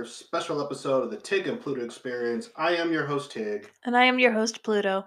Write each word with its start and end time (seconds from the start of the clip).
another 0.00 0.10
special 0.10 0.64
episode 0.64 1.02
of 1.04 1.10
the 1.10 1.16
Tig 1.18 1.46
and 1.46 1.60
Pluto 1.60 1.84
Experience. 1.84 2.48
I 2.56 2.74
am 2.76 2.90
your 2.90 3.04
host, 3.04 3.32
Tig, 3.32 3.70
And 3.84 3.94
I 3.94 4.04
am 4.04 4.18
your 4.18 4.32
host, 4.32 4.62
Pluto. 4.62 5.04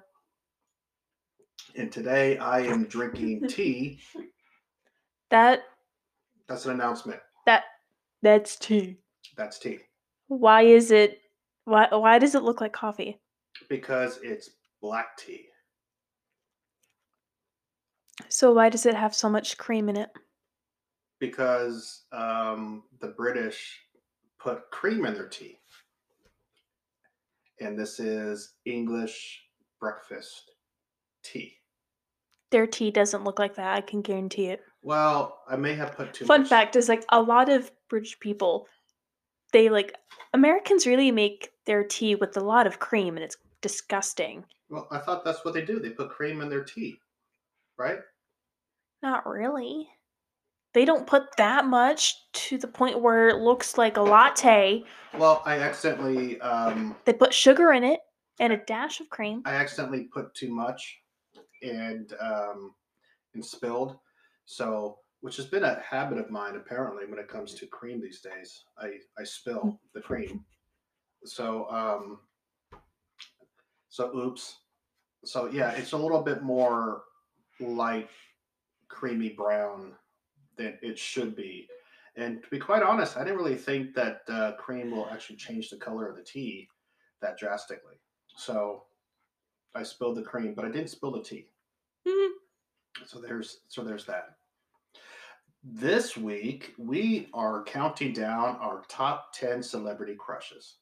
and 1.75 1.91
today 1.91 2.37
I 2.37 2.59
am 2.59 2.83
drinking 2.85 3.47
tea. 3.49 3.99
That 5.31 5.63
That's 6.47 6.65
an 6.67 6.73
announcement. 6.73 7.19
that 7.47 7.63
that's 8.21 8.55
tea. 8.55 8.97
That's 9.35 9.57
tea 9.57 9.79
Why 10.27 10.61
is 10.61 10.91
it 10.91 11.17
why 11.65 11.87
why 11.91 12.19
does 12.19 12.35
it 12.35 12.43
look 12.43 12.61
like 12.61 12.73
coffee? 12.73 13.19
because 13.69 14.19
it's 14.21 14.49
black 14.81 15.17
tea. 15.17 15.45
So 18.29 18.53
why 18.53 18.69
does 18.69 18.85
it 18.85 18.93
have 18.93 19.15
so 19.15 19.27
much 19.29 19.57
cream 19.57 19.89
in 19.89 19.97
it? 19.97 20.09
Because 21.19 22.03
um, 22.11 22.83
the 23.01 23.07
British 23.07 23.79
put 24.43 24.69
cream 24.71 25.05
in 25.05 25.13
their 25.13 25.27
tea. 25.27 25.57
And 27.59 27.79
this 27.79 27.99
is 27.99 28.55
English 28.65 29.41
breakfast 29.79 30.51
tea. 31.23 31.55
Their 32.51 32.67
tea 32.67 32.91
doesn't 32.91 33.23
look 33.23 33.39
like 33.39 33.55
that, 33.55 33.75
I 33.75 33.81
can 33.81 34.01
guarantee 34.01 34.47
it. 34.47 34.61
Well, 34.81 35.39
I 35.49 35.55
may 35.55 35.73
have 35.75 35.93
put 35.95 36.13
too 36.13 36.25
Fun 36.25 36.41
much. 36.41 36.49
fact 36.49 36.75
is 36.75 36.89
like 36.89 37.05
a 37.09 37.21
lot 37.21 37.49
of 37.49 37.71
British 37.89 38.19
people 38.19 38.67
they 39.53 39.69
like 39.69 39.95
Americans 40.33 40.85
really 40.85 41.11
make 41.11 41.51
their 41.65 41.83
tea 41.83 42.15
with 42.15 42.35
a 42.35 42.41
lot 42.41 42.67
of 42.67 42.79
cream 42.79 43.15
and 43.15 43.23
it's 43.23 43.37
disgusting. 43.61 44.43
Well, 44.69 44.87
I 44.91 44.97
thought 44.97 45.23
that's 45.23 45.45
what 45.45 45.53
they 45.53 45.61
do. 45.63 45.79
They 45.79 45.91
put 45.91 46.09
cream 46.09 46.41
in 46.41 46.49
their 46.49 46.63
tea, 46.63 46.97
right? 47.77 47.99
Not 49.03 49.27
really. 49.27 49.87
They 50.73 50.85
don't 50.85 51.05
put 51.05 51.35
that 51.37 51.65
much 51.65 52.15
to 52.33 52.57
the 52.57 52.67
point 52.67 52.99
where 52.99 53.29
it 53.29 53.37
looks 53.37 53.77
like 53.77 53.97
a 53.97 54.01
latte. 54.01 54.83
Well, 55.17 55.43
I 55.45 55.59
accidentally 55.59 56.41
um, 56.41 56.95
They 57.05 57.13
put 57.13 57.33
sugar 57.33 57.73
in 57.73 57.83
it 57.83 57.99
and 58.39 58.51
a 58.53 58.57
dash 58.57 58.99
of 58.99 59.09
cream. 59.09 59.43
I 59.45 59.53
accidentally 59.53 60.09
put 60.11 60.33
too 60.33 60.53
much 60.53 60.97
and 61.61 62.11
um, 62.19 62.73
and 63.35 63.45
spilled. 63.45 63.97
So, 64.45 64.97
which 65.21 65.37
has 65.37 65.45
been 65.45 65.63
a 65.63 65.79
habit 65.87 66.17
of 66.17 66.31
mine 66.31 66.55
apparently 66.55 67.05
when 67.05 67.19
it 67.19 67.27
comes 67.27 67.53
to 67.55 67.67
cream 67.67 68.01
these 68.01 68.21
days. 68.21 68.63
I 68.79 68.93
I 69.17 69.23
spill 69.23 69.79
the 69.93 70.01
cream. 70.01 70.43
So 71.23 71.69
um, 71.69 72.19
so 73.89 74.15
oops. 74.17 74.57
So 75.23 75.49
yeah, 75.51 75.71
it's 75.71 75.91
a 75.91 75.97
little 75.97 76.23
bit 76.23 76.41
more 76.41 77.03
light, 77.59 78.09
creamy 78.89 79.29
brown 79.29 79.93
than 80.57 80.77
it 80.81 80.97
should 80.97 81.35
be. 81.35 81.67
And 82.15 82.43
to 82.43 82.49
be 82.49 82.59
quite 82.59 82.83
honest, 82.83 83.17
I 83.17 83.23
didn't 83.23 83.37
really 83.37 83.55
think 83.55 83.95
that 83.95 84.21
uh, 84.29 84.53
cream 84.53 84.91
will 84.91 85.09
actually 85.09 85.37
change 85.37 85.69
the 85.69 85.77
color 85.77 86.07
of 86.07 86.15
the 86.15 86.23
tea 86.23 86.69
that 87.21 87.37
drastically. 87.37 87.95
So 88.35 88.83
I 89.73 89.83
spilled 89.83 90.17
the 90.17 90.21
cream, 90.21 90.53
but 90.53 90.65
I 90.65 90.69
didn't 90.69 90.89
spill 90.89 91.11
the 91.11 91.23
tea. 91.23 91.47
Mhm. 92.07 92.29
So 93.05 93.19
there's 93.19 93.61
so 93.67 93.83
there's 93.83 94.05
that. 94.05 94.37
This 95.63 96.17
week 96.17 96.73
we 96.77 97.29
are 97.33 97.63
counting 97.63 98.13
down 98.13 98.57
our 98.57 98.83
top 98.89 99.33
10 99.33 99.63
celebrity 99.63 100.15
crushes. 100.15 100.75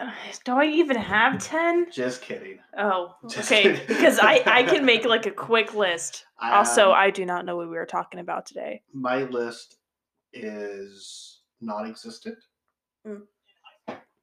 Do 0.44 0.52
I 0.58 0.66
even 0.66 0.96
have 0.96 1.38
10? 1.42 1.90
Just 1.90 2.22
kidding. 2.22 2.58
Oh, 2.78 3.14
Just 3.28 3.50
okay. 3.50 3.62
kidding. 3.62 3.86
Because 3.86 4.18
I, 4.18 4.42
I 4.46 4.62
can 4.62 4.84
make 4.84 5.04
like 5.14 5.26
a 5.26 5.30
quick 5.30 5.74
list. 5.74 6.26
Also, 6.40 6.88
Um, 6.90 6.94
I 6.96 7.10
do 7.10 7.24
not 7.24 7.44
know 7.44 7.56
what 7.56 7.68
we 7.68 7.76
were 7.76 7.86
talking 7.86 8.20
about 8.20 8.46
today. 8.46 8.82
my 8.92 9.22
list 9.24 9.76
is 10.32 11.40
non-existent 11.60 12.36
Mm. 13.06 13.22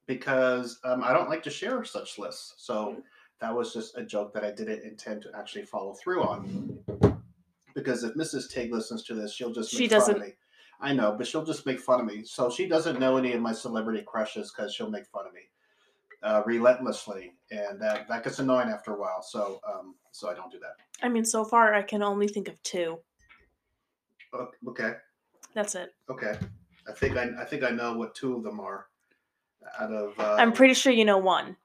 because 0.06 0.78
um, 0.84 1.02
I 1.02 1.14
don't 1.14 1.30
like 1.30 1.42
to 1.44 1.50
share 1.50 1.82
such 1.84 2.18
lists. 2.18 2.52
So 2.58 3.02
that 3.40 3.54
was 3.56 3.72
just 3.72 3.96
a 3.96 4.04
joke 4.04 4.34
that 4.34 4.44
I 4.44 4.50
didn't 4.50 4.82
intend 4.84 5.22
to 5.22 5.30
actually 5.34 5.64
follow 5.64 5.94
through 5.94 6.22
on. 6.22 6.78
Because 7.74 8.04
if 8.04 8.12
Mrs. 8.14 8.50
Tig 8.50 8.72
listens 8.74 9.02
to 9.04 9.14
this, 9.14 9.32
she'll 9.32 9.52
just 9.54 9.70
She 9.70 9.84
make 9.84 9.90
fun 9.90 9.98
doesn't- 10.00 10.16
of 10.16 10.20
me. 10.20 10.34
I 10.80 10.92
know, 10.92 11.12
but 11.16 11.26
she'll 11.26 11.46
just 11.46 11.64
make 11.64 11.80
fun 11.80 12.00
of 12.00 12.06
me. 12.06 12.24
So 12.24 12.50
she 12.50 12.66
doesn't 12.68 13.00
know 13.00 13.16
any 13.16 13.32
of 13.32 13.40
my 13.40 13.52
celebrity 13.52 14.02
crushes 14.06 14.52
because 14.54 14.74
she'll 14.74 14.90
make 14.90 15.06
fun 15.06 15.26
of 15.26 15.32
me 15.32 15.40
uh, 16.24 16.42
relentlessly, 16.46 17.34
and 17.50 17.80
that 17.80 18.08
that 18.08 18.24
gets 18.24 18.38
annoying 18.38 18.68
after 18.68 18.94
a 18.94 18.98
while. 18.98 19.22
So 19.22 19.60
um, 19.68 19.94
so 20.10 20.28
I 20.30 20.34
don't 20.34 20.50
do 20.50 20.58
that. 20.58 20.76
I 21.04 21.08
mean, 21.08 21.24
so 21.24 21.44
far 21.44 21.74
I 21.74 21.82
can 21.82 22.02
only 22.02 22.26
think 22.28 22.48
of 22.48 22.60
two. 22.62 22.98
Okay. 24.66 24.94
That's 25.54 25.76
it. 25.76 25.94
Okay, 26.10 26.36
I 26.88 26.92
think 26.92 27.16
I, 27.16 27.30
I 27.40 27.44
think 27.44 27.62
I 27.62 27.70
know 27.70 27.96
what 27.96 28.14
two 28.16 28.34
of 28.36 28.42
them 28.42 28.58
are. 28.58 28.86
Out 29.78 29.92
of 29.92 30.18
uh, 30.18 30.34
I'm 30.38 30.52
pretty 30.52 30.74
sure 30.74 30.92
you 30.92 31.04
know 31.04 31.18
one. 31.18 31.56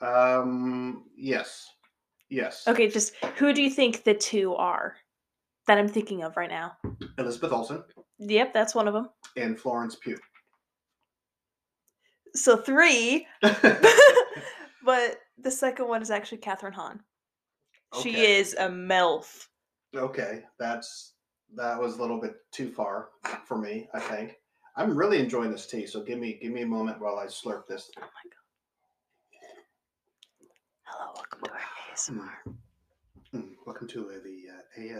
Um. 0.00 1.04
Yes. 1.16 1.68
Yes. 2.28 2.66
Okay, 2.68 2.88
just 2.88 3.14
who 3.36 3.52
do 3.52 3.62
you 3.62 3.70
think 3.70 4.04
the 4.04 4.12
two 4.14 4.54
are 4.56 4.96
that 5.66 5.78
I'm 5.78 5.88
thinking 5.88 6.22
of 6.24 6.36
right 6.36 6.50
now? 6.50 6.76
Elizabeth 7.18 7.52
Olsen 7.52 7.82
Yep, 8.18 8.52
that's 8.52 8.74
one 8.74 8.88
of 8.88 8.94
them. 8.94 9.08
and 9.36 9.58
Florence 9.58 9.96
Pugh. 9.96 10.18
So 12.36 12.56
three, 12.56 13.26
but 14.84 15.18
the 15.38 15.50
second 15.50 15.88
one 15.88 16.02
is 16.02 16.10
actually 16.10 16.38
Kathryn 16.38 16.72
Hahn. 16.74 17.00
She 18.02 18.10
Okay. 18.10 18.38
is 18.38 18.54
a 18.54 18.68
MILF. 18.68 19.46
okay, 19.94 20.44
that's 20.58 21.14
that 21.54 21.80
was 21.80 21.96
a 21.96 22.00
little 22.00 22.20
bit 22.20 22.34
too 22.52 22.70
far 22.70 23.08
for 23.46 23.56
me. 23.56 23.88
I 23.94 24.00
think 24.00 24.36
I'm 24.76 24.96
really 24.96 25.18
enjoying 25.18 25.50
this 25.50 25.66
tea. 25.66 25.86
So 25.86 26.02
give 26.02 26.18
me 26.18 26.38
give 26.42 26.52
me 26.52 26.62
a 26.62 26.66
moment 26.66 27.00
while 27.00 27.18
I 27.18 27.26
slurp 27.26 27.66
this. 27.66 27.90
Oh 27.96 28.02
my 28.02 28.30
god. 28.30 28.44
Hello, 30.84 31.12
welcome 31.14 31.40
to 31.44 31.50
our 31.52 31.60
ASMR. 31.94 32.54
Mm, 33.34 33.50
Welcome 33.66 33.88
to 33.88 34.10
uh, 34.10 34.14
the 34.22 34.44
uh, 34.52 34.98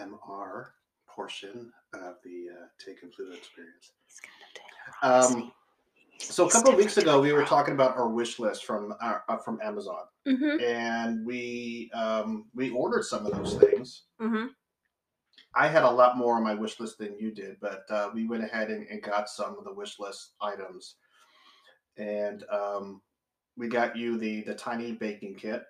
ASMR 0.00 0.66
portion 1.08 1.72
of 1.94 2.14
the 2.24 2.46
uh, 2.52 2.66
Tig 2.84 2.96
and 3.02 3.12
Pluto 3.12 3.34
experience. 3.36 3.92
He's 4.06 4.20
kind 4.20 5.22
of 5.22 5.30
doing 5.32 5.42
Um, 5.44 5.52
So 6.18 6.46
a 6.46 6.50
couple 6.50 6.72
of 6.72 6.78
weeks 6.78 6.96
ago, 6.96 7.20
we 7.20 7.32
were 7.32 7.44
talking 7.44 7.74
about 7.74 7.96
our 7.96 8.08
wish 8.08 8.38
list 8.38 8.64
from 8.64 8.94
our, 9.00 9.24
uh, 9.28 9.36
from 9.38 9.60
Amazon, 9.62 10.04
Mm-hmm. 10.26 10.60
and 10.64 11.24
we 11.24 11.90
um, 11.94 12.46
we 12.54 12.70
ordered 12.70 13.04
some 13.04 13.26
of 13.26 13.32
those 13.32 13.54
things. 13.56 14.04
Mm-hmm. 14.20 14.46
I 15.54 15.68
had 15.68 15.84
a 15.84 15.90
lot 15.90 16.16
more 16.18 16.36
on 16.36 16.42
my 16.42 16.54
wish 16.54 16.80
list 16.80 16.98
than 16.98 17.16
you 17.18 17.30
did, 17.30 17.56
but 17.60 17.84
uh, 17.90 18.10
we 18.12 18.26
went 18.26 18.42
ahead 18.44 18.70
and, 18.70 18.86
and 18.88 19.00
got 19.02 19.28
some 19.28 19.56
of 19.56 19.64
the 19.64 19.72
wish 19.72 19.98
list 20.00 20.32
items, 20.40 20.96
and 21.96 22.44
um, 22.50 23.00
we 23.56 23.68
got 23.68 23.96
you 23.96 24.18
the 24.18 24.42
the 24.42 24.54
tiny 24.54 24.92
baking 24.92 25.36
kit, 25.36 25.62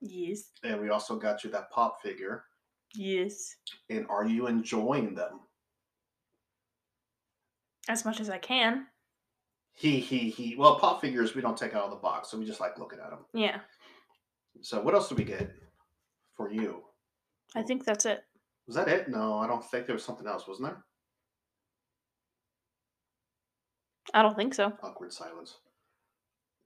Yes. 0.00 0.50
and 0.62 0.80
we 0.80 0.90
also 0.90 1.16
got 1.16 1.42
you 1.42 1.50
that 1.50 1.70
pop 1.70 2.00
figure. 2.02 2.44
Yes. 2.94 3.56
And 3.88 4.06
are 4.08 4.26
you 4.26 4.46
enjoying 4.46 5.14
them? 5.14 5.40
As 7.88 8.04
much 8.04 8.20
as 8.20 8.30
I 8.30 8.38
can. 8.38 8.86
He 9.80 9.98
he 9.98 10.28
he. 10.28 10.56
Well, 10.56 10.78
pop 10.78 11.00
figures 11.00 11.34
we 11.34 11.40
don't 11.40 11.56
take 11.56 11.74
out 11.74 11.84
of 11.84 11.90
the 11.90 11.96
box, 11.96 12.30
so 12.30 12.38
we 12.38 12.44
just 12.44 12.60
like 12.60 12.78
looking 12.78 12.98
at 12.98 13.08
them. 13.08 13.20
Yeah. 13.32 13.60
So 14.60 14.78
what 14.82 14.92
else 14.92 15.08
did 15.08 15.16
we 15.16 15.24
get 15.24 15.50
for 16.36 16.50
you? 16.52 16.82
I 17.56 17.62
think 17.62 17.86
that's 17.86 18.04
it. 18.04 18.22
Was 18.66 18.76
that 18.76 18.88
it? 18.88 19.08
No, 19.08 19.38
I 19.38 19.46
don't 19.46 19.64
think 19.64 19.86
there 19.86 19.94
was 19.94 20.04
something 20.04 20.26
else, 20.26 20.46
wasn't 20.46 20.68
there? 20.68 20.84
I 24.12 24.20
don't 24.20 24.36
think 24.36 24.52
so. 24.52 24.70
Awkward 24.82 25.14
silence. 25.14 25.56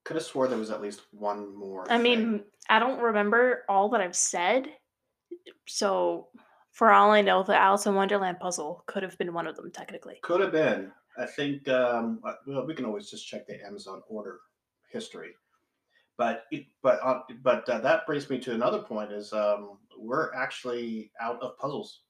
Could 0.03 0.17
have 0.17 0.25
swore 0.25 0.49
there 0.49 0.59
was 0.59 0.73
at 0.73 0.83
least 0.83 1.03
one 1.13 1.55
more. 1.55 1.85
I 1.85 1.95
thing. 1.95 2.03
mean, 2.03 2.43
I 2.69 2.81
don't 2.81 2.99
remember 2.99 3.63
all 3.69 3.89
that 3.91 4.01
I've 4.01 4.17
said. 4.17 4.67
So, 5.69 6.31
for 6.73 6.91
all 6.91 7.13
I 7.13 7.21
know, 7.21 7.45
the 7.45 7.57
Alice 7.57 7.87
in 7.87 7.95
Wonderland 7.95 8.41
puzzle 8.41 8.83
could 8.87 9.05
have 9.05 9.17
been 9.19 9.33
one 9.33 9.47
of 9.47 9.55
them, 9.55 9.71
technically. 9.71 10.19
could 10.23 10.41
have 10.41 10.51
been. 10.51 10.91
I 11.19 11.27
think. 11.27 11.69
Um, 11.69 12.21
uh, 12.25 12.35
well, 12.47 12.67
we 12.67 12.75
can 12.75 12.85
always 12.85 13.11
just 13.11 13.27
check 13.27 13.47
the 13.47 13.65
Amazon 13.65 14.03
order 14.09 14.41
history. 14.91 15.31
But 16.17 16.45
it, 16.51 16.67
but 16.83 17.01
uh, 17.03 17.21
but 17.43 17.69
uh, 17.69 17.79
that 17.81 18.07
brings 18.07 18.29
me 18.31 18.39
to 18.41 18.53
another 18.55 18.81
point: 18.81 19.13
is 19.13 19.33
um, 19.33 19.79
we're 19.99 20.33
actually 20.35 21.11
out 21.21 21.41
of 21.43 21.59
puzzles. 21.59 22.01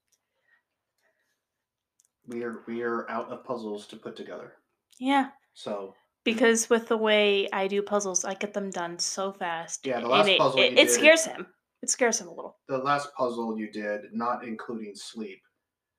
We 2.26 2.42
are 2.42 2.62
we 2.66 2.82
are 2.82 3.08
out 3.10 3.30
of 3.30 3.44
puzzles 3.44 3.86
to 3.88 3.96
put 3.96 4.16
together. 4.16 4.54
Yeah. 4.98 5.30
So 5.54 5.94
Because 6.24 6.70
with 6.70 6.88
the 6.88 6.96
way 6.96 7.48
I 7.52 7.68
do 7.68 7.82
puzzles, 7.82 8.24
I 8.24 8.34
get 8.34 8.54
them 8.54 8.70
done 8.70 8.98
so 8.98 9.32
fast. 9.32 9.86
Yeah, 9.86 10.00
the 10.00 10.08
last 10.08 10.28
it, 10.28 10.38
puzzle 10.38 10.60
it, 10.60 10.72
it 10.72 10.76
did- 10.76 10.90
scares 10.90 11.24
him. 11.24 11.46
It 11.82 11.90
scares 11.90 12.18
him 12.18 12.28
a 12.28 12.34
little. 12.34 12.56
the 12.66 12.78
last 12.78 13.12
puzzle 13.14 13.58
you 13.58 13.70
did, 13.70 14.04
not 14.14 14.42
including 14.42 14.94
sleep, 14.94 15.42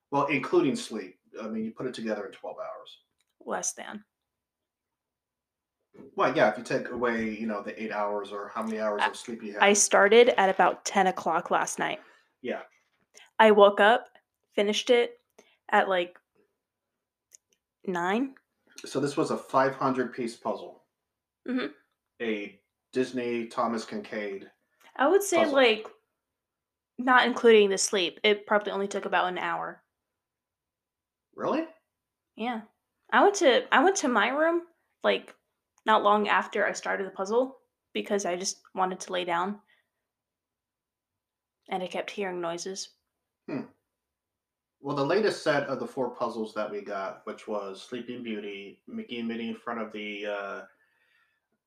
well, 0.09 0.25
including 0.25 0.75
sleep. 0.75 1.19
I 1.41 1.47
mean, 1.47 1.65
you 1.65 1.71
put 1.71 1.85
it 1.87 1.93
together 1.93 2.25
in 2.25 2.31
twelve 2.31 2.57
hours. 2.57 2.97
Less 3.45 3.73
than. 3.73 4.03
Well, 6.15 6.35
yeah, 6.35 6.49
if 6.51 6.57
you 6.57 6.63
take 6.63 6.89
away, 6.89 7.29
you 7.37 7.47
know, 7.47 7.61
the 7.61 7.81
eight 7.81 7.91
hours 7.91 8.31
or 8.31 8.51
how 8.53 8.63
many 8.63 8.79
hours 8.79 9.01
I- 9.03 9.07
of 9.07 9.15
sleep 9.15 9.41
you 9.43 9.53
had. 9.53 9.61
I 9.63 9.73
started 9.73 10.29
at 10.39 10.49
about 10.49 10.83
10 10.83 11.07
o'clock 11.07 11.51
last 11.51 11.79
night. 11.79 11.99
Yeah. 12.41 12.61
I 13.39 13.51
woke 13.51 13.79
up, 13.79 14.07
finished 14.55 14.89
it 14.89 15.19
at 15.69 15.87
like 15.87 16.17
9. 17.85 18.35
So 18.85 18.99
this 18.99 19.15
was 19.15 19.31
a 19.31 19.37
500 19.37 20.13
piece 20.13 20.35
puzzle. 20.35 20.83
Mhm. 21.47 21.73
A 22.21 22.59
Disney 22.91 23.47
Thomas 23.47 23.85
Kinkade. 23.85 24.49
I 24.97 25.07
would 25.07 25.23
say 25.23 25.37
Puzzle. 25.39 25.53
like 25.53 25.87
not 26.97 27.25
including 27.25 27.69
the 27.69 27.77
sleep, 27.77 28.19
it 28.23 28.45
probably 28.47 28.71
only 28.71 28.87
took 28.87 29.05
about 29.05 29.27
an 29.27 29.37
hour. 29.37 29.81
Really? 31.35 31.65
Yeah. 32.35 32.61
I 33.11 33.21
went 33.23 33.35
to 33.35 33.63
I 33.73 33.83
went 33.83 33.95
to 33.97 34.07
my 34.07 34.29
room 34.29 34.61
like 35.03 35.33
not 35.85 36.03
long 36.03 36.27
after 36.27 36.65
I 36.65 36.73
started 36.73 37.05
the 37.05 37.11
puzzle 37.11 37.57
because 37.93 38.25
I 38.25 38.35
just 38.35 38.59
wanted 38.73 38.99
to 39.01 39.13
lay 39.13 39.25
down. 39.25 39.59
And 41.69 41.81
I 41.81 41.87
kept 41.87 42.11
hearing 42.11 42.41
noises. 42.41 42.89
Hmm. 43.47 43.61
Well, 44.81 44.95
the 44.95 45.05
latest 45.05 45.43
set 45.43 45.63
of 45.63 45.79
the 45.79 45.87
four 45.87 46.11
puzzles 46.11 46.53
that 46.53 46.69
we 46.69 46.81
got, 46.81 47.21
which 47.25 47.47
was 47.47 47.81
Sleeping 47.81 48.21
Beauty, 48.21 48.81
Mickey 48.87 49.19
and 49.19 49.27
Minnie 49.27 49.49
in 49.49 49.55
front 49.55 49.81
of 49.81 49.91
the, 49.91 50.27
uh, 50.27 50.61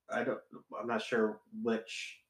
I 0.08 0.22
don't, 0.22 0.38
I'm 0.80 0.86
not 0.86 1.02
sure 1.02 1.40
which 1.62 2.20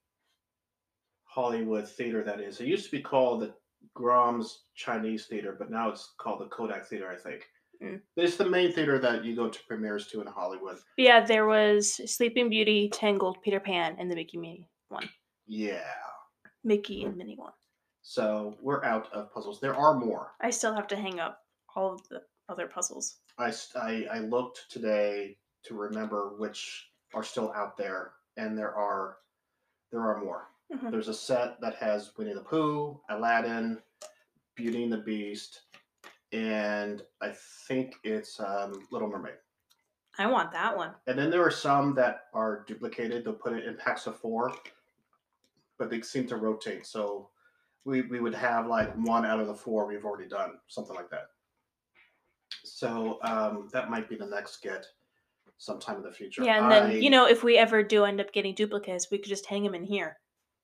Hollywood 1.24 1.86
theater 1.86 2.24
that 2.24 2.40
is. 2.40 2.60
It 2.60 2.68
used 2.68 2.86
to 2.86 2.96
be 2.96 3.02
called 3.02 3.42
the 3.42 3.54
Grauman's 3.96 4.64
Chinese 4.74 5.26
Theater, 5.26 5.56
but 5.58 5.70
now 5.70 5.88
it's 5.90 6.14
called 6.18 6.40
the 6.40 6.46
Kodak 6.46 6.86
Theater, 6.86 7.10
I 7.10 7.16
think. 7.16 7.46
Mm. 7.82 8.00
It's 8.16 8.36
the 8.36 8.48
main 8.48 8.72
theater 8.72 8.98
that 8.98 9.24
you 9.24 9.36
go 9.36 9.48
to 9.48 9.58
premieres 9.68 10.08
to 10.08 10.20
in 10.20 10.26
Hollywood. 10.26 10.78
Yeah, 10.96 11.24
there 11.24 11.46
was 11.46 12.00
Sleeping 12.12 12.50
Beauty, 12.50 12.90
Tangled, 12.92 13.38
Peter 13.42 13.60
Pan, 13.60 13.96
and 13.98 14.10
the 14.10 14.16
Mickey 14.16 14.36
Minnie 14.36 14.68
one. 14.88 15.08
Yeah. 15.46 15.84
Mickey 16.64 17.04
and 17.04 17.16
Minnie 17.16 17.36
one. 17.38 17.52
So 18.02 18.56
we're 18.60 18.84
out 18.84 19.12
of 19.12 19.32
puzzles. 19.32 19.60
There 19.60 19.76
are 19.76 19.94
more. 19.94 20.32
I 20.40 20.50
still 20.50 20.74
have 20.74 20.88
to 20.88 20.96
hang 20.96 21.20
up 21.20 21.40
all 21.76 21.94
of 21.94 22.08
the 22.08 22.22
other 22.48 22.66
puzzles. 22.66 23.18
I 23.38 23.52
I 24.10 24.18
looked 24.20 24.64
today 24.70 25.36
to 25.64 25.74
remember 25.74 26.34
which 26.38 26.88
are 27.14 27.22
still 27.22 27.52
out 27.52 27.76
there, 27.76 28.12
and 28.36 28.58
there 28.58 28.74
are 28.74 29.18
there 29.92 30.00
are 30.00 30.22
more. 30.22 30.48
Mhm. 30.72 30.90
There's 30.90 31.08
a 31.08 31.14
set 31.14 31.60
that 31.60 31.76
has 31.76 32.12
Winnie 32.16 32.34
the 32.34 32.40
Pooh, 32.42 33.00
Aladdin, 33.08 33.82
Beauty 34.54 34.84
and 34.84 34.92
the 34.92 34.98
Beast, 34.98 35.62
and 36.32 37.02
I 37.20 37.32
think 37.66 37.94
it's 38.04 38.38
um, 38.38 38.86
Little 38.90 39.08
Mermaid. 39.08 39.38
I 40.18 40.26
want 40.26 40.50
that 40.52 40.76
one. 40.76 40.94
And 41.06 41.18
then 41.18 41.30
there 41.30 41.42
are 41.42 41.50
some 41.50 41.94
that 41.94 42.24
are 42.34 42.64
duplicated. 42.66 43.24
They'll 43.24 43.34
put 43.34 43.52
it 43.52 43.64
in 43.64 43.76
packs 43.76 44.06
of 44.06 44.18
four, 44.18 44.52
but 45.78 45.88
they 45.90 46.00
seem 46.02 46.26
to 46.26 46.36
rotate. 46.36 46.84
So 46.86 47.30
we, 47.84 48.02
we 48.02 48.20
would 48.20 48.34
have 48.34 48.66
like 48.66 48.92
one 48.96 49.24
out 49.24 49.38
of 49.40 49.46
the 49.46 49.54
four 49.54 49.86
we've 49.86 50.04
already 50.04 50.28
done, 50.28 50.58
something 50.66 50.96
like 50.96 51.08
that. 51.10 51.28
So 52.64 53.20
um, 53.22 53.68
that 53.72 53.90
might 53.90 54.08
be 54.08 54.16
the 54.16 54.26
next 54.26 54.60
get 54.60 54.86
sometime 55.56 55.96
in 55.96 56.02
the 56.02 56.12
future. 56.12 56.42
Yeah, 56.42 56.62
and 56.62 56.70
then 56.70 57.02
you 57.02 57.10
know 57.10 57.26
if 57.26 57.42
we 57.42 57.56
ever 57.56 57.82
do 57.82 58.04
end 58.04 58.20
up 58.20 58.32
getting 58.32 58.54
duplicates, 58.54 59.10
we 59.10 59.18
could 59.18 59.28
just 59.28 59.46
hang 59.46 59.62
them 59.62 59.74
in 59.74 59.84
here. 59.84 60.18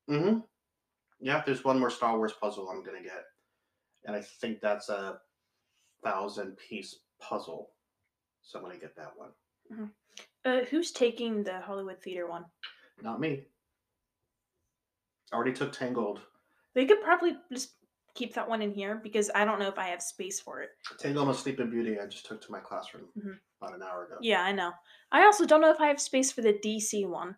Hmm 0.08 0.38
Yeah, 1.20 1.42
there's 1.44 1.64
one 1.64 1.78
more 1.78 1.90
Star 1.90 2.16
Wars 2.16 2.32
puzzle 2.32 2.68
I'm 2.68 2.82
gonna 2.84 3.02
get, 3.02 3.24
and 4.04 4.14
I 4.16 4.20
think 4.20 4.60
that's 4.60 4.88
a 4.88 5.20
thousand 6.02 6.56
piece 6.56 7.00
puzzle. 7.20 7.70
So 8.42 8.58
I'm 8.58 8.64
gonna 8.64 8.78
get 8.78 8.96
that 8.96 9.12
one. 9.16 9.30
Uh, 10.44 10.60
who's 10.70 10.92
taking 10.92 11.42
the 11.42 11.60
Hollywood 11.60 12.02
Theater 12.02 12.28
one? 12.28 12.44
Not 13.02 13.20
me. 13.20 13.46
I 15.32 15.36
already 15.36 15.52
took 15.52 15.72
Tangled. 15.72 16.20
We 16.74 16.86
could 16.86 17.00
probably 17.00 17.36
just 17.52 17.72
keep 18.14 18.34
that 18.34 18.48
one 18.48 18.62
in 18.62 18.72
here 18.72 19.00
because 19.02 19.30
I 19.34 19.44
don't 19.44 19.58
know 19.58 19.68
if 19.68 19.78
I 19.78 19.88
have 19.88 20.02
space 20.02 20.40
for 20.40 20.62
it. 20.62 20.70
Tangled 20.98 21.28
and 21.28 21.36
Sleeping 21.36 21.70
Beauty. 21.70 21.98
I 21.98 22.06
just 22.06 22.26
took 22.26 22.40
to 22.42 22.52
my 22.52 22.60
classroom 22.60 23.08
Mhm. 23.16 23.40
about 23.60 23.74
an 23.74 23.82
hour 23.82 24.04
ago. 24.04 24.18
Yeah, 24.20 24.42
I 24.42 24.52
know. 24.52 24.72
I 25.10 25.24
also 25.24 25.46
don't 25.46 25.60
know 25.60 25.70
if 25.70 25.80
I 25.80 25.88
have 25.88 26.00
space 26.00 26.30
for 26.30 26.42
the 26.42 26.52
DC 26.52 27.04
one. 27.06 27.36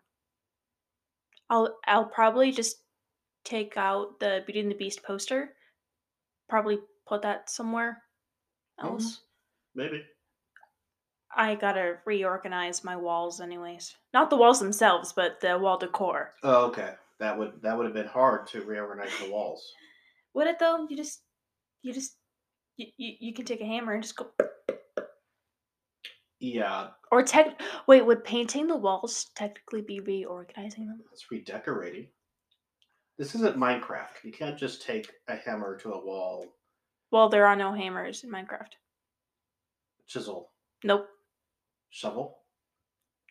I'll 1.49 1.77
I'll 1.85 2.05
probably 2.05 2.51
just 2.51 2.77
take 3.45 3.77
out 3.77 4.19
the 4.19 4.43
Beauty 4.45 4.59
and 4.59 4.71
the 4.71 4.75
Beast 4.75 5.03
poster. 5.03 5.53
Probably 6.49 6.79
put 7.07 7.21
that 7.21 7.49
somewhere 7.49 8.03
Mhm. 8.79 8.85
else. 8.85 9.21
Maybe. 9.75 10.05
I 11.35 11.55
gotta 11.55 11.99
reorganize 12.05 12.83
my 12.83 12.95
walls 12.95 13.39
anyways. 13.41 13.95
Not 14.13 14.29
the 14.29 14.37
walls 14.37 14.59
themselves, 14.59 15.13
but 15.13 15.39
the 15.41 15.57
wall 15.59 15.77
decor. 15.77 16.33
Oh, 16.43 16.65
okay. 16.67 16.95
That 17.19 17.37
would 17.37 17.61
that 17.61 17.75
would 17.77 17.85
have 17.85 17.93
been 17.93 18.07
hard 18.07 18.47
to 18.47 18.61
reorganize 18.63 19.17
the 19.19 19.29
walls. 19.31 19.73
Would 20.33 20.47
it 20.47 20.59
though? 20.59 20.87
You 20.89 20.95
just 20.97 21.21
you 21.81 21.93
just 21.93 22.17
you, 22.77 22.87
you, 22.97 23.13
you 23.19 23.33
can 23.33 23.45
take 23.45 23.61
a 23.61 23.65
hammer 23.65 23.93
and 23.93 24.03
just 24.03 24.15
go 24.15 24.31
Yeah, 26.39 26.89
or 27.11 27.23
tech 27.23 27.59
wait, 27.87 28.05
would 28.05 28.23
painting 28.23 28.67
the 28.67 28.75
walls 28.75 29.31
technically 29.35 29.81
be 29.81 29.99
reorganizing 29.99 30.87
them? 30.87 31.01
it's 31.11 31.31
redecorating. 31.31 32.07
This 33.17 33.33
isn't 33.33 33.57
Minecraft. 33.57 34.23
You 34.23 34.31
can't 34.31 34.57
just 34.57 34.83
take 34.83 35.11
a 35.27 35.35
hammer 35.35 35.75
to 35.79 35.93
a 35.93 36.05
wall, 36.05 36.45
Well, 37.11 37.29
there 37.29 37.47
are 37.47 37.55
no 37.55 37.73
hammers 37.73 38.23
in 38.23 38.29
Minecraft. 38.31 38.73
chisel, 40.07 40.51
Nope. 40.83 41.07
shovel. 41.89 42.43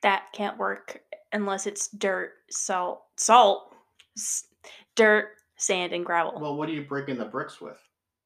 that 0.03 0.25
can't 0.33 0.59
work 0.59 1.01
unless 1.33 1.67
it's 1.67 1.89
dirt, 1.89 2.33
salt, 2.51 3.05
salt, 3.17 3.75
s- 4.17 4.49
dirt, 4.97 5.31
sand, 5.57 5.93
and 5.93 6.05
gravel. 6.05 6.39
Well, 6.41 6.57
what 6.57 6.69
are 6.69 6.73
you 6.73 6.85
breaking 6.87 7.19
the 7.19 7.25
bricks 7.25 7.61
with, 7.61 7.79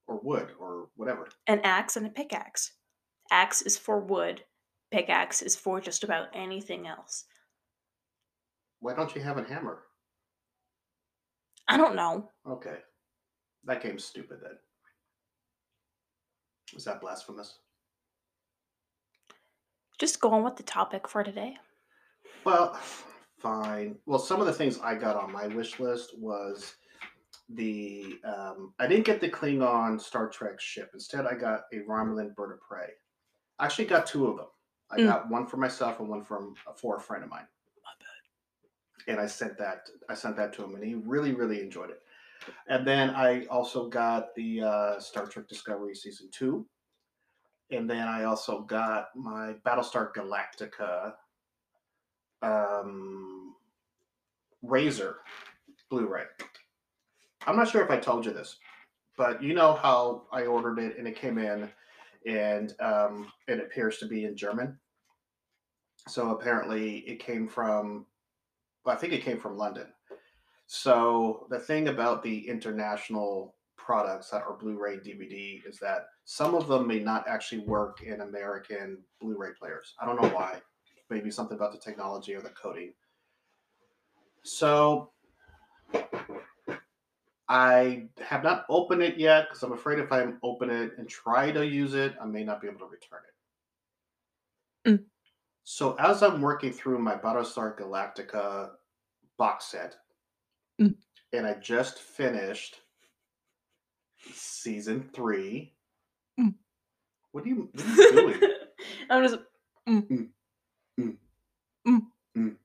or 0.07 0.19
wood, 0.21 0.50
or 0.59 0.88
whatever? 0.97 1.28
An 1.47 1.61
axe 1.64 1.97
and 1.97 2.07
a 2.07 2.11
pickaxe. 2.11 2.73
Axe 3.31 3.62
is 3.62 3.76
for 3.78 4.00
wood. 4.00 4.45
Pickaxe 4.90 5.42
is 5.42 5.56
for 5.56 5.80
just 5.80 6.04
about 6.04 6.28
anything 6.35 6.87
else. 6.87 7.25
Why 8.80 8.94
don't 8.94 9.14
you 9.14 9.23
have 9.23 9.38
a 9.38 9.44
hammer? 9.44 9.82
I 11.68 11.76
don't 11.76 11.94
know. 11.94 12.28
Okay, 12.49 12.78
that 13.64 13.82
game's 13.82 14.04
stupid. 14.04 14.38
Then 14.42 14.59
is 16.75 16.85
that 16.85 17.00
blasphemous? 17.00 17.59
Just 19.99 20.20
go 20.20 20.32
on 20.32 20.42
with 20.42 20.56
the 20.56 20.62
topic 20.62 21.06
for 21.06 21.23
today. 21.23 21.56
Well, 22.44 22.75
fine. 23.38 23.97
Well, 24.06 24.18
some 24.18 24.40
of 24.40 24.47
the 24.47 24.52
things 24.52 24.80
I 24.82 24.94
got 24.94 25.16
on 25.16 25.30
my 25.30 25.47
wish 25.47 25.78
list 25.78 26.18
was 26.18 26.75
the 27.50 28.18
um, 28.25 28.73
I 28.78 28.87
didn't 28.87 29.04
get 29.04 29.20
the 29.20 29.28
Klingon 29.28 30.00
Star 30.00 30.28
Trek 30.28 30.61
ship. 30.61 30.90
Instead, 30.94 31.26
I 31.26 31.35
got 31.35 31.62
a 31.73 31.80
Romulan 31.88 32.35
bird 32.35 32.52
of 32.52 32.61
prey. 32.61 32.88
I 33.59 33.66
actually 33.66 33.85
got 33.87 34.06
two 34.06 34.26
of 34.26 34.37
them. 34.37 34.47
I 34.90 34.99
Mm. 34.99 35.06
got 35.06 35.28
one 35.28 35.47
for 35.47 35.56
myself 35.56 36.00
and 36.00 36.09
one 36.09 36.23
from 36.23 36.54
for 36.76 36.97
a 36.97 37.00
friend 37.00 37.23
of 37.23 37.30
mine. 37.30 37.47
My 37.85 37.92
bad. 37.99 39.12
And 39.12 39.20
I 39.20 39.26
sent 39.26 39.56
that 39.59 39.88
I 40.09 40.14
sent 40.14 40.37
that 40.37 40.52
to 40.54 40.64
him, 40.64 40.75
and 40.75 40.85
he 40.85 40.94
really 40.94 41.32
really 41.32 41.61
enjoyed 41.61 41.90
it. 41.90 42.02
And 42.66 42.87
then 42.87 43.11
I 43.11 43.44
also 43.47 43.88
got 43.88 44.35
the 44.35 44.62
uh, 44.62 45.00
Star 45.00 45.26
Trek 45.26 45.47
Discovery 45.49 45.94
season 45.94 46.28
two. 46.30 46.66
And 47.70 47.88
then 47.88 48.09
I 48.09 48.25
also 48.25 48.62
got 48.62 49.14
my 49.14 49.54
Battlestar 49.64 50.12
Galactica 50.12 51.14
um, 52.42 53.54
Razor 54.62 55.18
Blu-ray. 55.88 56.25
I'm 57.47 57.56
not 57.56 57.68
sure 57.68 57.85
if 57.85 57.90
I 57.90 57.99
told 57.99 58.26
you 58.26 58.32
this, 58.32 58.56
but 59.16 59.42
you 59.42 59.54
know 59.54 59.75
how 59.75 60.25
I 60.32 60.47
ordered 60.47 60.78
it 60.78 60.99
and 60.99 61.06
it 61.06 61.14
came 61.16 61.38
in, 61.38 61.70
and 62.27 62.75
um, 62.81 63.33
it 63.49 63.59
appears 63.59 63.99
to 63.99 64.07
be 64.07 64.25
in 64.25 64.37
German. 64.37 64.79
So 66.09 66.31
apparently, 66.31 66.99
it 66.99 67.21
came 67.21 67.49
from. 67.49 68.07
Well, 68.85 68.97
I 68.97 68.99
think 68.99 69.12
it 69.12 69.23
came 69.23 69.39
from 69.39 69.59
London. 69.59 69.87
So 70.67 71.47
the 71.50 71.59
thing 71.59 71.89
about 71.89 72.23
the 72.23 72.49
international 72.49 73.57
products 73.77 74.31
that 74.31 74.43
are 74.43 74.57
Blu-ray 74.57 74.99
DVD 74.99 75.61
is 75.67 75.79
that 75.81 76.07
some 76.25 76.55
of 76.55 76.69
them 76.69 76.87
may 76.87 77.00
not 77.00 77.27
actually 77.29 77.62
work 77.62 78.03
in 78.03 78.21
American 78.21 78.99
Blu-ray 79.21 79.50
players. 79.59 79.95
I 80.00 80.07
don't 80.07 80.21
know 80.21 80.29
why 80.29 80.61
maybe 81.11 81.31
something 81.31 81.57
about 81.57 81.73
the 81.73 81.79
technology 81.79 82.35
or 82.35 82.41
the 82.41 82.50
coding. 82.50 82.93
So 84.45 85.11
I 87.50 88.04
have 88.21 88.45
not 88.45 88.64
opened 88.69 89.02
it 89.02 89.19
yet 89.19 89.49
because 89.49 89.64
I'm 89.64 89.73
afraid 89.73 89.99
if 89.99 90.12
I 90.12 90.25
open 90.45 90.71
it 90.71 90.92
and 90.99 91.09
try 91.09 91.50
to 91.50 91.66
use 91.66 91.95
it, 91.95 92.14
I 92.23 92.25
may 92.25 92.45
not 92.45 92.61
be 92.62 92.69
able 92.69 92.78
to 92.78 92.87
return 92.87 93.21
it. 94.87 94.90
Mm. 94.90 95.04
So 95.64 95.97
as 95.99 96.23
I'm 96.23 96.40
working 96.40 96.73
through 96.73 97.00
my 97.00 97.16
Battlestar 97.16 97.76
Galactica 97.76 98.71
box 99.37 99.66
set, 99.66 99.97
Mm. 100.80 100.95
and 101.33 101.47
I 101.47 101.54
just 101.54 101.99
finished 101.99 102.76
season 104.33 105.11
three. 105.12 105.75
Mm. 106.38 106.54
What 107.33 107.45
are 107.45 107.49
you, 107.49 107.69
what 107.75 107.85
are 107.85 107.95
you 107.95 108.12
doing? 108.12 108.40
I'm 109.11 109.23
just. 109.28 109.40
mm. 109.88 110.28
Mm, 111.87 112.57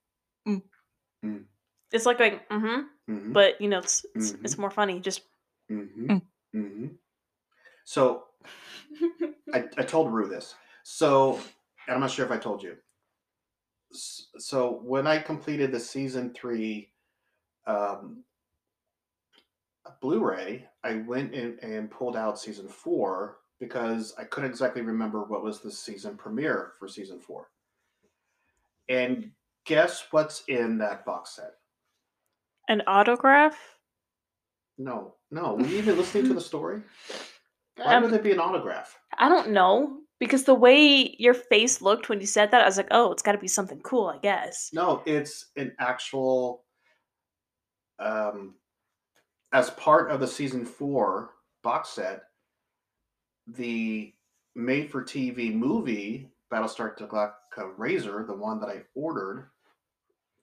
mm. 1.25 1.44
It's 1.92 2.06
like 2.06 2.20
going, 2.20 2.39
mm-hmm, 2.51 2.82
Mhm. 3.10 3.34
but 3.34 3.60
you 3.62 3.68
know, 3.68 3.80
it's 3.80 4.06
it's, 4.16 4.32
it's 4.44 4.56
Mhm. 4.56 4.60
more 4.60 4.72
funny. 4.72 5.00
Just 5.00 5.22
hmm 5.70 6.08
Mm. 6.08 6.22
hmm 6.54 6.88
So 7.84 8.26
I, 9.54 9.66
I 9.78 9.84
told 9.84 10.12
Rue 10.12 10.28
this. 10.28 10.56
So 10.84 11.40
I'm 11.88 12.00
not 12.00 12.12
sure 12.12 12.26
if 12.26 12.32
I 12.32 12.38
told 12.38 12.64
you. 12.64 12.78
So 13.92 14.80
when 14.84 15.08
I 15.08 15.20
completed 15.20 15.72
the 15.72 15.80
season 15.80 16.34
three 16.34 16.92
um, 17.68 18.24
Blu-ray, 20.02 20.68
I 20.84 20.96
went 20.96 21.34
in 21.34 21.58
and 21.62 21.90
pulled 21.90 22.16
out 22.16 22.40
season 22.40 22.68
four 22.68 23.38
because 23.60 24.14
I 24.18 24.24
couldn't 24.26 24.50
exactly 24.50 24.82
remember 24.82 25.24
what 25.24 25.44
was 25.44 25.62
the 25.62 25.72
season 25.72 26.18
premiere 26.18 26.74
for 26.80 26.88
season 26.88 27.20
four. 27.20 27.50
And 28.90 29.32
guess 29.66 30.06
what's 30.12 30.44
in 30.48 30.78
that 30.80 31.06
box 31.06 31.36
set? 31.36 31.54
An 32.67 32.81
autograph? 32.88 33.57
No, 34.77 35.15
no. 35.31 35.53
Were 35.60 35.65
you 35.65 35.77
even 35.77 35.98
listening 35.98 36.27
to 36.27 36.34
the 36.34 36.41
story? 36.41 36.81
Why 37.77 37.95
Um, 37.95 38.03
would 38.03 38.13
it 38.13 38.24
be 38.24 38.31
an 38.31 38.39
autograph? 38.39 38.98
I 39.17 39.29
don't 39.29 39.50
know 39.51 40.00
because 40.19 40.45
the 40.45 40.53
way 40.55 41.15
your 41.19 41.34
face 41.34 41.81
looked 41.81 42.10
when 42.10 42.19
you 42.22 42.25
said 42.25 42.51
that, 42.51 42.62
I 42.62 42.65
was 42.65 42.77
like, 42.77 42.88
"Oh, 42.91 43.12
it's 43.12 43.22
got 43.22 43.34
to 43.34 43.38
be 43.38 43.48
something 43.48 43.81
cool, 43.81 44.07
I 44.07 44.17
guess." 44.17 44.69
No, 44.74 45.03
it's 45.05 45.48
an 45.55 45.75
actual. 45.79 46.63
Um, 48.00 48.55
as 49.53 49.69
part 49.72 50.12
of 50.12 50.19
the 50.19 50.27
season 50.27 50.65
four 50.65 51.31
box 51.63 51.89
set, 51.89 52.24
the 53.48 54.13
made-for-TV 54.55 55.53
movie 55.53 56.29
Battlestar 56.51 56.98
Galactica 56.98 57.72
Razor, 57.77 58.25
the 58.25 58.34
one 58.36 58.60
that 58.60 58.69
I 58.69 58.84
ordered, 58.95 59.50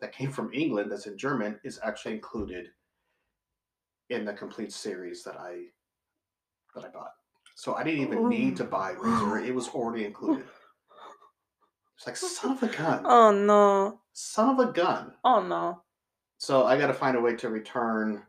that 0.03 0.13
came 0.13 0.33
from 0.33 0.53
England, 0.53 0.91
that's 0.91 1.07
in 1.07 1.17
German, 1.17 1.61
is 1.63 1.79
actually 1.83 2.15
included 2.15 2.67
in 4.11 4.25
the 4.25 4.35
complete 4.35 4.73
series 4.73 5.23
that 5.23 5.37
I 5.37 5.67
that 6.75 6.85
I 6.85 6.89
bought. 6.89 7.13
So 7.55 7.75
I 7.75 7.85
didn't 7.85 8.01
even 8.01 8.29
need 8.29 8.57
to 8.57 8.65
buy 8.65 8.91
Razor; 8.91 9.39
it 9.39 9.55
was 9.55 9.69
already 9.69 10.05
included. 10.05 10.45
It's 11.97 12.07
like 12.07 12.17
son 12.17 12.53
of 12.53 12.63
a 12.65 12.67
gun, 12.67 13.03
Oh 13.07 13.31
no! 13.31 14.01
son 14.13 14.49
of 14.59 14.69
a 14.69 14.73
gun. 14.73 15.15
Oh 15.23 15.41
no! 15.41 15.83
So 16.39 16.65
I 16.67 16.77
got 16.77 16.89
to 16.89 16.95
find 16.95 17.17
a 17.17 17.21
way 17.21 17.37
to 17.37 17.49
return 17.49 18.25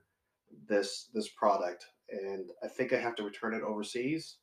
this 0.69 1.09
this 1.11 1.29
product, 1.29 1.87
and 2.09 2.51
I 2.63 2.67
think 2.67 2.93
I 2.93 2.99
have 2.99 3.15
to 3.15 3.23
return 3.23 3.55
it 3.55 3.63
overseas, 3.63 4.37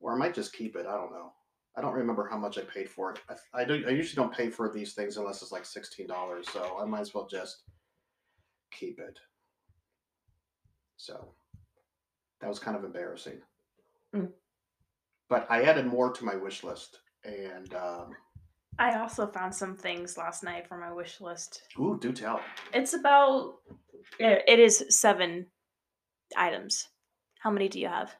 or 0.00 0.14
I 0.14 0.18
might 0.18 0.34
just 0.34 0.52
keep 0.52 0.76
it. 0.76 0.86
I 0.86 0.92
don't 0.92 1.12
know. 1.12 1.32
I 1.76 1.80
don't 1.80 1.94
remember 1.94 2.28
how 2.30 2.38
much 2.38 2.56
I 2.56 2.62
paid 2.62 2.88
for 2.88 3.12
it. 3.12 3.20
I, 3.28 3.62
I 3.62 3.64
don't. 3.64 3.86
I 3.86 3.90
usually 3.90 4.22
don't 4.22 4.34
pay 4.34 4.48
for 4.48 4.70
these 4.70 4.92
things 4.92 5.16
unless 5.16 5.42
it's 5.42 5.52
like 5.52 5.64
sixteen 5.64 6.06
dollars. 6.06 6.46
So 6.52 6.78
I 6.80 6.84
might 6.84 7.00
as 7.00 7.14
well 7.14 7.26
just 7.26 7.62
keep 8.70 8.98
it. 8.98 9.18
So 10.96 11.34
that 12.40 12.48
was 12.48 12.58
kind 12.58 12.76
of 12.76 12.84
embarrassing. 12.84 13.40
Mm. 14.14 14.30
But 15.28 15.46
I 15.50 15.62
added 15.62 15.86
more 15.86 16.12
to 16.12 16.24
my 16.24 16.36
wish 16.36 16.62
list, 16.62 17.00
and 17.24 17.74
um, 17.74 18.10
I 18.78 18.98
also 18.98 19.26
found 19.26 19.54
some 19.54 19.76
things 19.76 20.16
last 20.16 20.44
night 20.44 20.68
for 20.68 20.76
my 20.76 20.92
wish 20.92 21.20
list. 21.20 21.62
ooh, 21.78 21.98
do 22.00 22.12
tell. 22.12 22.40
It's 22.72 22.94
about. 22.94 23.56
It 24.18 24.60
is 24.60 24.84
seven 24.90 25.46
items. 26.36 26.88
How 27.40 27.50
many 27.50 27.68
do 27.68 27.80
you 27.80 27.88
have? 27.88 28.14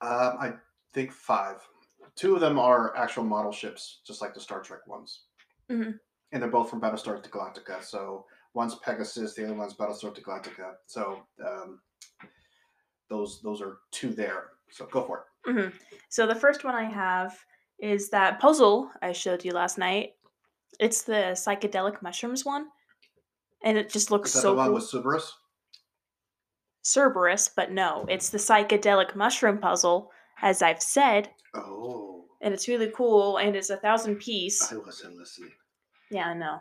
Um, 0.00 0.36
I 0.40 0.52
think 0.92 1.12
five. 1.12 1.56
Two 2.16 2.34
of 2.34 2.40
them 2.40 2.58
are 2.58 2.96
actual 2.96 3.24
model 3.24 3.52
ships, 3.52 4.00
just 4.06 4.20
like 4.22 4.32
the 4.34 4.40
Star 4.40 4.60
Trek 4.62 4.86
ones. 4.86 5.24
Mhm. 5.70 5.98
And 6.32 6.42
they're 6.42 6.50
both 6.50 6.70
from 6.70 6.80
Battlestar 6.80 7.22
Galactica. 7.22 7.82
So 7.84 8.26
one's 8.54 8.74
Pegasus, 8.76 9.34
the 9.34 9.44
other 9.44 9.54
one's 9.54 9.74
Battlestar 9.74 10.14
Galactica. 10.18 10.76
So 10.86 11.26
um, 11.44 11.80
those 13.08 13.40
those 13.42 13.60
are 13.60 13.78
two 13.90 14.10
there. 14.10 14.52
So 14.70 14.86
go 14.86 15.04
for 15.04 15.26
it. 15.46 15.52
hmm 15.52 15.76
So 16.08 16.26
the 16.26 16.34
first 16.34 16.64
one 16.64 16.74
I 16.74 16.84
have 16.84 17.38
is 17.78 18.08
that 18.10 18.40
puzzle 18.40 18.90
I 19.02 19.12
showed 19.12 19.44
you 19.44 19.52
last 19.52 19.76
night. 19.78 20.14
It's 20.80 21.02
the 21.02 21.32
psychedelic 21.34 22.02
mushrooms 22.02 22.44
one, 22.44 22.68
and 23.62 23.76
it 23.78 23.90
just 23.90 24.10
looks 24.10 24.30
Is 24.30 24.34
that 24.36 24.40
so 24.42 24.50
the 24.52 24.56
one 24.56 24.66
cool. 24.66 24.74
with 24.76 24.84
Subarus? 24.90 25.30
Cerberus, 26.82 27.48
but 27.54 27.72
no, 27.72 28.06
it's 28.08 28.30
the 28.30 28.38
psychedelic 28.38 29.14
mushroom 29.16 29.58
puzzle, 29.58 30.10
as 30.42 30.62
I've 30.62 30.82
said, 30.82 31.30
Oh, 31.54 32.24
and 32.42 32.52
it's 32.52 32.68
really 32.68 32.90
cool, 32.94 33.38
and 33.38 33.56
it's 33.56 33.70
a 33.70 33.76
thousand 33.76 34.16
piece. 34.16 34.72
I 34.72 34.76
wasn't 34.76 35.16
listening. 35.16 35.52
Yeah, 36.10 36.26
I 36.26 36.34
know. 36.34 36.58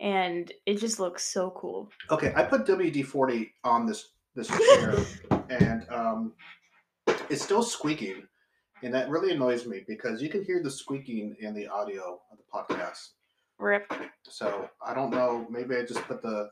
And 0.00 0.50
it 0.66 0.78
just 0.78 0.98
looks 0.98 1.24
so 1.24 1.50
cool. 1.56 1.90
Okay, 2.10 2.32
I 2.34 2.42
put 2.42 2.66
WD 2.66 3.04
forty 3.06 3.52
on 3.64 3.86
this 3.86 4.08
this 4.34 4.48
chair, 4.48 4.96
and 5.50 5.86
um, 5.90 6.32
it's 7.28 7.42
still 7.42 7.62
squeaking, 7.62 8.26
and 8.82 8.92
that 8.94 9.08
really 9.08 9.32
annoys 9.32 9.66
me 9.66 9.84
because 9.86 10.22
you 10.22 10.28
can 10.28 10.42
hear 10.44 10.62
the 10.62 10.70
squeaking 10.70 11.36
in 11.40 11.54
the 11.54 11.68
audio 11.68 12.20
of 12.32 12.38
the 12.38 12.44
podcast. 12.52 13.10
Rip. 13.58 13.92
So 14.24 14.70
I 14.84 14.94
don't 14.94 15.10
know. 15.10 15.46
Maybe 15.50 15.76
I 15.76 15.84
just 15.84 16.00
put 16.02 16.22
the 16.22 16.50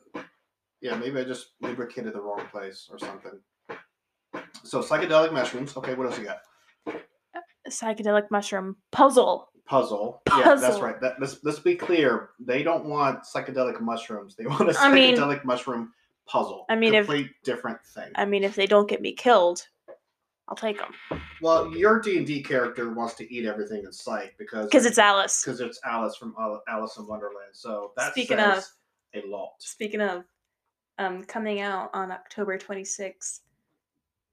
yeah. 0.81 0.97
Maybe 0.97 1.19
I 1.19 1.25
just 1.25 1.53
lubricated 1.61 2.13
the 2.13 2.21
wrong 2.21 2.47
place 2.53 2.89
or 2.91 2.99
something. 2.99 3.41
So 4.69 4.83
psychedelic 4.83 5.33
mushrooms. 5.33 5.77
Okay, 5.77 5.95
what 5.95 6.07
else 6.07 6.19
you 6.19 6.25
got? 6.25 6.41
Psychedelic 7.69 8.31
mushroom 8.31 8.77
puzzle. 8.93 9.49
Puzzle. 9.65 10.23
Yeah, 10.29 10.55
that's 10.55 10.79
right. 10.81 11.01
That, 11.01 11.21
let's 11.21 11.43
let's 11.43 11.59
be 11.59 11.75
clear. 11.75 12.31
They 12.39 12.63
don't 12.63 12.85
want 12.87 13.21
psychedelic 13.25 13.81
mushrooms. 13.81 14.37
They 14.37 14.47
want 14.47 14.71
a 14.71 14.79
I 14.79 14.93
mean- 14.93 15.17
psychedelic 15.17 15.45
mushroom 15.45 15.93
puzzle. 16.27 16.67
I 16.69 16.77
mean, 16.77 16.95
if- 16.95 17.07
complete 17.07 17.31
different 17.45 17.79
thing. 17.95 18.11
I 18.15 18.25
mean, 18.25 18.45
if 18.45 18.55
they 18.55 18.67
don't 18.67 18.89
get 18.89 19.01
me 19.01 19.13
killed, 19.13 19.67
I'll 20.49 20.57
take 20.57 20.79
them 20.79 21.21
well, 21.41 21.75
your 21.77 22.01
D 22.01 22.17
and 22.19 22.27
D 22.27 22.43
character 22.43 22.91
wants 22.93 23.15
to 23.15 23.35
eat 23.35 23.45
everything 23.47 23.85
in 23.85 23.93
sight 23.93 24.33
because 24.39 24.67
because 24.67 24.87
it's 24.87 24.99
Alice. 24.99 25.43
because 25.45 25.61
it's 25.61 25.81
Alice 25.85 26.17
from 26.17 26.35
Alice 26.69 26.97
in 26.97 27.07
Wonderland. 27.07 27.53
So 27.53 27.93
that 27.97 28.13
Speaking 28.13 28.39
of- 28.39 28.65
a 29.15 29.27
lot. 29.27 29.53
Speaking 29.59 30.01
of, 30.01 30.25
um, 30.99 31.25
coming 31.25 31.61
out 31.61 31.91
on 31.95 32.11
October 32.11 32.59
26th 32.59 33.41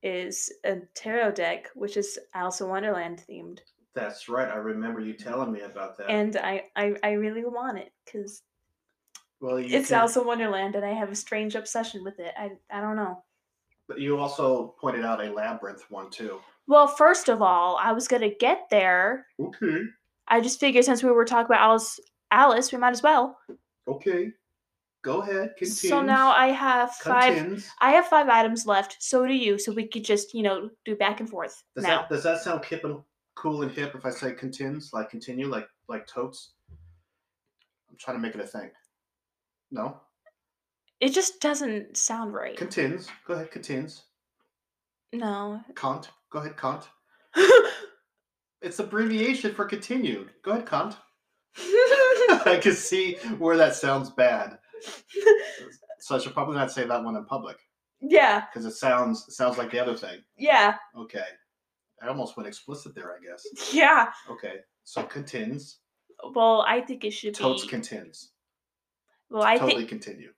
is 0.05 0.51
a 0.63 0.77
tarot 0.93 1.31
deck, 1.31 1.69
which 1.74 1.97
is 1.97 2.19
Alice 2.35 2.62
in 2.62 2.69
Wonderland 2.69 3.24
themed, 3.27 3.59
That's 3.95 4.29
right. 4.29 4.47
I 4.47 4.55
remember 4.57 5.00
you 5.01 5.13
telling 5.13 5.51
me 5.51 5.62
about 5.62 5.97
that. 5.97 6.09
and 6.09 6.38
I 6.38 6.63
I, 6.75 6.95
I 7.03 7.12
really 7.13 7.43
want 7.43 7.79
it 7.79 7.91
because 8.05 8.43
well, 9.41 9.57
it's 9.57 9.89
can- 9.89 9.97
Alice 10.00 10.15
in 10.15 10.25
Wonderland, 10.25 10.75
and 10.75 10.85
I 10.85 10.93
have 10.93 11.12
a 11.12 11.15
strange 11.15 11.55
obsession 11.55 12.03
with 12.03 12.19
it. 12.19 12.33
I 12.38 12.51
I 12.71 12.79
don't 12.81 12.95
know. 12.95 13.24
But 13.88 14.00
you 14.00 14.17
also 14.17 14.75
pointed 14.79 15.05
out 15.05 15.24
a 15.25 15.31
labyrinth 15.31 15.83
one 15.89 16.09
too. 16.09 16.39
Well, 16.67 16.88
first 16.88 17.29
of 17.29 17.41
all, 17.41 17.77
I 17.77 17.91
was 17.91 18.07
gonna 18.07 18.33
get 18.39 18.67
there. 18.69 19.27
Okay. 19.39 19.81
I 20.27 20.41
just 20.41 20.59
figured 20.59 20.85
since 20.85 21.03
we 21.03 21.12
were 21.12 21.25
talking 21.25 21.45
about 21.45 21.62
Alice, 21.62 22.00
Alice, 22.31 22.71
we 22.71 22.77
might 22.79 22.91
as 22.93 23.03
well. 23.03 23.38
Okay. 23.88 24.31
Go 25.05 25.21
ahead. 25.21 25.53
Continue. 25.55 25.89
So 25.89 26.01
now 26.01 26.31
I 26.31 26.47
have 26.47 26.91
five. 26.95 27.35
Contins. 27.35 27.69
I 27.79 27.91
have 27.91 28.07
five 28.07 28.27
items 28.27 28.65
left. 28.65 28.97
So 29.00 29.27
do 29.27 29.33
you. 29.33 29.59
So 29.59 29.71
we 29.71 29.88
could 29.88 30.03
just 30.03 30.33
you 30.33 30.41
know 30.41 30.71
do 30.83 30.95
back 30.95 31.19
and 31.19 31.29
forth 31.29 31.63
Does 31.75 31.83
now. 31.83 32.01
that 32.01 32.09
does 32.09 32.24
that 32.24 32.41
sound 32.41 32.65
hip 32.65 32.83
and 32.83 32.97
cool 33.35 33.62
and 33.62 33.71
hip 33.71 33.93
if 33.93 34.03
I 34.03 34.09
say 34.09 34.33
contins 34.33 34.91
like 34.93 35.12
continue 35.12 35.47
like 35.47 35.67
like 35.88 36.07
totes? 36.07 36.53
I'm 37.88 37.97
trying 38.00 38.17
to 38.17 38.21
make 38.21 38.33
it 38.33 38.41
a 38.41 38.47
thing. 38.47 38.71
No. 39.69 40.01
It 41.00 41.13
just 41.13 41.39
doesn't 41.39 41.95
sound 41.95 42.33
right. 42.33 42.57
Contins. 42.57 43.07
Go 43.27 43.35
ahead. 43.35 43.51
Contins. 43.51 44.05
no. 45.13 45.62
Cont. 45.75 46.09
Go 46.31 46.39
ahead. 46.39 46.57
Cont. 46.57 46.89
It's 48.62 48.79
abbreviation 48.79 49.53
for 49.53 49.65
continued. 49.65 50.31
Go 50.41 50.51
ahead. 50.51 50.65
Cont. 50.65 50.97
I 51.57 52.59
can 52.59 52.74
see 52.74 53.17
where 53.38 53.57
that 53.57 53.75
sounds 53.75 54.09
bad. 54.09 54.57
So 56.00 56.15
I 56.15 56.20
should 56.20 56.34
probably 56.34 56.55
not 56.55 56.72
say 56.72 56.86
that 56.86 57.03
one 57.03 57.15
in 57.15 57.25
public 57.25 57.58
yeah. 58.01 58.44
because 58.51 58.65
it 58.65 58.75
sounds 58.75 59.25
it 59.27 59.34
sounds 59.34 59.58
like 59.58 59.72
the 59.72 59.79
other 59.79 59.96
thing. 59.96 60.20
Yeah. 60.38 60.75
Okay. 60.98 61.24
I 62.01 62.08
almost 62.08 62.38
went 62.38 62.48
explicit 62.48 62.94
there, 62.94 63.12
I 63.12 63.20
guess. 63.25 63.74
Yeah. 63.74 64.12
Okay. 64.29 64.58
So 64.84 65.03
contins. 65.03 65.79
Well, 66.34 66.63
I 66.67 66.82
think 66.82 67.03
it 67.03 67.12
should 67.12 67.36
Totes 67.36 67.63
be. 67.63 67.70
contins. 67.70 68.32
well, 69.29 69.44
I 69.44 69.58
totally 69.58 69.77
think 69.77 69.89
continue. 69.89 70.32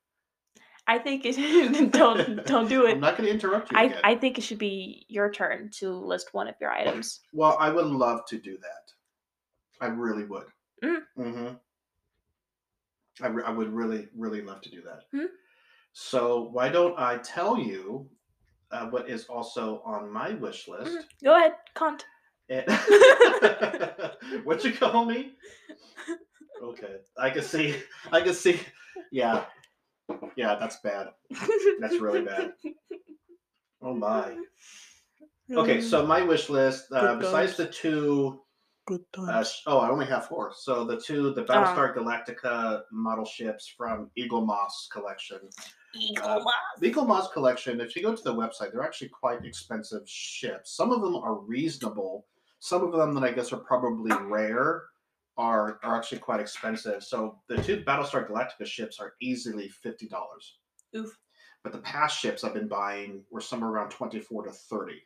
I 0.87 0.99
think 0.99 1.23
it. 1.25 1.91
don't 1.91 2.45
don't 2.45 2.69
do 2.69 2.85
it. 2.87 2.93
I'm 2.93 2.99
not 3.01 3.17
going 3.17 3.27
to 3.27 3.33
interrupt 3.33 3.71
you 3.71 3.77
I 3.77 3.83
again. 3.83 3.99
I 4.03 4.15
think 4.15 4.37
it 4.37 4.41
should 4.41 4.57
be 4.57 5.05
your 5.09 5.31
turn 5.31 5.69
to 5.79 5.91
list 5.91 6.33
one 6.33 6.47
of 6.47 6.55
your 6.61 6.71
items. 6.71 7.19
well, 7.33 7.57
I 7.59 7.69
would 7.69 7.87
love 7.87 8.21
to 8.29 8.37
do 8.37 8.57
that. 8.57 9.85
I 9.85 9.87
really 9.87 10.23
would. 10.23 10.45
Mm. 10.83 10.97
Mm-hmm. 11.17 11.53
I, 13.21 13.27
re- 13.27 13.43
I 13.45 13.51
would 13.51 13.73
really, 13.73 14.07
really 14.15 14.41
love 14.41 14.61
to 14.61 14.69
do 14.69 14.81
that. 14.83 15.03
Mm. 15.13 15.27
So 15.93 16.49
why 16.51 16.69
don't 16.69 16.97
I 16.99 17.17
tell 17.17 17.57
you 17.57 18.07
uh, 18.71 18.87
what 18.87 19.09
is 19.09 19.25
also 19.25 19.81
on 19.85 20.11
my 20.11 20.31
wish 20.35 20.67
list? 20.67 20.91
Mhm. 20.97 21.03
Go 21.23 21.35
ahead, 21.35 21.55
cunt. 21.75 22.01
And- 22.49 22.65
what 24.45 24.63
you 24.63 24.73
call 24.73 25.05
me? 25.05 25.33
Okay, 26.61 26.97
I 27.17 27.29
can 27.29 27.43
see. 27.43 27.75
I 28.11 28.21
can 28.21 28.33
see. 28.33 28.59
Yeah, 29.11 29.45
yeah, 30.35 30.55
that's 30.55 30.77
bad. 30.81 31.07
That's 31.79 31.99
really 31.99 32.21
bad. 32.21 32.53
Oh 33.79 33.93
my. 33.93 34.35
Okay, 35.51 35.77
Mm. 35.77 35.83
so 35.83 36.05
my 36.05 36.23
wish 36.23 36.49
list, 36.49 36.91
uh, 36.91 37.15
besides 37.15 37.55
the 37.57 37.67
two 37.67 38.41
Good 38.87 39.01
Uh, 39.17 39.43
sh- 39.43 39.63
oh, 39.67 39.79
I 39.79 39.89
only 39.89 40.05
have 40.05 40.27
four. 40.27 40.53
So 40.55 40.85
the 40.85 40.99
two, 40.99 41.33
the 41.33 41.43
Battlestar 41.43 41.93
Galactica 41.93 42.83
model 42.89 43.25
ships 43.25 43.67
from 43.67 44.09
Eaglemoss 44.17 44.89
collection. 44.93 45.39
Eagle 45.93 46.25
uh, 46.25 46.39
Moss. 46.39 46.53
The 46.79 46.91
Eaglemoss 46.91 47.33
collection, 47.33 47.81
if 47.81 47.97
you 47.97 48.01
go 48.01 48.15
to 48.15 48.23
the 48.23 48.33
website, 48.33 48.71
they're 48.71 48.83
actually 48.83 49.09
quite 49.09 49.43
expensive 49.43 50.03
ships. 50.05 50.73
Some 50.73 50.93
of 50.93 51.01
them 51.01 51.15
are 51.17 51.35
reasonable. 51.35 52.27
Some 52.59 52.81
of 52.81 52.93
them 52.93 53.13
that 53.15 53.25
I 53.25 53.33
guess 53.33 53.51
are 53.51 53.57
probably 53.57 54.15
rare 54.23 54.83
are 55.37 55.79
are 55.83 55.97
actually 55.97 56.19
quite 56.19 56.39
expensive. 56.39 57.03
So 57.03 57.39
the 57.49 57.61
two 57.61 57.83
Battlestar 57.83 58.29
Galactica 58.29 58.65
ships 58.65 58.99
are 59.01 59.15
easily 59.21 59.67
fifty 59.67 60.07
dollars. 60.07 60.59
Oof. 60.95 61.17
But 61.61 61.73
the 61.73 61.79
past 61.79 62.17
ships 62.17 62.45
I've 62.45 62.53
been 62.53 62.69
buying 62.69 63.25
were 63.31 63.41
somewhere 63.41 63.69
around 63.69 63.89
twenty 63.89 64.21
four 64.21 64.45
to 64.45 64.51
thirty. 64.51 65.01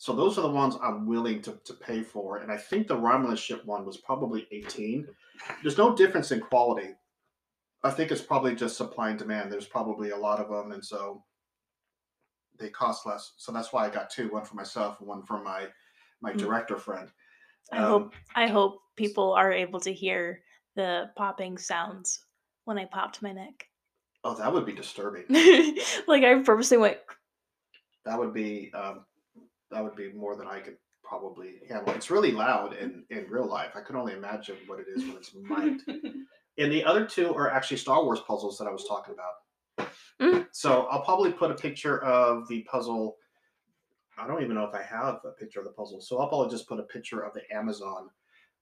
So 0.00 0.14
those 0.14 0.38
are 0.38 0.40
the 0.40 0.48
ones 0.48 0.78
I'm 0.82 1.04
willing 1.06 1.42
to, 1.42 1.60
to 1.62 1.74
pay 1.74 2.02
for. 2.02 2.38
And 2.38 2.50
I 2.50 2.56
think 2.56 2.88
the 2.88 2.96
Romulan 2.96 3.36
ship 3.36 3.66
one 3.66 3.84
was 3.84 3.98
probably 3.98 4.48
18. 4.50 5.06
There's 5.62 5.76
no 5.76 5.94
difference 5.94 6.32
in 6.32 6.40
quality. 6.40 6.94
I 7.84 7.90
think 7.90 8.10
it's 8.10 8.22
probably 8.22 8.54
just 8.54 8.78
supply 8.78 9.10
and 9.10 9.18
demand. 9.18 9.52
There's 9.52 9.66
probably 9.66 10.08
a 10.08 10.16
lot 10.16 10.40
of 10.40 10.48
them, 10.48 10.72
and 10.72 10.82
so 10.82 11.22
they 12.58 12.70
cost 12.70 13.04
less. 13.04 13.34
So 13.36 13.52
that's 13.52 13.74
why 13.74 13.84
I 13.86 13.90
got 13.90 14.08
two: 14.08 14.30
one 14.32 14.44
for 14.46 14.54
myself 14.54 15.00
and 15.00 15.08
one 15.08 15.22
for 15.22 15.42
my 15.42 15.68
my 16.22 16.32
Mm. 16.32 16.38
director 16.38 16.78
friend. 16.78 17.10
I 17.70 17.76
Um, 17.78 17.84
hope 17.84 18.14
I 18.34 18.46
hope 18.46 18.80
people 18.96 19.34
are 19.34 19.52
able 19.52 19.80
to 19.80 19.92
hear 19.92 20.42
the 20.76 21.10
popping 21.14 21.58
sounds 21.58 22.24
when 22.64 22.78
I 22.78 22.86
popped 22.86 23.20
my 23.20 23.32
neck. 23.32 23.66
Oh, 24.24 24.34
that 24.34 24.50
would 24.50 24.64
be 24.64 24.72
disturbing. 24.72 25.24
like 26.06 26.24
I 26.24 26.42
purposely 26.42 26.78
went. 26.78 26.98
that 28.06 28.18
would 28.18 28.32
be 28.32 28.72
um, 28.72 29.04
that 29.70 29.82
would 29.82 29.96
be 29.96 30.12
more 30.12 30.36
than 30.36 30.46
I 30.46 30.60
could 30.60 30.76
probably 31.02 31.60
handle. 31.68 31.94
It's 31.94 32.10
really 32.10 32.32
loud 32.32 32.74
in 32.74 33.04
in 33.10 33.26
real 33.28 33.46
life. 33.46 33.72
I 33.74 33.80
can 33.80 33.96
only 33.96 34.12
imagine 34.12 34.56
what 34.66 34.80
it 34.80 34.86
is 34.94 35.04
when 35.04 35.16
it's 35.16 35.34
mic'd. 35.34 35.82
And 36.58 36.70
the 36.70 36.84
other 36.84 37.06
two 37.06 37.34
are 37.34 37.50
actually 37.50 37.78
Star 37.78 38.04
Wars 38.04 38.20
puzzles 38.20 38.58
that 38.58 38.66
I 38.66 38.70
was 38.70 38.84
talking 38.86 39.14
about. 39.14 39.88
Mm. 40.20 40.46
So 40.52 40.82
I'll 40.90 41.02
probably 41.02 41.32
put 41.32 41.50
a 41.50 41.54
picture 41.54 42.02
of 42.04 42.46
the 42.48 42.62
puzzle. 42.62 43.16
I 44.18 44.26
don't 44.26 44.42
even 44.42 44.56
know 44.56 44.64
if 44.64 44.74
I 44.74 44.82
have 44.82 45.20
a 45.24 45.30
picture 45.30 45.60
of 45.60 45.64
the 45.64 45.72
puzzle. 45.72 46.02
So 46.02 46.18
I'll 46.18 46.28
probably 46.28 46.50
just 46.50 46.68
put 46.68 46.78
a 46.78 46.82
picture 46.82 47.20
of 47.20 47.32
the 47.32 47.42
Amazon, 47.54 48.10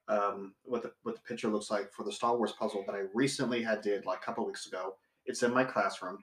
um, 0.06 0.54
what 0.62 0.82
the 0.82 0.92
what 1.02 1.16
the 1.16 1.20
picture 1.22 1.48
looks 1.48 1.70
like 1.70 1.92
for 1.92 2.04
the 2.04 2.12
Star 2.12 2.36
Wars 2.36 2.52
puzzle 2.52 2.84
that 2.86 2.94
I 2.94 3.04
recently 3.14 3.64
had 3.64 3.80
did 3.80 4.06
like 4.06 4.20
a 4.22 4.24
couple 4.24 4.46
weeks 4.46 4.68
ago. 4.68 4.94
It's 5.26 5.42
in 5.42 5.52
my 5.52 5.64
classroom, 5.64 6.22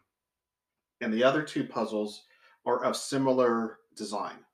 and 1.01 1.13
the 1.13 1.25
other 1.25 1.43
two 1.43 1.65
puzzles 1.65 2.23
are 2.65 2.85
of 2.85 2.95
similar 2.95 3.79
design. 3.97 4.44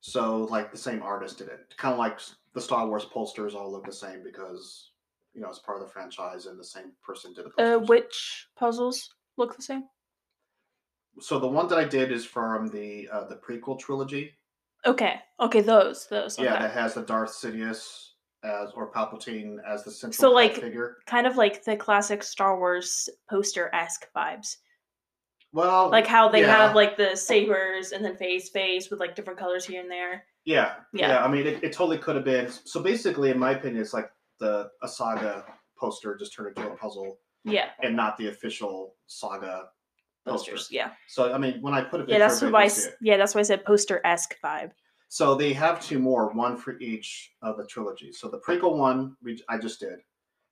So 0.00 0.44
like 0.50 0.70
the 0.72 0.78
same 0.78 1.02
artist 1.02 1.38
did 1.38 1.48
it, 1.48 1.74
kind 1.76 1.92
of 1.92 1.98
like 1.98 2.18
the 2.54 2.60
Star 2.60 2.86
Wars 2.86 3.04
posters 3.04 3.54
all 3.54 3.70
look 3.70 3.84
the 3.86 3.92
same 3.92 4.22
because 4.24 4.90
you 5.34 5.40
know 5.40 5.48
it's 5.48 5.58
part 5.58 5.80
of 5.80 5.86
the 5.86 5.92
franchise 5.92 6.46
and 6.46 6.58
the 6.58 6.64
same 6.64 6.92
person 7.02 7.32
did 7.34 7.44
the 7.56 7.76
Uh, 7.76 7.78
which 7.80 8.46
puzzles 8.56 9.14
look 9.36 9.54
the 9.56 9.62
same? 9.62 9.84
so 11.20 11.38
the 11.38 11.46
one 11.46 11.68
that 11.68 11.78
I 11.78 11.84
did 11.84 12.12
is 12.12 12.24
from 12.24 12.68
the 12.68 13.08
uh, 13.12 13.24
the 13.24 13.36
prequel 13.36 13.78
trilogy. 13.78 14.32
Okay, 14.86 15.20
okay, 15.38 15.60
those, 15.60 16.06
those. 16.08 16.38
Yeah, 16.38 16.54
okay. 16.54 16.62
that 16.62 16.72
has 16.72 16.94
the 16.94 17.02
Darth 17.02 17.30
Sidious 17.32 18.12
as 18.42 18.70
or 18.74 18.90
Palpatine 18.90 19.58
as 19.68 19.84
the 19.84 19.90
central 19.90 20.30
So, 20.30 20.32
like, 20.34 20.54
figure. 20.54 20.96
kind 21.04 21.26
of 21.26 21.36
like 21.36 21.62
the 21.62 21.76
classic 21.76 22.22
Star 22.22 22.58
Wars 22.58 23.06
poster 23.28 23.68
esque 23.74 24.06
vibes. 24.16 24.56
Well, 25.52 25.90
Like 25.90 26.06
how 26.06 26.28
they 26.28 26.42
yeah, 26.42 26.56
have 26.66 26.74
like 26.76 26.96
the 26.96 27.16
sabers 27.16 27.92
and 27.92 28.04
then 28.04 28.16
phase 28.16 28.48
phase 28.50 28.88
with 28.90 29.00
like 29.00 29.16
different 29.16 29.38
colors 29.38 29.64
here 29.64 29.80
and 29.80 29.90
there. 29.90 30.24
yeah, 30.44 30.74
Yeah. 30.92 31.08
yeah, 31.08 31.24
I 31.24 31.28
mean, 31.28 31.46
it, 31.46 31.62
it 31.64 31.72
totally 31.72 31.98
could 31.98 32.14
have 32.16 32.24
been. 32.24 32.48
So 32.48 32.80
basically, 32.80 33.30
in 33.30 33.38
my 33.38 33.52
opinion, 33.52 33.82
it's 33.82 33.92
like 33.92 34.10
the 34.38 34.70
a 34.82 34.88
saga 34.88 35.44
poster 35.76 36.16
just 36.16 36.32
turned 36.34 36.56
into 36.56 36.70
a 36.70 36.76
puzzle 36.76 37.18
Yeah, 37.44 37.70
and 37.82 37.96
not 37.96 38.16
the 38.16 38.28
official 38.28 38.94
saga 39.06 39.68
poster. 40.24 40.52
posters. 40.52 40.68
Yeah, 40.70 40.92
So 41.08 41.32
I 41.32 41.38
mean, 41.38 41.60
when 41.62 41.74
I 41.74 41.82
put 41.82 42.00
a 42.00 42.04
yeah. 42.06 42.18
That's 42.18 42.40
it, 42.42 42.52
why. 42.52 42.60
I 42.60 42.62
you'll 42.64 42.70
see 42.70 42.82
s- 42.82 42.86
it. 42.88 42.94
Yeah, 43.00 43.16
that's 43.16 43.34
why 43.34 43.40
I 43.40 43.44
said 43.44 43.64
poster 43.64 44.00
esque 44.04 44.36
vibe. 44.44 44.70
So 45.08 45.34
they 45.34 45.52
have 45.54 45.82
two 45.84 45.98
more, 45.98 46.32
one 46.32 46.56
for 46.56 46.78
each 46.78 47.32
of 47.42 47.56
the 47.56 47.66
trilogies. 47.66 48.20
So 48.20 48.28
the 48.28 48.38
prequel 48.38 48.76
one 48.76 49.16
we, 49.20 49.42
I 49.48 49.58
just 49.58 49.80
did. 49.80 49.98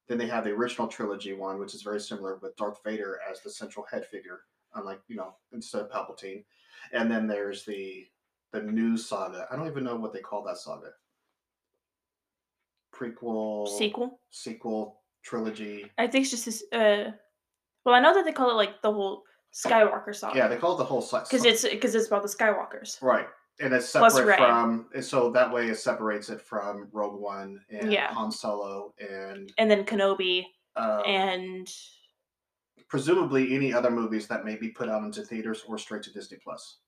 Then 0.08 0.18
they 0.18 0.26
have 0.26 0.42
the 0.42 0.50
original 0.50 0.88
trilogy 0.88 1.34
one, 1.34 1.60
which 1.60 1.74
is 1.74 1.82
very 1.82 2.00
similar 2.00 2.38
with 2.42 2.56
Darth 2.56 2.80
Vader 2.84 3.20
as 3.30 3.40
the 3.42 3.50
central 3.50 3.86
head 3.92 4.04
figure, 4.06 4.40
unlike 4.78 5.00
you 5.08 5.16
know 5.16 5.34
instead 5.52 5.82
of 5.82 5.90
Palpatine. 5.90 6.44
And 6.92 7.10
then 7.10 7.26
there's 7.26 7.64
the 7.64 8.06
the 8.52 8.62
new 8.62 8.96
saga. 8.96 9.46
I 9.50 9.56
don't 9.56 9.66
even 9.66 9.84
know 9.84 9.96
what 9.96 10.12
they 10.12 10.20
call 10.20 10.42
that 10.44 10.58
saga. 10.58 10.90
Prequel, 12.94 13.68
Sequel. 13.68 14.18
sequel, 14.30 15.00
trilogy. 15.22 15.90
I 15.98 16.06
think 16.06 16.22
it's 16.22 16.30
just 16.30 16.46
this. 16.46 16.64
Uh, 16.72 17.12
well, 17.84 17.94
I 17.94 18.00
know 18.00 18.14
that 18.14 18.24
they 18.24 18.32
call 18.32 18.50
it 18.50 18.54
like 18.54 18.82
the 18.82 18.92
whole 18.92 19.22
Skywalker 19.54 20.14
saga. 20.14 20.36
Yeah, 20.36 20.48
they 20.48 20.56
call 20.56 20.74
it 20.74 20.78
the 20.78 20.84
whole 20.84 21.02
saga. 21.02 21.26
because 21.30 21.44
it's 21.44 21.68
because 21.68 21.94
it's 21.94 22.06
about 22.08 22.22
the 22.22 22.28
Skywalkers. 22.28 23.00
Right. 23.02 23.26
And 23.60 23.74
it's 23.74 23.88
separate 23.88 24.36
from, 24.38 24.86
and 24.94 25.04
so 25.04 25.32
that 25.32 25.52
way 25.52 25.66
it 25.68 25.76
separates 25.78 26.28
it 26.28 26.40
from 26.40 26.88
Rogue 26.92 27.20
One 27.20 27.60
and 27.70 27.92
Yeah. 27.92 28.12
Han 28.14 28.30
Solo 28.30 28.94
and 29.00 29.52
And 29.58 29.68
then 29.68 29.84
Kenobi 29.84 30.44
um, 30.76 31.02
and 31.04 31.68
presumably 32.88 33.54
any 33.54 33.72
other 33.72 33.90
movies 33.90 34.26
that 34.28 34.44
may 34.44 34.56
be 34.56 34.68
put 34.68 34.88
out 34.88 35.02
into 35.04 35.22
theaters 35.22 35.64
or 35.68 35.78
straight 35.78 36.02
to 36.04 36.12
Disney 36.12 36.38
Plus. 36.42 36.78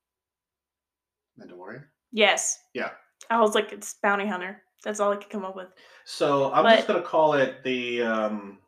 Mandalorian. 1.38 1.84
yes, 2.12 2.58
Yeah. 2.74 2.90
I 3.28 3.38
was 3.40 3.54
like, 3.54 3.70
it's 3.72 3.94
Bounty 4.02 4.26
Hunter. 4.26 4.62
That's 4.82 4.98
all 4.98 5.12
I 5.12 5.16
could 5.16 5.28
come 5.28 5.44
up 5.44 5.54
with. 5.56 5.68
So 6.06 6.50
I'm 6.52 6.64
But- 6.64 6.76
just 6.76 6.88
gonna 6.88 7.02
call 7.02 7.34
it 7.34 7.62
the. 7.62 8.02
Um, 8.02 8.58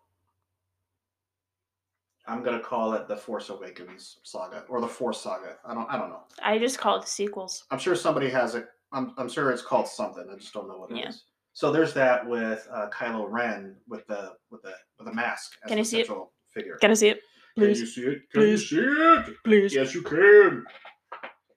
I'm 2.27 2.42
gonna 2.42 2.61
call 2.61 2.92
it 2.92 3.09
the 3.09 3.16
Force 3.16 3.49
Awakens 3.49 4.18
saga 4.23 4.64
or 4.68 4.81
the 4.81 4.87
Force 4.88 5.21
saga. 5.23 5.59
I 5.64 5.75
don't. 5.75 5.88
I 5.90 5.97
don't 5.99 6.11
know. 6.11 6.25
I 6.42 6.59
just 6.59 6.79
call 6.79 6.97
it 6.97 7.01
the 7.01 7.07
sequels. 7.09 7.64
I'm 7.71 7.79
sure 7.79 7.97
somebody 7.97 8.29
has 8.31 8.55
it. 8.55 8.68
I'm, 8.92 9.14
I'm 9.16 9.29
sure 9.29 9.51
it's 9.51 9.62
called 9.62 9.88
something. 9.88 10.29
I 10.31 10.37
just 10.37 10.53
don't 10.53 10.68
know 10.68 10.77
what 10.79 10.90
it 10.90 10.99
is. 10.99 10.99
Yeah. 11.01 11.11
So 11.55 11.73
there's 11.73 11.95
that 11.95 12.27
with 12.27 12.68
uh, 12.71 12.88
Kylo 12.90 13.27
Ren 13.29 13.75
with 13.88 14.07
the 14.07 14.35
with 14.51 14.62
the 14.62 14.75
with 14.99 15.07
the 15.09 15.14
mask 15.14 15.55
as 15.64 15.68
Can 15.68 15.77
the 15.77 15.81
I 15.81 15.85
see 15.85 16.01
it? 16.01 16.09
Figure. 16.53 16.77
Can 16.81 16.91
I 16.91 16.95
see 16.95 17.09
it? 17.09 17.21
Please. 17.57 17.79
Can 17.79 17.81
you 17.81 17.87
see 17.87 18.03
it? 18.03 18.31
Can 18.31 18.41
Please. 18.41 18.73
you 18.73 18.79
see 18.79 19.31
it? 19.31 19.37
please. 19.45 19.75
Yes, 19.75 19.95
you 19.95 20.03
can. 20.03 20.65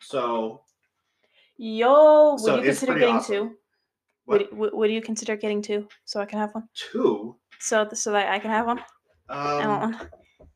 So 0.02 0.62
Yo, 1.58 2.32
would 2.34 2.40
So 2.42 2.58
you 2.58 2.64
consider 2.64 2.94
getting 3.00 3.16
awesome. 3.16 3.50
two? 3.50 3.56
what? 4.26 4.54
What 4.54 4.88
do 4.88 4.94
you 4.94 5.02
consider 5.02 5.36
getting 5.38 5.62
two? 5.62 5.88
So 6.04 6.20
I 6.20 6.26
can 6.26 6.40
have 6.40 6.54
one. 6.54 6.68
Two. 6.74 7.38
So 7.60 7.88
so 7.94 8.12
that 8.12 8.30
I 8.30 8.40
can 8.40 8.52
have 8.52 8.66
one. 8.66 8.82
I 9.30 9.66
want 9.68 9.84
Um, 9.84 9.92
one. 9.94 10.10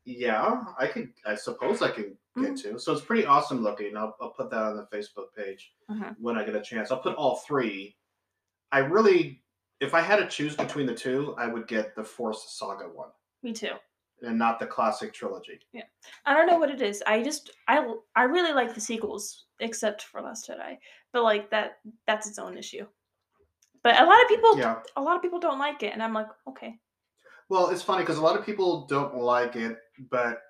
yeah, 0.05 0.63
I 0.77 0.87
could. 0.87 1.13
I 1.25 1.35
suppose 1.35 1.81
I 1.81 1.91
can 1.91 2.17
get 2.37 2.51
Mhm. 2.51 2.61
two. 2.61 2.79
So 2.79 2.91
it's 2.91 3.01
pretty 3.05 3.25
awesome 3.25 3.63
looking. 3.63 3.95
I'll, 3.95 4.15
I'll 4.19 4.31
put 4.31 4.49
that 4.51 4.61
on 4.61 4.75
the 4.75 4.87
Facebook 4.95 5.33
page 5.35 5.73
Mhm. 5.89 6.15
when 6.19 6.37
I 6.37 6.43
get 6.43 6.55
a 6.55 6.61
chance. 6.61 6.91
I'll 6.91 6.99
put 6.99 7.15
all 7.15 7.37
three. 7.37 7.95
I 8.71 8.79
really, 8.79 9.41
if 9.79 9.93
I 9.93 10.01
had 10.01 10.17
to 10.17 10.27
choose 10.27 10.55
between 10.55 10.85
the 10.85 10.93
two, 10.93 11.33
I 11.37 11.47
would 11.47 11.67
get 11.67 11.95
the 11.95 12.03
Force 12.03 12.51
Saga 12.51 12.89
one 12.89 13.09
Me 13.41 13.53
too. 13.53 13.73
And 14.21 14.37
not 14.37 14.59
the 14.59 14.65
classic 14.67 15.13
trilogy. 15.13 15.59
Yeah, 15.71 15.83
I 16.25 16.33
don't 16.33 16.47
know 16.47 16.57
what 16.57 16.71
it 16.71 16.81
is. 16.81 17.03
I 17.07 17.23
just 17.23 17.51
I 17.67 17.85
I 18.15 18.23
really 18.23 18.53
like 18.53 18.73
the 18.73 18.81
sequels, 18.81 19.45
except 19.59 20.03
for 20.03 20.21
Last 20.21 20.49
Jedi. 20.49 20.77
But 21.13 21.23
like 21.23 21.49
that 21.51 21.79
that's 22.07 22.27
its 22.27 22.39
own 22.39 22.57
issue. 22.57 22.85
But 23.83 23.99
a 23.99 24.05
lot 24.05 24.21
of 24.21 24.27
people 24.27 24.57
Yeah. 24.57 24.81
a 24.95 25.01
lot 25.01 25.15
of 25.15 25.21
people 25.21 25.39
don't 25.39 25.59
like 25.59 25.83
it, 25.83 25.93
and 25.93 26.03
I'm 26.03 26.13
like, 26.13 26.27
okay. 26.47 26.79
Well, 27.49 27.69
it's 27.69 27.81
funny 27.81 28.03
because 28.03 28.17
a 28.17 28.21
lot 28.21 28.37
of 28.37 28.45
people 28.45 28.85
don't 28.85 29.15
like 29.15 29.55
it, 29.55 29.77
but 30.11 30.41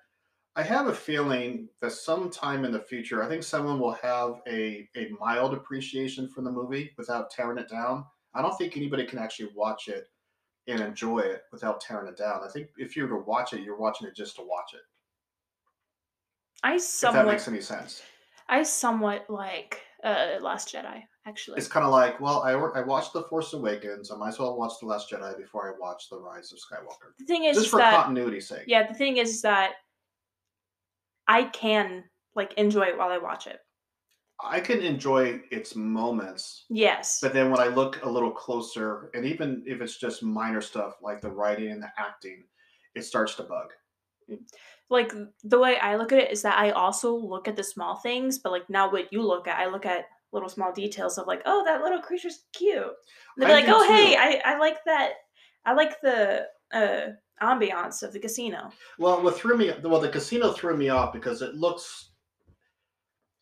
I 0.56 0.62
have 0.62 0.88
a 0.88 0.94
feeling 0.94 1.68
that 1.80 1.92
sometime 1.92 2.64
in 2.64 2.72
the 2.72 2.80
future, 2.80 3.22
I 3.22 3.28
think 3.28 3.42
someone 3.42 3.78
will 3.78 3.92
have 4.02 4.40
a, 4.48 4.88
a 4.96 5.08
mild 5.18 5.54
appreciation 5.54 6.28
for 6.28 6.42
the 6.42 6.50
movie 6.50 6.92
without 6.98 7.30
tearing 7.30 7.56
it 7.56 7.68
down. 7.70 8.04
I 8.34 8.42
don't 8.42 8.56
think 8.58 8.76
anybody 8.76 9.06
can 9.06 9.18
actually 9.18 9.50
watch 9.54 9.88
it 9.88 10.08
and 10.72 10.80
enjoy 10.80 11.20
it 11.20 11.42
without 11.52 11.80
tearing 11.80 12.08
it 12.08 12.16
down. 12.16 12.40
I 12.44 12.48
think 12.50 12.68
if 12.76 12.96
you 12.96 13.02
were 13.06 13.18
to 13.18 13.24
watch 13.24 13.52
it, 13.52 13.60
you're 13.62 13.78
watching 13.78 14.06
it 14.06 14.14
just 14.16 14.36
to 14.36 14.42
watch 14.42 14.74
it. 14.74 14.80
I 16.62 16.74
If 16.74 16.80
that 16.80 16.82
somewhat 16.82 17.26
makes 17.26 17.48
any 17.48 17.60
sense. 17.60 18.02
I 18.48 18.62
somewhat 18.62 19.26
like 19.28 19.80
uh 20.04 20.38
Last 20.40 20.74
Jedi 20.74 21.02
actually. 21.26 21.58
It's 21.58 21.68
kind 21.68 21.84
of 21.84 21.92
like, 21.92 22.18
well, 22.20 22.42
I, 22.42 22.52
I 22.52 22.82
watched 22.82 23.12
The 23.12 23.22
Force 23.24 23.52
Awakens. 23.52 24.10
I 24.10 24.16
might 24.16 24.28
as 24.30 24.38
well 24.38 24.56
watch 24.56 24.72
The 24.80 24.86
Last 24.86 25.10
Jedi 25.10 25.36
before 25.36 25.68
I 25.72 25.78
watch 25.78 26.08
The 26.10 26.18
Rise 26.18 26.52
of 26.52 26.58
Skywalker. 26.58 27.12
the 27.18 27.24
thing 27.26 27.44
is, 27.44 27.56
Just 27.56 27.70
for 27.70 27.76
that 27.78 28.04
continuity's 28.06 28.48
sake. 28.48 28.64
yeah, 28.66 28.86
the 28.86 28.94
thing 28.94 29.18
is 29.18 29.42
that 29.42 29.72
I 31.28 31.44
can 31.44 32.04
like 32.34 32.54
enjoy 32.54 32.82
it 32.84 32.98
while 32.98 33.10
I 33.10 33.18
watch 33.18 33.46
it. 33.46 33.60
I 34.44 34.60
can 34.60 34.80
enjoy 34.80 35.40
its 35.50 35.76
moments 35.76 36.64
Yes. 36.68 37.18
But 37.20 37.32
then 37.32 37.50
when 37.50 37.60
I 37.60 37.66
look 37.66 38.02
a 38.04 38.08
little 38.08 38.30
closer, 38.30 39.10
and 39.14 39.24
even 39.24 39.62
if 39.66 39.80
it's 39.80 39.98
just 39.98 40.22
minor 40.22 40.60
stuff 40.60 40.94
like 41.02 41.20
the 41.20 41.30
writing 41.30 41.72
and 41.72 41.82
the 41.82 41.88
acting, 41.98 42.44
it 42.94 43.04
starts 43.04 43.34
to 43.36 43.42
bug. 43.42 43.72
like 44.88 45.12
the 45.44 45.58
way 45.58 45.78
I 45.78 45.96
look 45.96 46.12
at 46.12 46.18
it 46.18 46.32
is 46.32 46.42
that 46.42 46.58
I 46.58 46.70
also 46.70 47.14
look 47.14 47.48
at 47.48 47.56
the 47.56 47.64
small 47.64 47.96
things, 47.96 48.38
but 48.38 48.52
like 48.52 48.68
not 48.70 48.92
what 48.92 49.12
you 49.12 49.22
look 49.22 49.48
at, 49.48 49.58
I 49.58 49.66
look 49.66 49.86
at 49.86 50.06
little 50.32 50.48
small 50.48 50.72
details 50.72 51.18
of 51.18 51.26
like, 51.26 51.42
oh, 51.44 51.64
that 51.64 51.82
little 51.82 52.00
creature's 52.00 52.44
cute. 52.52 52.84
Be 53.38 53.46
I 53.46 53.52
like, 53.52 53.64
oh, 53.68 53.86
hey. 53.88 54.16
I, 54.16 54.40
I 54.44 54.58
like 54.58 54.78
that. 54.84 55.12
I 55.64 55.72
like 55.74 56.00
the 56.00 56.46
uh, 56.72 57.00
ambiance 57.42 58.02
of 58.02 58.12
the 58.12 58.18
casino. 58.18 58.70
Well, 58.98 59.22
what 59.22 59.36
threw 59.36 59.56
me 59.56 59.72
well, 59.82 60.00
the 60.00 60.08
casino 60.08 60.52
threw 60.52 60.76
me 60.76 60.88
off 60.88 61.12
because 61.12 61.42
it 61.42 61.54
looks 61.54 62.09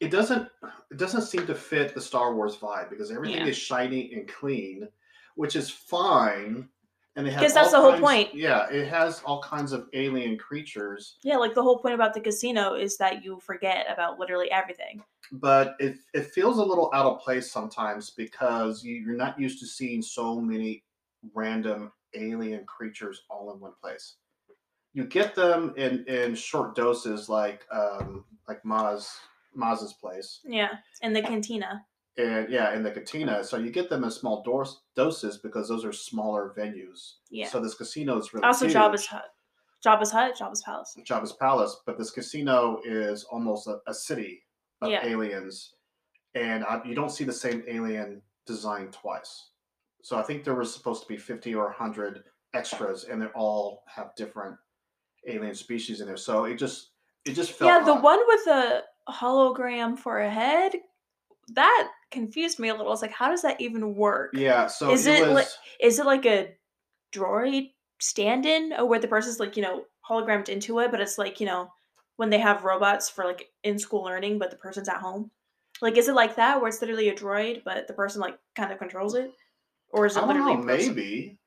it 0.00 0.10
doesn't 0.10 0.48
it 0.90 0.96
doesn't 0.96 1.22
seem 1.22 1.46
to 1.46 1.54
fit 1.54 1.94
the 1.94 2.00
Star 2.00 2.34
Wars 2.34 2.56
vibe 2.56 2.90
because 2.90 3.10
everything 3.10 3.38
Yeah. 3.42 3.46
is 3.46 3.56
shiny 3.56 4.12
and 4.14 4.28
clean, 4.28 4.88
which 5.34 5.56
is 5.56 5.70
fine. 5.70 6.68
And 7.16 7.26
it 7.26 7.32
has 7.32 7.42
'Cause 7.42 7.54
that's 7.54 7.72
the 7.72 7.80
whole 7.80 7.90
kinds- 7.90 8.00
point. 8.02 8.34
Yeah, 8.34 8.68
it 8.70 8.86
has 8.86 9.20
all 9.24 9.42
kinds 9.42 9.72
of 9.72 9.88
alien 9.92 10.38
creatures, 10.38 11.18
Yeah, 11.24 11.36
like 11.36 11.52
the 11.52 11.62
whole 11.62 11.80
point 11.80 11.94
about 11.94 12.14
the 12.14 12.20
casino 12.20 12.74
is 12.74 12.96
that 12.98 13.24
you 13.24 13.40
forget 13.40 13.86
about 13.92 14.18
literally 14.20 14.50
everything. 14.52 15.02
but 15.32 15.74
it 15.80 15.98
it 16.14 16.26
feels 16.26 16.58
a 16.58 16.64
little 16.64 16.90
out 16.94 17.06
of 17.06 17.20
place 17.20 17.50
sometimes 17.50 18.10
because 18.10 18.82
you, 18.84 18.94
you're 18.94 19.16
not 19.16 19.38
used 19.38 19.58
to 19.60 19.66
seeing 19.66 20.00
so 20.00 20.40
many 20.40 20.84
random 21.34 21.92
alien 22.14 22.64
creatures 22.66 23.24
all 23.28 23.52
in 23.52 23.58
one 23.60 23.74
place. 23.82 24.14
You 24.94 25.04
get 25.04 25.34
them 25.34 25.74
in 25.76 26.04
in 26.06 26.34
short 26.36 26.74
doses, 26.76 27.28
like 27.28 27.66
um, 27.72 28.24
like 28.46 28.62
Maz 28.62 29.10
Maz's 29.54 29.92
place. 29.94 30.40
Yeah, 30.44 30.68
in 31.02 31.12
the 31.12 31.22
cantina. 31.22 31.84
and 32.16 32.48
yeah, 32.50 32.74
in 32.74 32.82
the 32.82 32.90
cantina. 32.90 33.42
So 33.44 33.56
you 33.56 33.70
get 33.70 33.88
them 33.88 34.04
in 34.04 34.10
small 34.10 34.42
dos- 34.42 34.82
doses 34.96 35.38
because 35.38 35.68
those 35.68 35.84
are 35.84 35.92
smaller 35.92 36.52
venues. 36.58 37.14
Yeah. 37.30 37.48
So 37.48 37.60
this 37.60 37.74
casino 37.74 38.18
is 38.18 38.32
really 38.34 38.44
also, 38.44 38.66
huge. 38.66 38.74
Jabba's 38.76 39.06
hut. 39.06 39.24
Jabba's 39.84 40.10
hut, 40.10 40.36
Jabba's 40.36 40.62
palace. 40.62 40.96
Jabba's 41.04 41.32
palace, 41.32 41.76
but 41.86 41.96
this 41.96 42.10
casino 42.10 42.80
is 42.84 43.24
almost 43.24 43.68
a, 43.68 43.78
a 43.86 43.94
city 43.94 44.42
of 44.82 44.90
Yeah. 44.90 45.04
aliens, 45.06 45.74
and 46.34 46.64
uh, 46.64 46.80
you 46.84 46.94
don't 46.94 47.10
see 47.10 47.24
the 47.24 47.32
same 47.32 47.62
alien 47.68 48.20
design 48.46 48.88
twice. 48.90 49.50
So 50.02 50.18
I 50.18 50.22
think 50.22 50.42
there 50.44 50.54
was 50.56 50.72
supposed 50.74 51.02
to 51.02 51.08
be 51.08 51.16
fifty 51.16 51.54
or 51.54 51.70
hundred 51.70 52.24
extras, 52.54 53.04
and 53.04 53.20
they 53.22 53.26
all 53.34 53.82
have 53.86 54.14
different 54.16 54.56
alien 55.26 55.54
species 55.54 56.00
in 56.00 56.06
there. 56.06 56.16
So 56.16 56.44
it 56.44 56.56
just 56.56 56.90
it 57.24 57.32
just 57.34 57.52
felt 57.52 57.68
Yeah, 57.70 57.84
the 57.84 57.92
odd. 57.92 58.02
one 58.02 58.20
with 58.26 58.44
the 58.46 58.82
hologram 59.08 59.98
for 59.98 60.20
a 60.20 60.30
head, 60.30 60.72
that 61.54 61.88
confused 62.10 62.58
me 62.58 62.68
a 62.68 62.74
little. 62.74 62.92
It's 62.92 63.02
like, 63.02 63.12
how 63.12 63.28
does 63.28 63.42
that 63.42 63.60
even 63.60 63.94
work? 63.94 64.30
Yeah, 64.34 64.66
so 64.66 64.90
Is 64.92 65.06
it, 65.06 65.26
was. 65.26 65.34
like- 65.34 65.48
Is 65.80 65.98
it 65.98 66.06
like 66.06 66.26
a 66.26 66.54
droid 67.12 67.70
stand-in, 68.00 68.74
or 68.78 68.86
where 68.86 69.00
the 69.00 69.08
person's 69.08 69.40
like, 69.40 69.56
you 69.56 69.62
know, 69.62 69.84
hologrammed 70.08 70.48
into 70.48 70.78
it, 70.80 70.90
but 70.90 71.00
it's 71.00 71.18
like, 71.18 71.40
you 71.40 71.46
know, 71.46 71.68
when 72.16 72.30
they 72.30 72.38
have 72.38 72.64
robots 72.64 73.08
for 73.08 73.24
like 73.24 73.46
in 73.64 73.78
school 73.78 74.04
learning, 74.04 74.38
but 74.38 74.50
the 74.50 74.56
person's 74.56 74.88
at 74.88 74.96
home? 74.96 75.30
Like, 75.80 75.96
is 75.96 76.08
it 76.08 76.14
like 76.14 76.36
that, 76.36 76.60
where 76.60 76.68
it's 76.68 76.80
literally 76.80 77.08
a 77.08 77.14
droid, 77.14 77.62
but 77.64 77.86
the 77.86 77.94
person 77.94 78.20
like 78.20 78.36
kind 78.56 78.72
of 78.72 78.78
controls 78.78 79.14
it, 79.14 79.30
or 79.90 80.06
is 80.06 80.16
it 80.16 80.22
I 80.22 80.26
literally 80.26 80.56
know. 80.56 80.62
Maybe. 80.62 81.38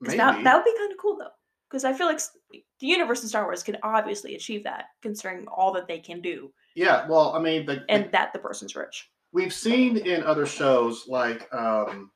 Maybe. 0.00 0.16
That, 0.16 0.42
that 0.44 0.56
would 0.56 0.64
be 0.64 0.76
kind 0.78 0.92
of 0.92 0.98
cool 0.98 1.16
though. 1.18 1.28
Because 1.68 1.84
I 1.84 1.92
feel 1.94 2.06
like 2.06 2.20
the 2.50 2.86
universe 2.86 3.22
in 3.22 3.28
Star 3.28 3.44
Wars 3.44 3.62
can 3.62 3.78
obviously 3.82 4.34
achieve 4.34 4.64
that, 4.64 4.86
considering 5.00 5.46
all 5.48 5.72
that 5.72 5.88
they 5.88 5.98
can 6.00 6.20
do, 6.20 6.52
Yeah, 6.74 7.06
well, 7.06 7.32
I 7.34 7.38
mean, 7.40 7.66
the, 7.66 7.84
and 7.88 8.10
that 8.12 8.32
the 8.32 8.38
person's 8.38 8.74
rich. 8.76 9.10
we've 9.32 9.52
seen 9.52 9.96
in 9.98 10.22
other 10.24 10.46
shows 10.46 11.06
like 11.08 11.52
um, 11.54 12.10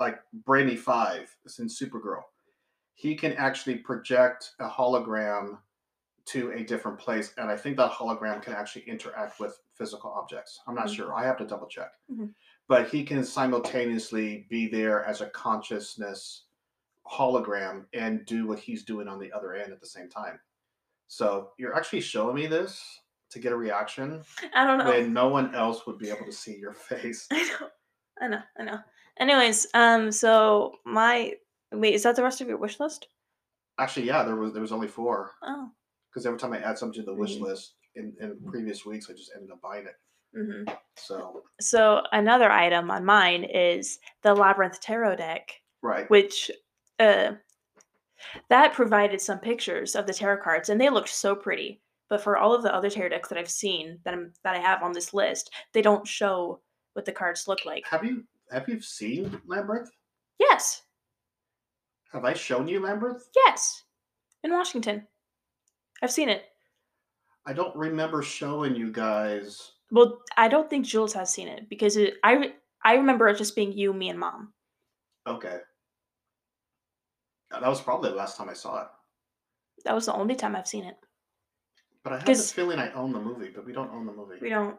like 0.00 0.18
Brainy 0.44 0.76
Five 0.76 1.34
is 1.44 1.58
in 1.58 1.66
Supergirl. 1.68 2.22
He 2.94 3.14
can 3.14 3.32
actually 3.34 3.76
project 3.76 4.52
a 4.60 4.68
hologram 4.68 5.58
to 6.26 6.52
a 6.52 6.64
different 6.64 6.98
place, 6.98 7.34
and 7.36 7.50
I 7.50 7.56
think 7.56 7.76
that 7.76 7.90
hologram 7.92 8.40
can 8.42 8.54
actually 8.54 8.82
interact 8.88 9.38
with 9.40 9.60
physical 9.74 10.10
objects. 10.10 10.60
I'm 10.66 10.74
not 10.74 10.86
Mhm. 10.86 10.96
sure. 10.96 11.14
I 11.14 11.24
have 11.24 11.36
to 11.38 11.44
double 11.46 11.66
check. 11.66 11.92
Mhm. 12.10 12.32
But 12.66 12.88
he 12.88 13.04
can 13.04 13.22
simultaneously 13.24 14.46
be 14.48 14.68
there 14.68 15.04
as 15.04 15.20
a 15.20 15.26
consciousness 15.30 16.44
hologram 17.06 17.84
and 17.92 18.24
do 18.24 18.46
what 18.46 18.58
he's 18.58 18.84
doing 18.84 19.06
on 19.06 19.18
the 19.18 19.30
other 19.32 19.52
end 19.54 19.70
at 19.72 19.80
the 19.80 19.86
same 19.86 20.08
time. 20.08 20.40
So 21.08 21.52
you're 21.58 21.76
actually 21.76 22.00
showing 22.00 22.34
me 22.36 22.46
this 22.46 23.02
to 23.30 23.38
get 23.38 23.52
a 23.52 23.56
reaction 23.56 24.22
I 24.54 24.64
don't 24.64 24.78
know. 24.78 24.86
when 24.88 25.12
no 25.12 25.28
one 25.28 25.54
else 25.54 25.86
would 25.86 25.98
be 25.98 26.10
able 26.10 26.24
to 26.26 26.32
see 26.32 26.56
your 26.56 26.72
face. 26.72 27.26
I 27.32 27.42
know, 27.42 27.68
I 28.22 28.28
know, 28.28 28.40
I 28.58 28.62
know. 28.64 28.78
Anyways, 29.18 29.66
um, 29.74 30.10
so 30.12 30.74
my 30.84 31.34
wait, 31.72 31.94
is 31.94 32.02
that 32.04 32.16
the 32.16 32.22
rest 32.22 32.40
of 32.40 32.48
your 32.48 32.58
wish 32.58 32.78
list? 32.80 33.08
Actually, 33.78 34.06
yeah, 34.06 34.22
there 34.22 34.36
was 34.36 34.52
there 34.52 34.62
was 34.62 34.72
only 34.72 34.88
four 34.88 35.32
Oh, 35.42 35.68
because 36.10 36.26
every 36.26 36.38
time 36.38 36.52
I 36.52 36.58
add 36.60 36.78
something 36.78 37.00
to 37.00 37.06
the 37.06 37.14
wish 37.14 37.36
Mhm. 37.36 37.42
list 37.42 37.74
in, 37.96 38.12
in 38.20 38.36
previous 38.46 38.84
weeks, 38.86 39.08
I 39.10 39.14
just 39.14 39.32
ended 39.34 39.50
up 39.50 39.60
buying 39.60 39.86
it. 39.86 39.96
Mm-hmm. 40.36 40.72
So 40.96 41.42
so 41.60 42.02
another 42.12 42.50
item 42.50 42.90
on 42.90 43.04
mine 43.04 43.44
is 43.44 43.98
the 44.22 44.34
Labyrinth 44.34 44.80
Tarot 44.80 45.16
deck, 45.16 45.52
right, 45.82 46.08
which 46.10 46.50
uh, 46.98 47.32
that 48.48 48.72
provided 48.72 49.20
some 49.20 49.38
pictures 49.38 49.94
of 49.94 50.06
the 50.06 50.14
tarot 50.14 50.42
cards, 50.42 50.68
and 50.68 50.80
they 50.80 50.88
looked 50.90 51.08
so 51.10 51.34
pretty. 51.36 51.80
But 52.10 52.22
for 52.22 52.36
all 52.36 52.54
of 52.54 52.62
the 52.62 52.74
other 52.74 52.90
tarot 52.90 53.08
decks 53.10 53.28
that 53.30 53.38
I've 53.38 53.50
seen 53.50 53.98
that 54.04 54.14
I'm 54.14 54.32
that 54.44 54.54
I 54.54 54.58
have 54.58 54.82
on 54.82 54.92
this 54.92 55.14
list, 55.14 55.52
they 55.72 55.82
don't 55.82 56.06
show 56.06 56.60
what 56.92 57.04
the 57.04 57.12
cards 57.12 57.48
look 57.48 57.64
like. 57.64 57.84
have 57.86 58.04
you 58.04 58.24
have 58.50 58.68
you 58.68 58.80
seen 58.80 59.40
Labyrinth? 59.46 59.90
Yes, 60.38 60.82
Have 62.12 62.24
I 62.24 62.34
shown 62.34 62.68
you 62.68 62.80
Labyrinth? 62.80 63.22
yes, 63.46 63.84
in 64.42 64.52
Washington, 64.52 65.06
I've 66.02 66.10
seen 66.10 66.28
it. 66.28 66.44
I 67.46 67.52
don't 67.52 67.74
remember 67.76 68.22
showing 68.22 68.74
you 68.76 68.90
guys. 68.92 69.72
Well, 69.90 70.20
I 70.36 70.48
don't 70.48 70.68
think 70.68 70.86
Jules 70.86 71.12
has 71.14 71.30
seen 71.32 71.48
it 71.48 71.68
because 71.68 71.96
it, 71.96 72.14
I 72.22 72.52
I 72.84 72.94
remember 72.94 73.28
it 73.28 73.38
just 73.38 73.56
being 73.56 73.72
you, 73.72 73.92
me, 73.92 74.08
and 74.10 74.18
mom. 74.18 74.52
Okay, 75.26 75.58
that 77.50 77.62
was 77.62 77.80
probably 77.80 78.10
the 78.10 78.16
last 78.16 78.36
time 78.36 78.48
I 78.50 78.54
saw 78.54 78.82
it. 78.82 78.88
That 79.84 79.94
was 79.94 80.06
the 80.06 80.14
only 80.14 80.34
time 80.36 80.54
I've 80.54 80.68
seen 80.68 80.84
it. 80.84 80.96
But 82.04 82.12
I 82.12 82.16
have 82.18 82.26
'Cause- 82.26 82.52
feeling 82.52 82.78
I 82.78 82.92
own 82.92 83.12
the 83.12 83.18
movie, 83.20 83.48
but 83.48 83.64
we 83.64 83.72
don't 83.72 83.90
own 83.90 84.06
the 84.06 84.12
movie. 84.12 84.36
We 84.40 84.50
don't. 84.50 84.78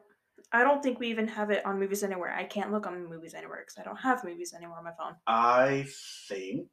I 0.51 0.63
don't 0.63 0.81
think 0.83 0.99
we 0.99 1.07
even 1.07 1.27
have 1.27 1.49
it 1.49 1.65
on 1.65 1.79
Movies 1.79 2.03
Anywhere. 2.03 2.31
I 2.31 2.43
can't 2.43 2.71
look 2.71 2.85
on 2.85 3.09
Movies 3.09 3.33
Anywhere 3.33 3.61
because 3.65 3.79
I 3.79 3.83
don't 3.83 3.95
have 3.97 4.23
Movies 4.23 4.53
Anywhere 4.55 4.77
on 4.77 4.83
my 4.83 4.91
phone. 4.97 5.15
I 5.25 5.88
think 6.29 6.69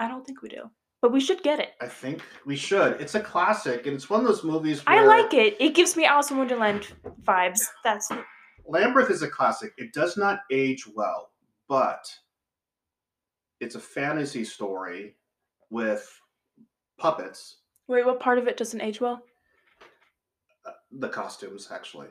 I 0.00 0.08
don't 0.08 0.26
think 0.26 0.42
we 0.42 0.48
do, 0.48 0.68
but 1.00 1.12
we 1.12 1.20
should 1.20 1.42
get 1.44 1.60
it. 1.60 1.74
I 1.80 1.86
think 1.86 2.20
we 2.44 2.56
should. 2.56 3.00
It's 3.00 3.14
a 3.14 3.20
classic, 3.20 3.86
and 3.86 3.94
it's 3.94 4.10
one 4.10 4.20
of 4.20 4.26
those 4.26 4.42
movies. 4.42 4.82
I 4.88 5.04
like 5.04 5.32
it. 5.34 5.56
It 5.60 5.74
gives 5.74 5.96
me 5.96 6.04
Alice 6.04 6.32
in 6.32 6.38
Wonderland 6.38 6.92
vibes. 7.22 7.64
That's 7.84 8.10
Labyrinth 8.66 9.10
is 9.10 9.22
a 9.22 9.30
classic. 9.30 9.72
It 9.78 9.92
does 9.92 10.16
not 10.16 10.40
age 10.50 10.84
well, 10.88 11.30
but 11.68 12.12
it's 13.60 13.76
a 13.76 13.80
fantasy 13.80 14.44
story 14.44 15.16
with 15.70 16.20
puppets. 16.98 17.58
wait. 17.86 18.04
What 18.04 18.18
part 18.18 18.38
of 18.38 18.48
it 18.48 18.56
doesn't 18.56 18.80
age 18.80 19.00
well? 19.00 19.22
The 20.92 21.08
costumes, 21.08 21.68
actually. 21.70 22.08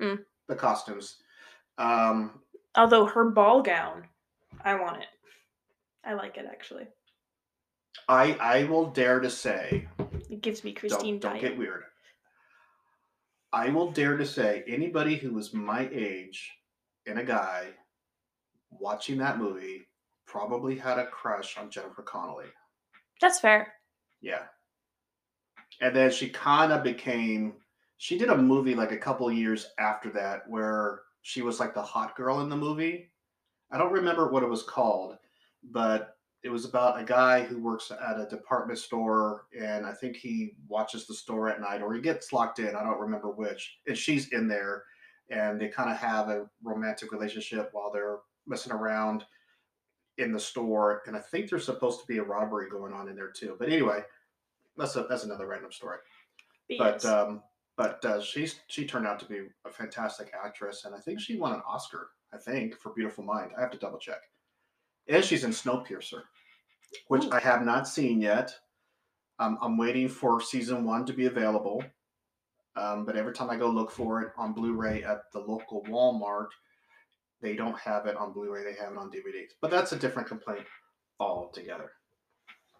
Mm. 0.00 0.18
The 0.48 0.54
costumes. 0.54 1.16
Um, 1.78 2.40
Although 2.74 3.06
her 3.06 3.30
ball 3.30 3.62
gown, 3.62 4.04
I 4.64 4.74
want 4.74 4.98
it. 4.98 5.08
I 6.04 6.14
like 6.14 6.36
it 6.36 6.46
actually. 6.48 6.86
I 8.08 8.32
I 8.34 8.64
will 8.64 8.90
dare 8.90 9.20
to 9.20 9.30
say, 9.30 9.88
It 10.30 10.40
gives 10.40 10.64
me 10.64 10.72
Christine 10.72 11.18
don't, 11.18 11.32
don't 11.32 11.40
get 11.40 11.58
weird. 11.58 11.82
I 13.52 13.70
will 13.70 13.90
dare 13.90 14.16
to 14.16 14.26
say, 14.26 14.62
anybody 14.66 15.16
who 15.16 15.32
was 15.32 15.54
my 15.54 15.88
age 15.90 16.50
and 17.06 17.18
a 17.18 17.24
guy 17.24 17.68
watching 18.70 19.18
that 19.18 19.38
movie 19.38 19.88
probably 20.26 20.76
had 20.76 20.98
a 20.98 21.06
crush 21.06 21.56
on 21.56 21.70
Jennifer 21.70 22.02
Connelly. 22.02 22.46
That's 23.20 23.40
fair. 23.40 23.72
Yeah. 24.20 24.42
And 25.80 25.96
then 25.96 26.10
she 26.10 26.28
kind 26.28 26.72
of 26.72 26.82
became 26.82 27.54
she 27.98 28.16
did 28.16 28.30
a 28.30 28.36
movie 28.36 28.76
like 28.76 28.92
a 28.92 28.96
couple 28.96 29.30
years 29.30 29.66
after 29.78 30.08
that 30.10 30.48
where 30.48 31.02
she 31.22 31.42
was 31.42 31.58
like 31.58 31.74
the 31.74 31.82
hot 31.82 32.16
girl 32.16 32.40
in 32.40 32.48
the 32.48 32.56
movie. 32.56 33.10
I 33.72 33.76
don't 33.76 33.92
remember 33.92 34.30
what 34.30 34.44
it 34.44 34.48
was 34.48 34.62
called, 34.62 35.18
but 35.72 36.16
it 36.44 36.48
was 36.48 36.64
about 36.64 37.00
a 37.00 37.04
guy 37.04 37.42
who 37.42 37.60
works 37.60 37.90
at 37.90 38.20
a 38.20 38.26
department 38.26 38.78
store 38.78 39.46
and 39.60 39.84
I 39.84 39.92
think 39.92 40.16
he 40.16 40.52
watches 40.68 41.06
the 41.06 41.14
store 41.14 41.48
at 41.48 41.60
night 41.60 41.82
or 41.82 41.92
he 41.92 42.00
gets 42.00 42.32
locked 42.32 42.60
in, 42.60 42.76
I 42.76 42.84
don't 42.84 43.00
remember 43.00 43.30
which. 43.30 43.78
And 43.88 43.98
she's 43.98 44.28
in 44.28 44.46
there 44.46 44.84
and 45.30 45.60
they 45.60 45.66
kind 45.66 45.90
of 45.90 45.96
have 45.96 46.28
a 46.28 46.46
romantic 46.62 47.10
relationship 47.10 47.70
while 47.72 47.90
they're 47.92 48.18
messing 48.46 48.72
around 48.72 49.24
in 50.18 50.32
the 50.32 50.38
store 50.38 51.02
and 51.08 51.16
I 51.16 51.20
think 51.20 51.50
there's 51.50 51.64
supposed 51.64 52.00
to 52.00 52.06
be 52.06 52.18
a 52.18 52.22
robbery 52.22 52.70
going 52.70 52.92
on 52.92 53.08
in 53.08 53.16
there 53.16 53.32
too. 53.32 53.56
But 53.58 53.68
anyway, 53.68 54.02
that's 54.76 54.94
a, 54.94 55.04
that's 55.10 55.24
another 55.24 55.48
random 55.48 55.72
story. 55.72 55.98
But 56.78 57.04
um, 57.04 57.42
but 57.78 58.04
uh, 58.04 58.20
she's 58.20 58.56
she 58.66 58.84
turned 58.84 59.06
out 59.06 59.20
to 59.20 59.24
be 59.24 59.38
a 59.64 59.70
fantastic 59.70 60.32
actress, 60.44 60.84
and 60.84 60.94
I 60.94 60.98
think 60.98 61.20
she 61.20 61.36
won 61.36 61.52
an 61.52 61.62
Oscar. 61.66 62.10
I 62.34 62.36
think 62.36 62.74
for 62.78 62.92
Beautiful 62.92 63.24
Mind. 63.24 63.52
I 63.56 63.60
have 63.62 63.70
to 63.70 63.78
double 63.78 63.98
check. 63.98 64.20
And 65.08 65.24
she's 65.24 65.44
in 65.44 65.52
Snowpiercer, 65.52 66.22
which 67.06 67.24
Ooh. 67.24 67.32
I 67.32 67.38
have 67.38 67.62
not 67.62 67.88
seen 67.88 68.20
yet. 68.20 68.52
Um, 69.38 69.56
I'm 69.62 69.78
waiting 69.78 70.08
for 70.08 70.40
season 70.40 70.84
one 70.84 71.06
to 71.06 71.12
be 71.14 71.26
available. 71.26 71.82
Um, 72.76 73.06
but 73.06 73.16
every 73.16 73.32
time 73.32 73.48
I 73.48 73.56
go 73.56 73.70
look 73.70 73.90
for 73.90 74.20
it 74.22 74.32
on 74.36 74.52
Blu-ray 74.52 75.02
at 75.04 75.22
the 75.32 75.38
local 75.38 75.82
Walmart, 75.84 76.48
they 77.40 77.56
don't 77.56 77.78
have 77.78 78.06
it 78.06 78.16
on 78.16 78.32
Blu-ray. 78.32 78.64
They 78.64 78.78
have 78.78 78.92
it 78.92 78.98
on 78.98 79.10
DVD. 79.10 79.44
But 79.62 79.70
that's 79.70 79.92
a 79.92 79.96
different 79.96 80.28
complaint 80.28 80.66
altogether. 81.18 81.92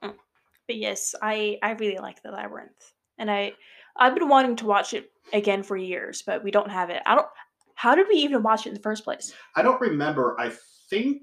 But 0.03 0.77
yes, 0.77 1.15
I 1.23 1.59
I 1.63 1.71
really 1.73 1.99
like 1.99 2.23
the 2.23 2.31
labyrinth, 2.31 2.93
and 3.17 3.31
I 3.31 3.53
I've 3.99 4.15
been 4.15 4.29
wanting 4.29 4.57
to 4.57 4.67
watch 4.67 4.95
it 4.95 5.11
again 5.33 5.63
for 5.63 5.77
years, 5.77 6.23
but 6.27 6.43
we 6.45 6.51
don't 6.51 6.71
have 6.71 6.91
it. 6.91 7.03
I 7.07 7.15
don't. 7.15 7.27
How 7.75 7.95
did 7.95 8.07
we 8.09 8.17
even 8.17 8.43
watch 8.43 8.67
it 8.67 8.71
in 8.71 8.75
the 8.75 8.81
first 8.81 9.05
place? 9.05 9.33
I 9.55 9.63
don't 9.63 9.81
remember. 9.81 10.37
I 10.39 10.53
think 10.91 11.23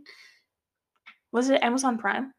Was 1.31 1.49
it 1.49 1.63
Amazon 1.63 1.97
Prime? 1.97 2.33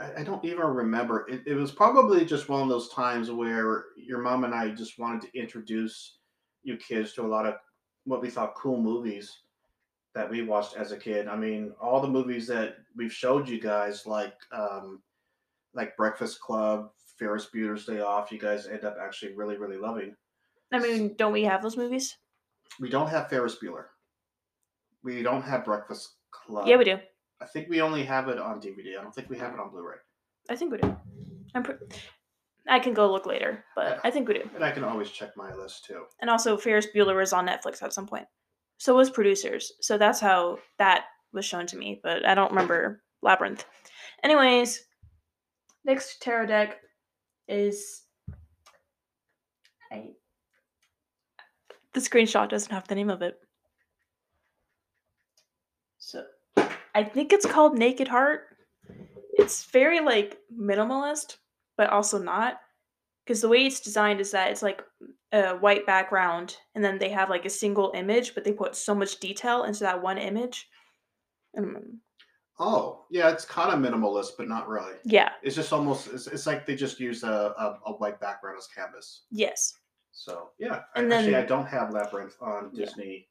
I 0.00 0.20
I 0.20 0.24
don't 0.24 0.44
even 0.44 0.66
remember. 0.66 1.26
It, 1.28 1.42
it 1.46 1.54
was 1.54 1.72
probably 1.72 2.24
just 2.24 2.48
one 2.48 2.62
of 2.62 2.68
those 2.68 2.88
times 2.90 3.30
where 3.30 3.84
your 3.96 4.20
mom 4.20 4.44
and 4.44 4.54
I 4.54 4.70
just 4.70 4.98
wanted 4.98 5.22
to 5.22 5.38
introduce 5.38 6.18
you 6.62 6.76
kids 6.76 7.12
to 7.14 7.22
a 7.22 7.26
lot 7.26 7.46
of 7.46 7.54
what 8.04 8.22
we 8.22 8.30
thought 8.30 8.54
cool 8.54 8.80
movies 8.80 9.42
that 10.14 10.28
we 10.28 10.42
watched 10.42 10.76
as 10.76 10.92
a 10.92 10.96
kid. 10.96 11.26
I 11.26 11.36
mean, 11.36 11.72
all 11.80 12.00
the 12.00 12.08
movies 12.08 12.46
that 12.48 12.76
we've 12.96 13.12
showed 13.12 13.48
you 13.48 13.60
guys, 13.60 14.06
like 14.06 14.34
um, 14.52 15.00
like 15.74 15.96
Breakfast 15.96 16.40
Club, 16.40 16.90
Ferris 17.22 17.48
Bueller's 17.54 17.86
Day 17.86 18.00
Off, 18.00 18.32
you 18.32 18.38
guys 18.38 18.66
end 18.66 18.84
up 18.84 18.96
actually 19.00 19.32
really, 19.34 19.56
really 19.56 19.76
loving. 19.76 20.16
I 20.72 20.80
mean, 20.80 21.14
don't 21.16 21.32
we 21.32 21.44
have 21.44 21.62
those 21.62 21.76
movies? 21.76 22.16
We 22.80 22.90
don't 22.90 23.08
have 23.08 23.28
Ferris 23.30 23.56
Bueller. 23.62 23.84
We 25.04 25.22
don't 25.22 25.42
have 25.42 25.64
Breakfast 25.64 26.16
Club. 26.32 26.66
yeah, 26.66 26.76
we 26.76 26.84
do. 26.84 26.98
I 27.40 27.46
think 27.46 27.68
we 27.68 27.80
only 27.80 28.02
have 28.04 28.28
it 28.28 28.38
on 28.38 28.60
DVD. 28.60 28.98
I 28.98 29.02
don't 29.02 29.14
think 29.14 29.30
we 29.30 29.38
have 29.38 29.52
it 29.54 29.60
on 29.60 29.70
Blu-ray. 29.70 29.96
I 30.50 30.56
think 30.56 30.72
we 30.72 30.78
do. 30.78 30.96
I'm. 31.54 31.62
Pre- 31.62 31.76
I 32.68 32.80
can 32.80 32.92
go 32.92 33.10
look 33.10 33.26
later, 33.26 33.64
but 33.76 34.00
I 34.04 34.10
think 34.10 34.26
we 34.26 34.34
do. 34.34 34.48
And 34.54 34.64
I 34.64 34.72
can 34.72 34.84
always 34.84 35.10
check 35.10 35.30
my 35.36 35.52
list 35.54 35.84
too. 35.84 36.04
And 36.20 36.28
also, 36.30 36.56
Ferris 36.56 36.88
Bueller 36.94 37.16
was 37.16 37.32
on 37.32 37.46
Netflix 37.46 37.82
at 37.82 37.92
some 37.92 38.06
point. 38.06 38.26
So 38.78 38.96
was 38.96 39.10
Producers. 39.10 39.72
So 39.80 39.96
that's 39.96 40.18
how 40.18 40.58
that 40.78 41.04
was 41.32 41.44
shown 41.44 41.66
to 41.68 41.76
me, 41.76 42.00
but 42.02 42.26
I 42.26 42.34
don't 42.34 42.50
remember 42.50 43.02
Labyrinth. 43.22 43.64
Anyways, 44.24 44.84
next 45.84 46.20
tarot 46.20 46.46
deck 46.46 46.78
is. 47.48 48.02
I. 49.90 50.10
The 51.94 52.00
screenshot 52.00 52.48
doesn't 52.48 52.72
have 52.72 52.88
the 52.88 52.94
name 52.94 53.10
of 53.10 53.22
it. 53.22 53.38
So 55.98 56.24
I 56.94 57.04
think 57.04 57.32
it's 57.32 57.46
called 57.46 57.78
Naked 57.78 58.08
Heart. 58.08 58.44
It's 59.34 59.64
very 59.66 60.00
like 60.00 60.38
minimalist, 60.54 61.36
but 61.76 61.90
also 61.90 62.18
not. 62.18 62.60
Because 63.24 63.40
the 63.40 63.48
way 63.48 63.66
it's 63.66 63.80
designed 63.80 64.20
is 64.20 64.32
that 64.32 64.50
it's 64.50 64.62
like 64.62 64.82
a 65.32 65.56
white 65.56 65.86
background 65.86 66.58
and 66.74 66.84
then 66.84 66.98
they 66.98 67.08
have 67.08 67.30
like 67.30 67.46
a 67.46 67.50
single 67.50 67.92
image 67.94 68.34
but 68.34 68.44
they 68.44 68.52
put 68.52 68.76
so 68.76 68.94
much 68.94 69.18
detail 69.18 69.64
into 69.64 69.80
that 69.80 70.02
one 70.02 70.18
image 70.18 70.68
um, 71.56 72.00
Oh, 72.64 73.06
yeah, 73.10 73.28
it's 73.30 73.44
kind 73.44 73.70
of 73.72 73.80
minimalist, 73.80 74.36
but 74.38 74.46
not 74.48 74.68
really. 74.68 74.94
yeah 75.04 75.30
It's 75.42 75.56
just 75.56 75.72
almost 75.72 76.06
it's, 76.14 76.26
it's 76.28 76.46
like 76.46 76.64
they 76.64 76.76
just 76.76 77.00
use 77.00 77.24
a, 77.24 77.52
a, 77.64 77.78
a 77.86 77.92
white 77.94 78.20
background 78.20 78.56
as 78.58 78.68
canvas. 78.68 79.22
yes 79.32 79.74
So 80.12 80.50
yeah, 80.58 80.82
And 80.94 81.12
I, 81.12 81.16
actually, 81.16 81.36
I 81.36 81.44
don't 81.44 81.66
have 81.66 81.90
Labyrinth 81.92 82.36
on 82.40 82.70
Yeah. 82.72 82.84
Disney. 82.84 83.28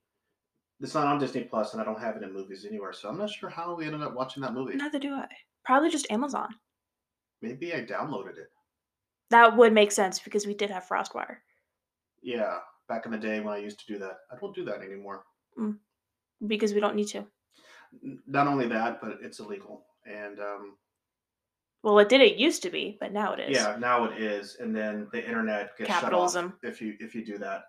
It's 0.81 0.95
not 0.95 1.05
on 1.07 1.19
Disney 1.19 1.43
Plus, 1.43 1.71
and 1.73 1.81
I 1.81 1.85
don't 1.85 1.99
have 2.01 2.15
it 2.17 2.23
in 2.23 2.33
movies 2.33 2.65
anywhere. 2.65 2.91
So 2.91 3.07
I'm 3.07 3.17
not 3.17 3.29
sure 3.29 3.49
how 3.49 3.75
we 3.75 3.85
ended 3.85 4.01
up 4.01 4.15
watching 4.15 4.41
that 4.43 4.53
movie. 4.53 4.75
neither 4.75 4.99
do 4.99 5.13
i 5.13 5.27
probably 5.63 5.89
just 5.89 6.11
amazon 6.11 6.49
Maybe 7.41 7.73
I 7.73 7.81
downloaded 7.85 8.37
it. 8.37 8.49
that 9.29 9.55
would 9.57 9.73
make 9.73 9.91
sense 9.91 10.19
because 10.19 10.45
we 10.45 10.53
did 10.55 10.69
have 10.71 10.85
frostwire 10.87 11.37
Yeah, 12.21 12.57
back 12.89 13.05
in 13.05 13.11
the 13.11 13.17
day 13.29 13.39
when 13.39 13.53
I 13.53 13.57
used 13.67 13.79
to 13.79 13.85
do 13.93 13.97
that. 13.99 14.17
I 14.31 14.35
don't 14.39 14.55
do 14.55 14.65
that 14.65 14.81
anymore. 14.81 15.23
Mm. 15.57 15.77
because 16.47 16.73
we 16.73 16.79
don't 16.81 16.95
need 16.95 17.07
to 17.15 17.25
Not 18.27 18.47
only 18.47 18.67
that, 18.67 19.01
but 19.01 19.17
it's 19.21 19.39
illegal. 19.39 19.83
And 20.05 20.39
um, 20.39 20.77
well 21.83 21.99
it 21.99 22.09
did 22.09 22.21
it 22.21 22.37
used 22.37 22.63
to 22.63 22.69
be 22.69 22.97
but 22.99 23.11
now 23.11 23.33
it 23.33 23.39
is 23.39 23.57
yeah, 23.57 23.75
now 23.79 24.05
it 24.05 24.21
is. 24.21 24.57
And 24.59 24.75
then 24.75 25.07
the 25.11 25.25
internet 25.25 25.77
gets 25.77 25.89
Capitalism. 25.89 26.45
shut 26.61 26.69
off 26.69 26.73
if 26.73 26.81
you 26.81 26.95
if 26.99 27.15
you 27.15 27.25
do 27.25 27.37
that. 27.39 27.65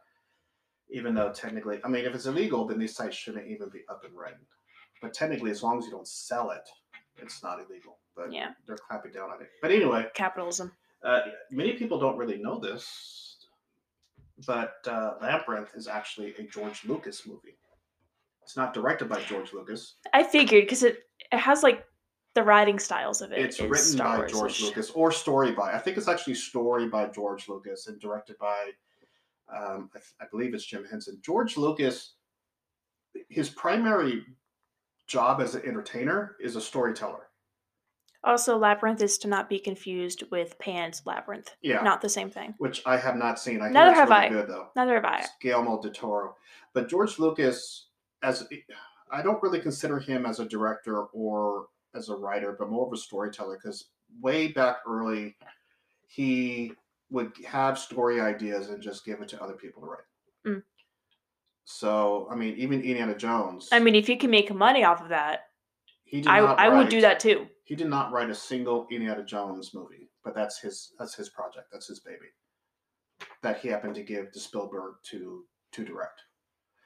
Even 0.90 1.14
though 1.14 1.32
technically, 1.32 1.80
I 1.84 1.88
mean, 1.88 2.04
if 2.04 2.14
it's 2.14 2.26
illegal, 2.26 2.66
then 2.66 2.78
these 2.78 2.94
sites 2.94 3.16
shouldn't 3.16 3.48
even 3.48 3.70
be 3.70 3.80
up 3.88 4.04
and 4.04 4.14
running. 4.14 4.44
But 5.00 5.14
technically, 5.14 5.50
as 5.50 5.62
long 5.62 5.78
as 5.78 5.86
you 5.86 5.90
don't 5.90 6.06
sell 6.06 6.50
it, 6.50 6.68
it's 7.16 7.42
not 7.42 7.58
illegal. 7.60 7.98
But 8.14 8.32
yeah 8.32 8.50
they're 8.66 8.76
clamping 8.76 9.12
down 9.12 9.30
on 9.30 9.40
it. 9.40 9.48
But 9.62 9.70
anyway, 9.70 10.06
capitalism 10.14 10.72
uh, 11.04 11.20
many 11.50 11.72
people 11.72 11.98
don't 11.98 12.16
really 12.16 12.38
know 12.38 12.58
this, 12.58 13.36
but 14.46 14.74
uh, 14.86 15.14
Labyrinth 15.20 15.70
is 15.74 15.88
actually 15.88 16.34
a 16.38 16.42
George 16.44 16.84
Lucas 16.84 17.26
movie. 17.26 17.56
It's 18.44 18.56
not 18.56 18.74
directed 18.74 19.08
by 19.08 19.20
George 19.22 19.52
Lucas. 19.52 19.96
i 20.12 20.22
figured 20.22 20.64
because 20.64 20.82
it 20.82 20.98
it 21.30 21.38
has 21.38 21.62
like 21.62 21.84
the 22.34 22.42
writing 22.42 22.78
styles 22.78 23.20
of 23.22 23.30
it 23.32 23.38
It's 23.38 23.60
written 23.60 23.76
Star 23.76 24.16
by 24.16 24.18
Wars-ish. 24.18 24.32
George 24.32 24.62
Lucas 24.62 24.90
or 24.90 25.12
story 25.12 25.52
by. 25.52 25.72
I 25.74 25.78
think 25.78 25.96
it's 25.98 26.08
actually 26.08 26.34
story 26.34 26.88
by 26.88 27.06
George 27.06 27.46
Lucas 27.48 27.88
and 27.88 28.00
directed 28.00 28.38
by, 28.38 28.70
um, 29.54 29.90
I, 29.94 30.24
I 30.24 30.26
believe 30.30 30.54
it's 30.54 30.64
Jim 30.64 30.84
Henson. 30.90 31.18
George 31.22 31.58
Lucas, 31.58 32.14
his 33.28 33.50
primary 33.50 34.24
job 35.06 35.42
as 35.42 35.54
an 35.54 35.62
entertainer 35.66 36.36
is 36.40 36.56
a 36.56 36.60
storyteller. 36.60 37.28
also 38.24 38.56
labyrinth 38.56 39.02
is 39.02 39.18
to 39.18 39.28
not 39.28 39.48
be 39.50 39.58
confused 39.58 40.22
with 40.30 40.58
pan's 40.58 41.02
labyrinth 41.04 41.54
Yeah, 41.60 41.82
not 41.82 42.00
the 42.00 42.08
same 42.08 42.30
thing 42.30 42.54
which 42.58 42.80
I 42.86 42.96
have 42.96 43.16
not 43.16 43.38
seen. 43.38 43.60
I 43.60 43.68
Neither 43.68 43.92
have 43.94 44.08
really 44.08 44.20
I. 44.22 44.28
good 44.30 44.48
though. 44.48 44.68
neither 44.74 44.94
have 44.94 45.04
i 45.04 45.26
Guillermo 45.42 45.82
del 45.82 45.92
Toro. 45.92 46.36
But 46.72 46.88
George 46.88 47.18
Lucas, 47.18 47.88
as 48.22 48.46
I 49.10 49.22
don't 49.22 49.42
really 49.42 49.60
consider 49.60 49.98
him 49.98 50.26
as 50.26 50.40
a 50.40 50.44
director 50.44 51.04
or 51.04 51.66
as 51.94 52.08
a 52.08 52.16
writer, 52.16 52.56
but 52.58 52.70
more 52.70 52.86
of 52.86 52.92
a 52.92 52.96
storyteller 52.96 53.58
because 53.62 53.86
way 54.20 54.48
back 54.48 54.78
early, 54.86 55.36
he 56.08 56.72
would 57.10 57.32
have 57.46 57.78
story 57.78 58.20
ideas 58.20 58.70
and 58.70 58.82
just 58.82 59.04
give 59.04 59.20
it 59.20 59.28
to 59.28 59.42
other 59.42 59.54
people 59.54 59.82
to 59.82 59.88
write. 59.88 60.00
Mm. 60.46 60.62
So, 61.64 62.26
I 62.30 62.34
mean, 62.34 62.56
even 62.56 62.80
Indiana 62.80 63.14
Jones. 63.14 63.68
I 63.70 63.78
mean, 63.78 63.94
if 63.94 64.08
you 64.08 64.16
can 64.16 64.30
make 64.30 64.52
money 64.52 64.84
off 64.84 65.02
of 65.02 65.10
that, 65.10 65.40
he 66.04 66.24
I, 66.26 66.38
I 66.40 66.68
would 66.68 66.88
do 66.88 67.00
that 67.02 67.20
too. 67.20 67.46
He 67.64 67.74
did 67.74 67.88
not 67.88 68.12
write 68.12 68.28
a 68.28 68.34
single 68.34 68.86
Indiana 68.90 69.24
Jones 69.24 69.72
movie, 69.72 70.10
but 70.24 70.34
that's 70.34 70.58
his 70.58 70.92
that's 70.98 71.14
his 71.14 71.28
project. 71.30 71.68
That's 71.72 71.86
his 71.86 72.00
baby. 72.00 72.26
That 73.42 73.60
he 73.60 73.68
happened 73.68 73.94
to 73.94 74.02
give 74.02 74.32
to 74.32 74.40
Spielberg 74.40 74.96
to 75.10 75.44
to 75.72 75.84
direct. 75.84 76.20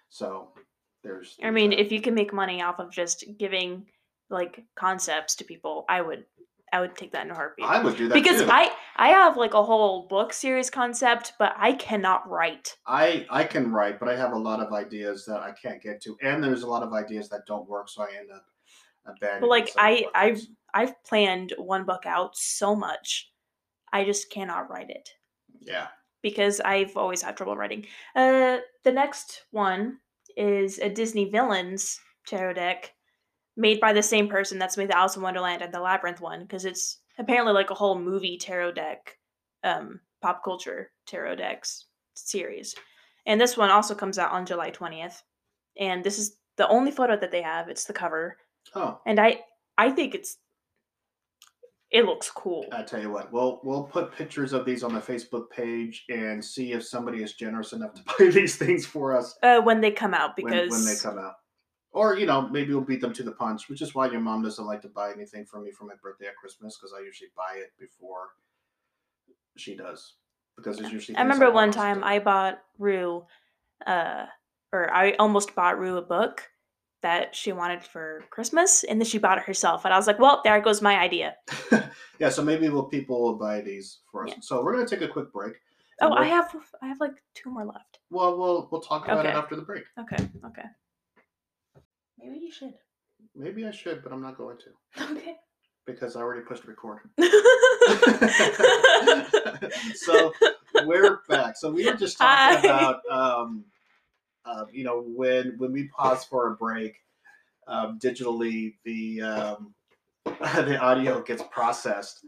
So 0.09 0.53
there's. 1.02 1.37
I 1.42 1.50
mean, 1.50 1.70
that. 1.70 1.80
if 1.80 1.92
you 1.92 2.00
can 2.00 2.14
make 2.14 2.32
money 2.32 2.62
off 2.62 2.78
of 2.78 2.90
just 2.90 3.24
giving 3.38 3.87
like 4.30 4.64
concepts 4.74 5.37
to 5.37 5.44
people, 5.44 5.85
I 5.88 6.00
would 6.00 6.24
I 6.72 6.80
would 6.80 6.96
take 6.96 7.12
that 7.12 7.24
in 7.24 7.30
a 7.30 7.35
heartbeat. 7.35 7.66
I 7.66 7.82
would 7.82 7.96
do 7.96 8.09
that 8.09 8.14
because 8.14 8.42
too. 8.42 8.48
I 8.50 8.70
I 8.96 9.09
have 9.09 9.37
like 9.37 9.54
a 9.54 9.62
whole 9.62 10.06
book 10.09 10.32
series 10.32 10.70
concept, 10.70 11.35
but 11.38 11.54
I 11.56 11.72
cannot 11.72 12.28
write. 12.28 12.76
I 12.87 13.26
I 13.30 13.44
can 13.44 13.72
write, 13.72 13.98
but 13.98 14.09
I 14.09 14.16
have 14.16 14.32
a 14.32 14.38
lot 14.38 14.61
of 14.61 14.72
ideas 14.72 15.24
that 15.26 15.40
I 15.40 15.52
can't 15.52 15.82
get 15.82 16.00
to, 16.02 16.16
and 16.22 16.42
there's 16.42 16.62
a 16.62 16.68
lot 16.68 16.82
of 16.82 16.92
ideas 16.92 17.28
that 17.30 17.46
don't 17.46 17.68
work, 17.68 17.88
so 17.88 18.02
I 18.02 18.09
end 18.18 18.30
up 18.30 18.44
abandoning. 19.06 19.40
But 19.40 19.50
like 19.50 19.70
I 19.76 20.06
I've. 20.14 20.40
I've 20.76 21.02
planned 21.04 21.54
one 21.56 21.87
book 21.87 22.04
out 22.04 22.37
so 22.37 22.76
much, 22.76 23.30
I 23.94 24.04
just 24.04 24.30
cannot 24.30 24.68
write 24.68 24.90
it 24.90 25.09
yeah. 25.61 25.87
because 26.22 26.61
I've 26.61 26.96
always 26.98 27.22
had 27.22 27.35
trouble 27.35 27.56
writing. 27.56 27.87
Uh, 28.14 28.59
the 28.85 28.92
next 28.92 29.44
one 29.50 30.00
is 30.37 30.79
a 30.79 30.88
Disney 30.88 31.31
villains 31.31 31.99
tarot 32.27 32.55
deck 32.55 32.92
made 33.57 33.81
by 33.81 33.92
the 33.92 34.03
same 34.03 34.29
person 34.29 34.59
that's 34.59 34.77
made 34.77 34.90
the 34.90 34.96
Alice 34.96 35.16
in 35.16 35.22
Wonderland 35.22 35.62
and 35.62 35.72
the 35.72 35.81
Labyrinth 35.81 36.20
one 36.20 36.42
because 36.42 36.64
it's 36.64 37.01
apparently 37.18 37.55
like 37.55 37.70
a 37.70 37.75
whole 37.75 37.99
movie 37.99 38.37
tarot 38.37 38.72
deck, 38.72 39.16
um, 39.64 40.01
pop 40.20 40.44
culture 40.44 40.90
tarot 41.07 41.37
decks 41.37 41.87
series. 42.14 42.75
And 43.27 43.40
this 43.40 43.57
one 43.57 43.70
also 43.70 43.94
comes 43.94 44.18
out 44.18 44.33
on 44.33 44.46
July 44.46 44.70
20th. 44.70 45.22
And 45.79 46.05
this 46.05 46.18
is 46.18 46.37
the 46.57 46.68
only 46.68 46.90
photo 46.90 47.16
that 47.16 47.31
they 47.31 47.42
have. 47.42 47.68
It's 47.68 47.85
the 47.85 47.92
cover. 47.92 48.37
Oh, 48.75 49.01
And 49.07 49.18
I 49.20 49.40
I 49.79 49.90
think 49.90 50.14
it's 50.14 50.38
it 51.96 52.04
looks 52.04 52.30
cool. 52.30 52.66
I 52.72 52.82
tell 52.82 53.00
you 53.00 53.11
what, 53.11 53.32
we'll 53.32 53.59
we'll 53.64 53.85
put 53.85 54.12
pictures 54.12 54.52
of 54.52 54.66
these 54.66 54.82
on 54.85 54.92
the 54.92 55.00
Facebook 55.00 55.48
page 55.48 56.04
and 56.11 56.44
see 56.44 56.72
if 56.72 56.85
somebody 56.85 57.22
is 57.22 57.32
generous 57.32 57.72
enough 57.72 57.94
to 57.94 58.02
buy 58.18 58.30
these 58.30 58.56
things 58.56 58.85
for 58.85 59.16
us 59.16 59.38
Uh, 59.42 59.62
when 59.62 59.80
they 59.80 59.90
come 59.90 60.12
out 60.12 60.32
when, 60.37 60.52
because 60.52 60.70
when 60.70 60.85
they 60.85 61.00
come 61.00 61.18
out. 61.18 61.35
Or 61.92 62.18
you 62.18 62.26
know, 62.26 62.48
maybe 62.48 62.74
we'll 62.74 62.82
beat 62.82 63.00
them 63.00 63.14
to 63.14 63.22
the 63.22 63.32
punch, 63.32 63.70
which 63.70 63.80
is 63.80 63.94
why 63.94 64.11
your 64.11 64.20
mom 64.20 64.42
doesn't 64.42 64.66
like 64.66 64.82
to 64.82 64.88
buy 64.88 65.11
anything 65.11 65.46
for 65.46 65.59
me 65.59 65.70
for 65.70 65.85
my 65.85 65.94
birthday 66.02 66.26
or 66.26 66.35
Christmas 66.38 66.76
because 66.76 66.92
I 66.92 67.02
usually 67.02 67.30
buy 67.35 67.56
it 67.56 67.72
before 67.80 68.28
she 69.56 69.74
does. 69.74 70.16
Because 70.59 70.76
there's 70.76 70.92
usually. 70.92 71.16
I 71.16 71.20
things 71.20 71.32
remember 71.32 71.50
one 71.50 71.70
to 71.70 71.78
time 71.78 72.00
do. 72.00 72.04
I 72.04 72.18
bought 72.18 72.59
Rue, 72.78 73.24
uh, 73.87 74.26
or 74.70 74.92
I 74.92 75.12
almost 75.12 75.54
bought 75.54 75.78
Rue 75.78 75.96
a 75.96 76.02
book 76.02 76.42
that 77.02 77.35
she 77.35 77.52
wanted 77.52 77.85
for 77.85 78.24
Christmas, 78.30 78.85
and 78.85 79.00
then 79.00 79.06
she 79.06 79.18
bought 79.18 79.38
it 79.38 79.44
herself, 79.44 79.85
and 79.85 79.92
I 79.94 79.96
was 79.96 80.06
like, 80.06 80.18
"Well, 80.18 80.40
there 80.44 80.61
goes 80.61 80.82
my 80.82 80.98
idea." 80.98 81.37
yeah, 82.18 82.28
so 82.30 82.42
maybe 82.42 82.68
we'll 82.68 82.85
people 82.85 83.22
will 83.22 83.37
buy 83.37 83.61
these 83.61 84.00
for 84.11 84.24
us. 84.24 84.30
Yeah. 84.30 84.40
So 84.40 84.62
we're 84.64 84.74
gonna 84.74 84.88
take 84.88 85.02
a 85.02 85.09
quick 85.09 85.32
break. 85.32 85.54
Oh, 86.00 86.12
I 86.12 86.26
have 86.26 86.54
I 86.82 86.88
have 86.88 87.00
like 87.00 87.22
two 87.35 87.50
more 87.50 87.64
left. 87.64 87.98
Well, 88.11 88.38
we'll 88.38 88.68
we'll 88.70 88.80
talk 88.80 89.04
about 89.06 89.24
it 89.24 89.35
after 89.35 89.56
the 89.56 89.62
break. 89.62 89.85
Okay, 89.98 90.28
okay. 90.46 90.64
Maybe 92.18 92.38
you 92.38 92.50
should. 92.50 92.74
Maybe 93.35 93.66
I 93.66 93.70
should, 93.70 94.02
but 94.02 94.12
I'm 94.12 94.22
not 94.22 94.37
going 94.37 94.56
to 94.59 95.02
Okay. 95.12 95.37
because 95.87 96.16
I 96.16 96.20
already 96.20 96.42
pushed 96.42 96.64
record. 96.64 97.00
so 99.94 100.32
we're 100.85 101.20
back. 101.28 101.56
So 101.56 101.70
we 101.70 101.87
were 101.87 101.96
just 101.96 102.18
talking 102.18 102.68
Hi. 102.70 102.74
about, 102.74 103.00
um, 103.11 103.64
uh, 104.46 104.64
you 104.72 104.85
know, 104.85 105.02
when 105.02 105.54
when 105.59 105.72
we 105.72 105.88
pause 105.88 106.24
for 106.24 106.52
a 106.52 106.56
break, 106.56 107.02
um, 107.66 107.98
digitally 107.98 108.74
the 108.85 109.20
um, 109.22 109.74
the 110.24 110.78
audio 110.78 111.20
gets 111.22 111.42
processed, 111.50 112.24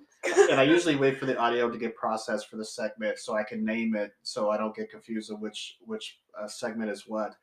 and 0.51 0.61
I 0.61 0.65
usually 0.65 0.97
wait 0.97 1.19
for 1.19 1.27
the 1.27 1.39
audio 1.39 1.71
to 1.71 1.79
get 1.79 1.95
processed 1.97 2.49
for 2.49 2.57
the 2.57 2.65
segment 2.65 3.19
so 3.19 3.35
I 3.35 3.45
can 3.45 3.65
name 3.65 3.95
it, 3.95 4.13
so 4.23 4.51
I 4.51 4.57
don't 4.57 4.75
get 4.75 4.91
confused 4.91 5.31
of 5.31 5.41
which 5.41 5.79
which 5.85 6.19
uh, 6.39 6.49
segment 6.49 6.91
is 6.91 7.07
what. 7.07 7.37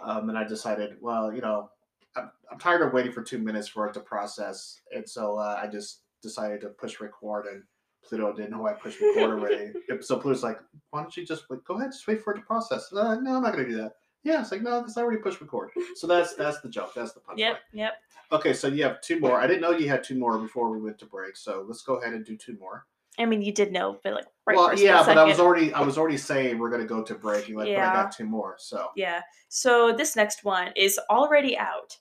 Um, 0.00 0.28
and 0.28 0.38
I 0.38 0.44
decided, 0.44 0.96
well, 1.00 1.32
you 1.32 1.40
know, 1.40 1.70
I'm, 2.16 2.30
I'm 2.50 2.58
tired 2.58 2.82
of 2.82 2.92
waiting 2.92 3.12
for 3.12 3.22
two 3.22 3.38
minutes 3.38 3.68
for 3.68 3.86
it 3.86 3.94
to 3.94 4.00
process, 4.00 4.80
and 4.94 5.08
so 5.08 5.36
uh, 5.36 5.60
I 5.62 5.66
just 5.66 6.02
decided 6.22 6.60
to 6.62 6.68
push 6.68 7.00
record 7.00 7.46
and. 7.46 7.62
Pluto 8.04 8.32
didn't 8.32 8.50
know 8.50 8.66
I 8.66 8.72
pushed 8.72 9.00
record 9.00 9.30
already. 9.30 9.72
so 10.00 10.18
Pluto's 10.18 10.42
like, 10.42 10.58
why 10.90 11.02
don't 11.02 11.16
you 11.16 11.24
just 11.24 11.48
wait, 11.48 11.62
go 11.62 11.76
ahead, 11.76 11.92
just 11.92 12.04
wait 12.08 12.20
for 12.20 12.34
it 12.34 12.38
to 12.38 12.42
process? 12.42 12.92
Uh, 12.92 13.14
no, 13.20 13.36
I'm 13.36 13.42
not 13.44 13.52
gonna 13.52 13.68
do 13.68 13.76
that. 13.76 13.92
Yeah, 14.24 14.40
it's 14.40 14.52
like 14.52 14.62
no, 14.62 14.80
because 14.80 14.96
I 14.96 15.02
already 15.02 15.20
pushed 15.20 15.40
record. 15.40 15.70
So 15.96 16.06
that's 16.06 16.34
that's 16.36 16.60
the 16.60 16.68
joke. 16.68 16.92
That's 16.94 17.12
the 17.12 17.20
punchline. 17.20 17.38
yep, 17.38 17.60
yep. 17.72 17.94
Okay, 18.30 18.52
so 18.52 18.68
you 18.68 18.82
have 18.84 19.00
two 19.00 19.20
more. 19.20 19.40
I 19.40 19.46
didn't 19.46 19.60
know 19.60 19.72
you 19.72 19.88
had 19.88 20.02
two 20.02 20.16
more 20.16 20.38
before 20.38 20.70
we 20.70 20.80
went 20.80 20.98
to 21.00 21.06
break. 21.06 21.36
So 21.36 21.64
let's 21.66 21.82
go 21.82 21.96
ahead 21.96 22.14
and 22.14 22.24
do 22.24 22.36
two 22.36 22.56
more. 22.58 22.86
I 23.18 23.26
mean, 23.26 23.42
you 23.42 23.52
did 23.52 23.72
know, 23.72 23.98
but 24.02 24.14
like 24.14 24.26
right 24.46 24.56
well, 24.56 24.78
yeah, 24.78 25.02
but 25.04 25.18
I 25.18 25.24
was 25.24 25.38
already 25.38 25.72
I 25.74 25.82
was 25.82 25.98
already 25.98 26.16
saying 26.16 26.58
we're 26.58 26.70
gonna 26.70 26.86
go 26.86 27.02
to 27.02 27.14
break. 27.14 27.48
You 27.48 27.58
like, 27.58 27.68
but 27.68 27.78
I 27.78 27.92
got 27.92 28.12
two 28.12 28.24
more. 28.24 28.56
So 28.58 28.88
Yeah. 28.96 29.20
So 29.48 29.92
this 29.92 30.16
next 30.16 30.44
one 30.44 30.72
is 30.76 30.98
already 31.10 31.58
out. 31.58 31.98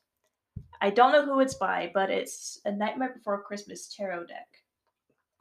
I 0.80 0.90
don't 0.90 1.12
know 1.12 1.26
who 1.26 1.42
it's 1.42 1.54
by, 1.56 1.92
but 1.94 2.10
it's 2.10 2.60
a 2.66 2.72
Nightmare 2.72 3.14
Before 3.14 3.44
Christmas 3.44 3.94
tarot 3.94 4.26
deck. 4.26 4.48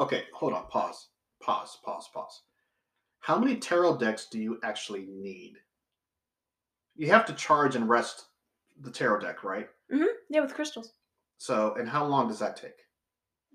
okay, 0.00 0.24
hold 0.34 0.52
on. 0.52 0.66
Pause. 0.66 1.08
Pause. 1.40 1.78
Pause. 1.84 2.08
Pause. 2.12 2.42
How 3.20 3.38
many 3.38 3.56
tarot 3.56 3.98
decks 3.98 4.26
do 4.26 4.38
you 4.38 4.58
actually 4.64 5.06
need? 5.08 5.54
You 7.00 7.08
have 7.08 7.24
to 7.24 7.32
charge 7.32 7.76
and 7.76 7.88
rest 7.88 8.26
the 8.82 8.90
tarot 8.90 9.20
deck, 9.20 9.42
right? 9.42 9.70
Mm-hmm. 9.90 10.04
Yeah, 10.28 10.42
with 10.42 10.52
crystals. 10.52 10.92
So, 11.38 11.74
and 11.78 11.88
how 11.88 12.04
long 12.04 12.28
does 12.28 12.38
that 12.40 12.58
take? 12.58 12.76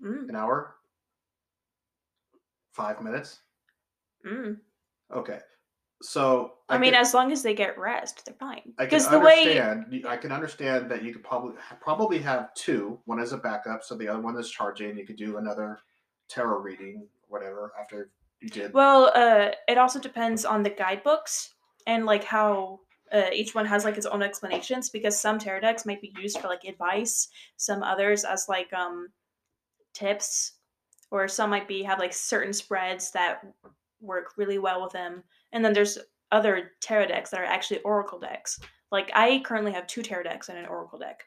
Mm. 0.04 0.28
An 0.28 0.34
hour? 0.34 0.74
Five 2.72 3.00
minutes? 3.00 3.38
Mm. 4.26 4.56
Okay. 5.14 5.38
So 6.02 6.54
I, 6.68 6.76
mean, 6.76 6.90
can- 6.90 7.00
as 7.00 7.14
long 7.14 7.30
as 7.30 7.44
they 7.44 7.54
get 7.54 7.78
rest, 7.78 8.26
they're 8.26 8.34
fine. 8.34 8.62
I 8.80 8.86
can 8.86 8.86
Because 8.86 9.08
the 9.08 9.20
way 9.20 9.60
understand. 9.60 10.06
I 10.08 10.16
can 10.16 10.32
understand 10.32 10.90
that 10.90 11.04
you 11.04 11.12
could 11.12 11.22
probably 11.22 11.54
probably 11.80 12.18
have 12.18 12.52
two. 12.54 12.98
One 13.04 13.20
as 13.20 13.32
a 13.32 13.36
backup, 13.38 13.84
so 13.84 13.94
the 13.94 14.08
other 14.08 14.20
one 14.20 14.36
is 14.36 14.50
charging. 14.50 14.98
You 14.98 15.06
could 15.06 15.14
do 15.14 15.36
another 15.36 15.78
tarot 16.28 16.58
reading, 16.58 17.06
whatever, 17.28 17.72
after 17.80 18.10
you 18.40 18.48
did. 18.48 18.72
Well, 18.72 19.12
uh, 19.14 19.52
it 19.68 19.78
also 19.78 20.00
depends 20.00 20.44
on 20.44 20.64
the 20.64 20.70
guidebooks 20.70 21.54
and 21.86 22.04
like 22.06 22.24
how 22.24 22.80
uh, 23.12 23.30
each 23.32 23.54
one 23.54 23.66
has 23.66 23.84
like 23.84 23.96
its 23.96 24.06
own 24.06 24.22
explanations. 24.22 24.88
Because 24.88 25.18
some 25.18 25.38
tarot 25.38 25.60
decks 25.60 25.86
might 25.86 26.00
be 26.00 26.14
used 26.20 26.40
for 26.40 26.48
like 26.48 26.64
advice, 26.64 27.28
some 27.56 27.82
others 27.82 28.24
as 28.24 28.46
like 28.48 28.72
um 28.72 29.08
tips, 29.94 30.52
or 31.10 31.28
some 31.28 31.50
might 31.50 31.68
be 31.68 31.82
have 31.82 31.98
like 31.98 32.12
certain 32.12 32.52
spreads 32.52 33.10
that 33.12 33.42
work 34.00 34.32
really 34.36 34.58
well 34.58 34.82
with 34.82 34.92
them. 34.92 35.22
And 35.52 35.64
then 35.64 35.72
there's 35.72 35.98
other 36.32 36.72
tarot 36.80 37.06
decks 37.06 37.30
that 37.30 37.40
are 37.40 37.44
actually 37.44 37.80
oracle 37.80 38.18
decks. 38.18 38.58
Like 38.92 39.10
I 39.14 39.40
currently 39.44 39.72
have 39.72 39.86
two 39.86 40.02
tarot 40.02 40.24
decks 40.24 40.48
and 40.48 40.58
an 40.58 40.66
oracle 40.66 40.98
deck. 40.98 41.24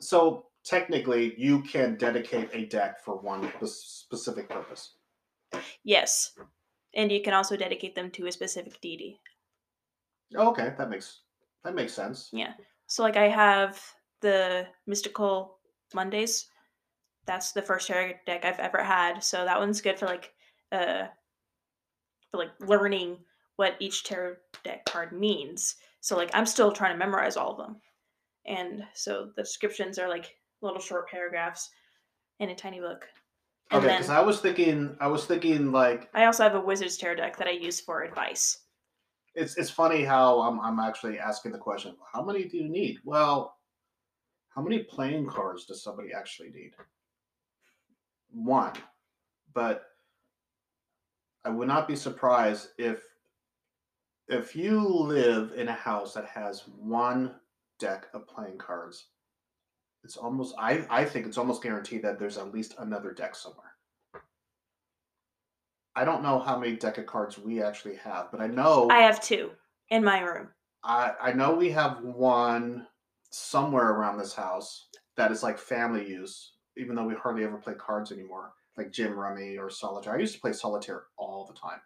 so 0.00 0.46
technically, 0.64 1.34
you 1.38 1.62
can 1.62 1.96
dedicate 1.96 2.50
a 2.52 2.66
deck 2.66 3.02
for 3.04 3.16
one 3.16 3.50
specific 3.64 4.48
purpose. 4.48 4.94
Yes, 5.84 6.32
and 6.94 7.10
you 7.10 7.22
can 7.22 7.34
also 7.34 7.56
dedicate 7.56 7.94
them 7.94 8.10
to 8.12 8.26
a 8.26 8.32
specific 8.32 8.80
deity. 8.80 9.20
Okay, 10.34 10.72
that 10.76 10.90
makes 10.90 11.20
that 11.64 11.74
makes 11.74 11.92
sense. 11.92 12.28
Yeah. 12.32 12.52
So 12.86 13.02
like 13.02 13.16
I 13.16 13.28
have 13.28 13.80
the 14.20 14.66
Mystical 14.86 15.58
Mondays. 15.94 16.46
That's 17.26 17.52
the 17.52 17.62
first 17.62 17.86
tarot 17.86 18.14
deck 18.26 18.44
I've 18.44 18.58
ever 18.58 18.82
had. 18.82 19.22
So 19.22 19.44
that 19.44 19.58
one's 19.58 19.80
good 19.80 19.98
for 19.98 20.06
like 20.06 20.32
uh 20.72 21.04
for 22.30 22.38
like 22.38 22.50
learning 22.60 23.18
what 23.56 23.76
each 23.78 24.04
tarot 24.04 24.36
deck 24.64 24.84
card 24.86 25.12
means. 25.12 25.76
So 26.00 26.16
like 26.16 26.30
I'm 26.32 26.46
still 26.46 26.72
trying 26.72 26.92
to 26.92 26.98
memorize 26.98 27.36
all 27.36 27.52
of 27.52 27.58
them. 27.58 27.76
And 28.46 28.82
so 28.94 29.30
the 29.36 29.42
descriptions 29.42 29.98
are 29.98 30.08
like 30.08 30.36
little 30.62 30.80
short 30.80 31.08
paragraphs 31.08 31.70
in 32.38 32.50
a 32.50 32.54
tiny 32.54 32.80
book. 32.80 33.06
And 33.70 33.84
Okay, 33.84 33.94
because 33.94 34.10
I 34.10 34.20
was 34.20 34.40
thinking, 34.40 34.96
I 35.00 35.06
was 35.06 35.26
thinking 35.26 35.70
like 35.70 36.08
I 36.14 36.24
also 36.24 36.42
have 36.42 36.54
a 36.54 36.60
Wizard's 36.60 36.96
Tarot 36.96 37.16
deck 37.16 37.36
that 37.36 37.46
I 37.46 37.52
use 37.52 37.80
for 37.80 38.02
advice. 38.02 38.58
It's 39.34 39.56
it's 39.56 39.70
funny 39.70 40.04
how 40.04 40.40
I'm 40.40 40.60
I'm 40.60 40.80
actually 40.80 41.18
asking 41.18 41.52
the 41.52 41.58
question, 41.58 41.94
how 42.12 42.24
many 42.24 42.44
do 42.44 42.56
you 42.56 42.68
need? 42.68 42.98
Well, 43.04 43.56
how 44.50 44.62
many 44.62 44.80
playing 44.80 45.26
cards 45.26 45.64
does 45.64 45.82
somebody 45.82 46.10
actually 46.12 46.50
need? 46.50 46.72
One. 48.30 48.72
But 49.52 49.84
I 51.44 51.50
would 51.50 51.68
not 51.68 51.88
be 51.88 51.96
surprised 51.96 52.68
if 52.78 53.02
if 54.28 54.54
you 54.54 54.86
live 54.86 55.52
in 55.56 55.68
a 55.68 55.72
house 55.72 56.14
that 56.14 56.26
has 56.26 56.64
one 56.78 57.34
deck 57.78 58.06
of 58.14 58.28
playing 58.28 58.58
cards, 58.58 59.06
it's 60.04 60.16
almost 60.16 60.54
I, 60.58 60.86
I 60.90 61.04
think 61.04 61.26
it's 61.26 61.38
almost 61.38 61.62
guaranteed 61.62 62.02
that 62.02 62.18
there's 62.18 62.38
at 62.38 62.52
least 62.52 62.74
another 62.78 63.12
deck 63.12 63.34
somewhere. 63.34 63.69
I 65.96 66.04
don't 66.04 66.22
know 66.22 66.38
how 66.38 66.58
many 66.58 66.76
deck 66.76 66.98
of 66.98 67.06
cards 67.06 67.38
we 67.38 67.62
actually 67.62 67.96
have, 67.96 68.30
but 68.30 68.40
I 68.40 68.46
know 68.46 68.88
I 68.90 69.00
have 69.00 69.20
two 69.20 69.50
in 69.90 70.04
my 70.04 70.20
room. 70.20 70.48
I 70.84 71.12
I 71.20 71.32
know 71.32 71.54
we 71.54 71.70
have 71.70 72.02
one 72.02 72.86
somewhere 73.30 73.90
around 73.90 74.18
this 74.18 74.34
house 74.34 74.88
that 75.16 75.30
is 75.30 75.42
like 75.42 75.58
family 75.58 76.08
use, 76.08 76.54
even 76.76 76.94
though 76.94 77.04
we 77.04 77.14
hardly 77.14 77.44
ever 77.44 77.58
play 77.58 77.74
cards 77.74 78.12
anymore, 78.12 78.52
like 78.76 78.92
Gin 78.92 79.12
Rummy 79.12 79.58
or 79.58 79.70
Solitaire. 79.70 80.14
I 80.14 80.20
used 80.20 80.34
to 80.34 80.40
play 80.40 80.52
Solitaire 80.52 81.04
all 81.16 81.44
the 81.46 81.58
time. 81.58 81.80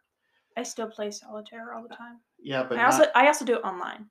I 0.56 0.62
still 0.62 0.88
play 0.88 1.10
solitaire 1.10 1.74
all 1.74 1.82
the 1.82 1.94
time. 1.94 2.20
Yeah, 2.38 2.64
but 2.64 2.78
I 2.78 2.84
also 2.84 3.04
I 3.14 3.26
also 3.26 3.44
do 3.44 3.56
it 3.56 3.64
online. 3.64 4.06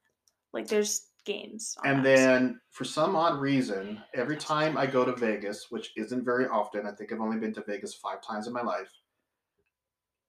Like 0.51 0.67
there's 0.67 1.07
games. 1.25 1.75
on 1.79 1.89
and 1.89 2.05
then 2.05 2.59
for 2.71 2.83
some 2.83 3.15
odd 3.15 3.39
reason, 3.39 4.01
every 4.13 4.37
time 4.37 4.77
I 4.77 4.85
go 4.85 5.05
to 5.05 5.15
Vegas, 5.15 5.67
which 5.69 5.93
isn't 5.95 6.25
very 6.25 6.47
often, 6.47 6.85
I 6.85 6.91
think 6.91 7.11
I've 7.11 7.21
only 7.21 7.39
been 7.39 7.53
to 7.53 7.63
Vegas 7.63 7.93
five 7.95 8.21
times 8.21 8.47
in 8.47 8.53
my 8.53 8.61
life, 8.61 8.91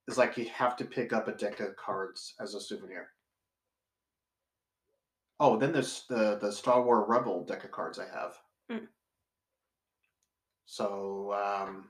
it's 0.08 0.18
like 0.18 0.36
you 0.36 0.46
have 0.54 0.76
to 0.76 0.84
pick 0.84 1.12
up 1.12 1.28
a 1.28 1.32
deck 1.32 1.60
of 1.60 1.76
cards 1.76 2.34
as 2.40 2.54
a 2.54 2.60
souvenir. 2.60 3.08
Oh, 5.40 5.56
then 5.56 5.72
there's 5.72 6.04
the 6.08 6.38
the 6.40 6.52
Star 6.52 6.82
Wars 6.82 7.04
Rebel 7.08 7.44
deck 7.44 7.64
of 7.64 7.70
cards 7.72 7.98
I 7.98 8.04
have. 8.04 8.38
Mm. 8.70 8.86
So 10.66 11.32
um, 11.34 11.86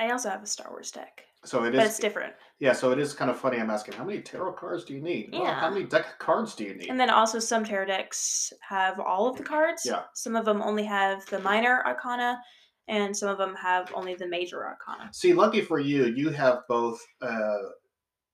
I 0.00 0.10
also 0.10 0.30
have 0.30 0.42
a 0.42 0.46
Star 0.46 0.70
Wars 0.70 0.90
deck, 0.90 1.24
so 1.44 1.64
it 1.64 1.74
is, 1.74 1.80
but 1.80 1.86
it's 1.86 1.98
different. 1.98 2.32
yeah. 2.60 2.72
So 2.72 2.92
it 2.92 2.98
is 2.98 3.12
kind 3.12 3.30
of 3.30 3.38
funny. 3.38 3.58
I'm 3.58 3.70
asking 3.70 3.94
how 3.94 4.04
many 4.04 4.20
tarot 4.20 4.52
cards 4.54 4.84
do 4.84 4.94
you 4.94 5.00
need? 5.00 5.30
Well, 5.32 5.52
how 5.52 5.70
many 5.70 5.84
deck 5.84 6.06
of 6.06 6.18
cards 6.18 6.54
do 6.54 6.64
you 6.64 6.74
need? 6.74 6.88
And 6.88 6.98
then 6.98 7.10
also 7.10 7.38
some 7.38 7.64
tarot 7.64 7.86
decks 7.86 8.52
have 8.60 9.00
all 9.00 9.28
of 9.28 9.36
the 9.36 9.42
cards. 9.42 9.82
Yeah. 9.84 10.02
Some 10.14 10.36
of 10.36 10.44
them 10.44 10.62
only 10.62 10.84
have 10.84 11.26
the 11.26 11.40
minor 11.40 11.82
arcana, 11.84 12.40
and 12.88 13.16
some 13.16 13.28
of 13.28 13.38
them 13.38 13.54
have 13.56 13.90
only 13.94 14.14
the 14.14 14.26
major 14.26 14.64
arcana. 14.64 15.10
See, 15.12 15.32
lucky 15.34 15.60
for 15.60 15.78
you, 15.80 16.06
you 16.06 16.30
have 16.30 16.60
both. 16.68 17.00
Uh, 17.22 17.58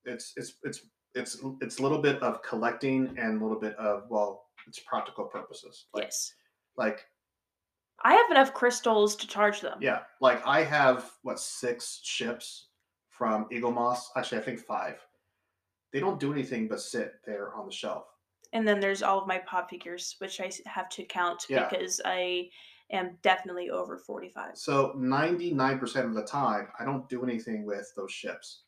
it's 0.05 0.33
it's 0.37 0.55
it's 0.65 0.81
it's 1.15 1.39
it's 1.61 1.79
a 1.79 1.83
little 1.83 2.01
bit 2.01 2.23
of 2.23 2.43
collecting 2.43 3.15
and 3.19 3.41
a 3.41 3.45
little 3.45 3.61
bit 3.61 3.75
of 3.77 4.05
well, 4.09 4.45
it's 4.67 4.79
practical 4.81 5.25
purposes. 5.25 5.87
Like, 5.95 6.05
yes. 6.05 6.33
Like 6.77 7.05
I 8.03 8.15
have 8.15 8.31
enough 8.31 8.55
crystals 8.55 9.15
to 9.17 9.27
charge 9.27 9.61
them. 9.61 9.79
yeah, 9.81 10.01
like 10.21 10.47
I 10.47 10.63
have 10.65 11.11
what 11.23 11.39
six 11.39 12.01
ships 12.03 12.69
from 13.11 13.47
Eaglemoss. 13.53 13.99
Actually, 14.17 14.39
I 14.39 14.45
think 14.45 14.61
five. 14.61 14.97
They 15.93 16.01
don't 16.01 16.21
do 16.21 16.33
anything 16.33 16.69
but 16.69 16.81
sit 16.81 17.15
there 17.27 17.53
on 17.55 17.67
the 17.67 17.73
shelf. 17.73 18.05
And 18.53 18.67
then 18.67 18.81
there's 18.81 19.03
all 19.03 19.21
of 19.21 19.27
my 19.29 19.39
pop 19.39 19.69
figures, 19.69 20.15
which 20.19 20.41
I 20.41 20.51
have 20.67 20.89
to 20.91 21.05
count 21.05 21.45
Yeah. 21.49 21.69
because 21.69 22.01
I 22.05 22.49
am 22.93 23.19
definitely 23.23 23.71
over 23.71 23.99
45. 23.99 24.57
So 24.57 24.93
ninety 24.97 25.53
nine 25.53 25.79
percent 25.79 26.07
of 26.07 26.15
the 26.15 26.25
time, 26.25 26.69
I 26.79 26.85
don't 26.85 27.09
do 27.09 27.23
anything 27.25 27.65
with 27.65 27.93
those 27.97 28.13
ships. 28.13 28.63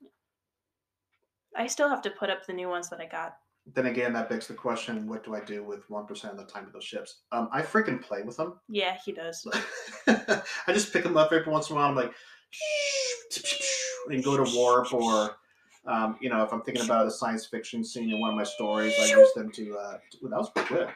I 1.57 1.67
still 1.67 1.89
have 1.89 2.03
to 2.03 2.11
put 2.11 2.31
up 2.31 2.47
the 2.47 2.53
new 2.53 2.69
ones 2.69 2.89
that 2.91 3.01
I 3.01 3.07
got. 3.07 3.37
Then 3.75 3.87
again, 3.87 4.13
that 4.15 4.29
begs 4.29 4.49
the 4.49 4.55
question: 4.55 5.09
What 5.09 5.25
do 5.25 5.35
I 5.35 5.41
do 5.41 5.63
with 5.63 5.89
one 5.89 6.07
percent 6.07 6.33
of 6.33 6.39
the 6.39 6.53
time 6.53 6.65
with 6.65 6.73
those 6.73 6.85
ships? 6.85 7.21
Um, 7.31 7.49
I 7.53 7.63
freaking 7.63 8.03
play 8.03 8.23
with 8.23 8.37
them. 8.37 8.59
Yeah, 8.69 8.97
he 9.05 9.13
does. 9.13 9.47
I 10.07 10.43
just 10.73 10.93
pick 10.93 11.05
them 11.05 11.17
up 11.17 11.33
every 11.33 11.51
once 11.51 11.71
in 11.71 11.77
a 11.77 11.79
while. 11.79 11.89
I'm 11.89 11.95
like, 11.95 12.13
and 14.11 14.25
go 14.25 14.43
to 14.43 14.57
warp, 14.57 14.93
or 14.93 15.37
um, 15.87 16.17
you 16.21 16.29
know, 16.29 16.43
if 16.43 16.53
I'm 16.53 16.63
thinking 16.63 16.85
about 16.85 17.07
a 17.07 17.11
science 17.11 17.47
fiction 17.47 17.85
scene 17.85 18.11
in 18.11 18.21
one 18.21 18.31
of 18.31 18.37
my 18.37 18.45
stories, 18.45 18.95
I 19.01 19.07
use 19.07 19.33
them 19.35 19.51
to. 19.53 19.77
Uh, 19.77 19.99
ooh, 20.25 20.29
that 20.29 20.39
was 20.39 20.51
pretty 20.51 20.75
good. 20.75 20.89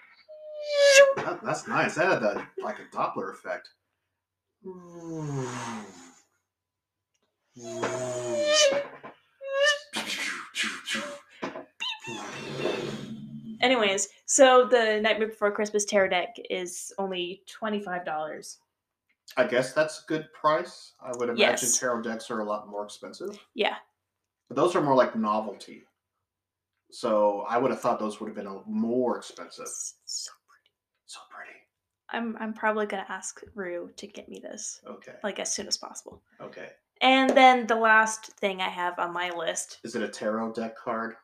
That, 1.16 1.40
that's 1.42 1.66
nice. 1.66 1.94
That 1.96 2.06
had 2.08 2.20
the 2.22 2.46
like 2.62 2.78
a 2.78 2.96
Doppler 2.96 3.32
effect. 3.32 3.68
Anyways, 13.62 14.08
so 14.26 14.66
the 14.70 15.00
Nightmare 15.00 15.28
Before 15.28 15.50
Christmas 15.50 15.84
Tarot 15.84 16.08
deck 16.10 16.36
is 16.50 16.92
only 16.98 17.42
twenty 17.50 17.80
five 17.80 18.04
dollars. 18.04 18.58
I 19.36 19.44
guess 19.44 19.72
that's 19.72 20.00
a 20.00 20.06
good 20.06 20.28
price. 20.32 20.92
I 21.00 21.10
would 21.16 21.30
imagine 21.30 21.38
Yes. 21.68 21.78
tarot 21.78 22.02
decks 22.02 22.30
are 22.30 22.40
a 22.40 22.44
lot 22.44 22.68
more 22.68 22.84
expensive, 22.84 23.38
Yeah, 23.54 23.76
but 24.48 24.56
those 24.56 24.76
are 24.76 24.80
more 24.80 24.94
like 24.94 25.16
novelty. 25.16 25.84
So 26.92 27.40
I 27.48 27.58
would 27.58 27.70
have 27.70 27.80
thought 27.80 27.98
those 27.98 28.20
would 28.20 28.28
have 28.28 28.36
been 28.36 28.46
a, 28.46 28.60
more 28.66 29.18
expensive. 29.18 29.64
it's 29.64 29.94
so 30.04 30.30
pretty. 30.48 30.70
So 31.06 31.18
pretty. 31.30 31.58
I'm 32.10 32.36
I'm 32.38 32.52
probably 32.54 32.86
gonna 32.86 33.06
ask 33.08 33.40
Rue 33.54 33.90
to 33.96 34.06
get 34.06 34.28
me 34.28 34.38
this 34.40 34.80
Okay. 34.86 35.14
like 35.24 35.38
as 35.38 35.52
soon 35.52 35.66
as 35.66 35.76
possible. 35.76 36.22
Okay. 36.40 36.70
And 37.02 37.30
then 37.30 37.66
the 37.66 37.74
last 37.76 38.26
thing 38.38 38.60
I 38.60 38.68
have 38.68 38.98
on 38.98 39.12
my 39.12 39.30
list, 39.30 39.80
Is 39.84 39.96
it 39.96 40.02
a 40.02 40.08
tarot 40.08 40.52
deck 40.52 40.76
card? 40.76 41.14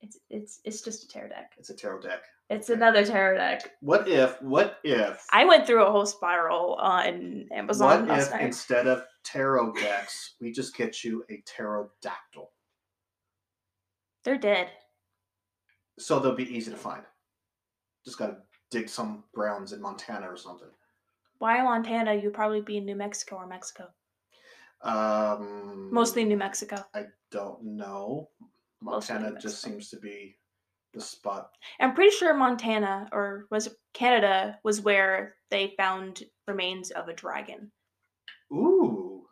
it's 0.00 0.18
it's 0.30 0.60
it's 0.64 0.80
just 0.82 1.04
a 1.04 1.08
tarot 1.08 1.28
deck. 1.28 1.52
It's 1.58 1.70
a 1.70 1.74
tarot 1.74 2.00
deck. 2.02 2.22
It's 2.50 2.68
Okay. 2.70 2.76
another 2.76 3.04
tarot 3.04 3.36
deck. 3.38 3.70
What 3.80 4.08
if? 4.08 4.40
What 4.42 4.78
if? 4.84 5.24
I 5.32 5.44
went 5.44 5.66
through 5.66 5.84
a 5.84 5.90
whole 5.90 6.06
spiral 6.06 6.76
uh, 6.78 7.06
on 7.08 7.48
Amazon 7.52 8.00
what 8.00 8.08
last 8.08 8.26
if 8.28 8.32
night. 8.32 8.42
instead 8.42 8.86
of 8.86 9.04
tarot 9.24 9.72
decks, 9.74 10.34
we 10.40 10.52
just 10.52 10.76
get 10.76 11.02
you 11.04 11.24
a 11.30 11.42
pterodactyl? 11.46 12.50
They're 14.24 14.38
dead. 14.38 14.70
So 15.98 16.18
they'll 16.18 16.34
be 16.34 16.52
easy 16.56 16.70
to 16.70 16.76
find. 16.76 17.02
Just 18.04 18.18
gotta 18.18 18.38
dig 18.72 18.88
some 18.88 19.22
grounds 19.32 19.72
in 19.72 19.80
Montana 19.80 20.26
or 20.28 20.36
something. 20.36 20.68
Why 21.38 21.62
Montana? 21.62 22.14
You'd 22.14 22.34
probably 22.34 22.62
be 22.62 22.78
in 22.78 22.84
New 22.86 22.96
Mexico 22.96 23.36
or 23.36 23.46
Mexico. 23.46 23.88
Um, 24.82 25.92
Mostly 25.92 26.24
New 26.24 26.36
Mexico. 26.36 26.84
I 26.94 27.04
don't 27.30 27.62
know. 27.62 28.30
Mostly 28.80 29.14
New 29.16 29.20
Montana 29.20 29.40
just 29.40 29.64
Mexico. 29.64 29.70
seems 29.70 29.90
to 29.90 29.96
be 29.98 30.36
the 30.94 31.00
spot. 31.00 31.50
I'm 31.80 31.94
pretty 31.94 32.14
sure 32.16 32.34
Montana 32.34 33.08
or 33.12 33.46
was 33.50 33.68
it 33.68 33.74
Canada 33.94 34.58
was 34.64 34.80
where 34.80 35.36
they 35.50 35.74
found 35.76 36.22
remains 36.48 36.90
of 36.90 37.08
a 37.08 37.14
dragon. 37.14 37.70
Ooh, 38.52 39.26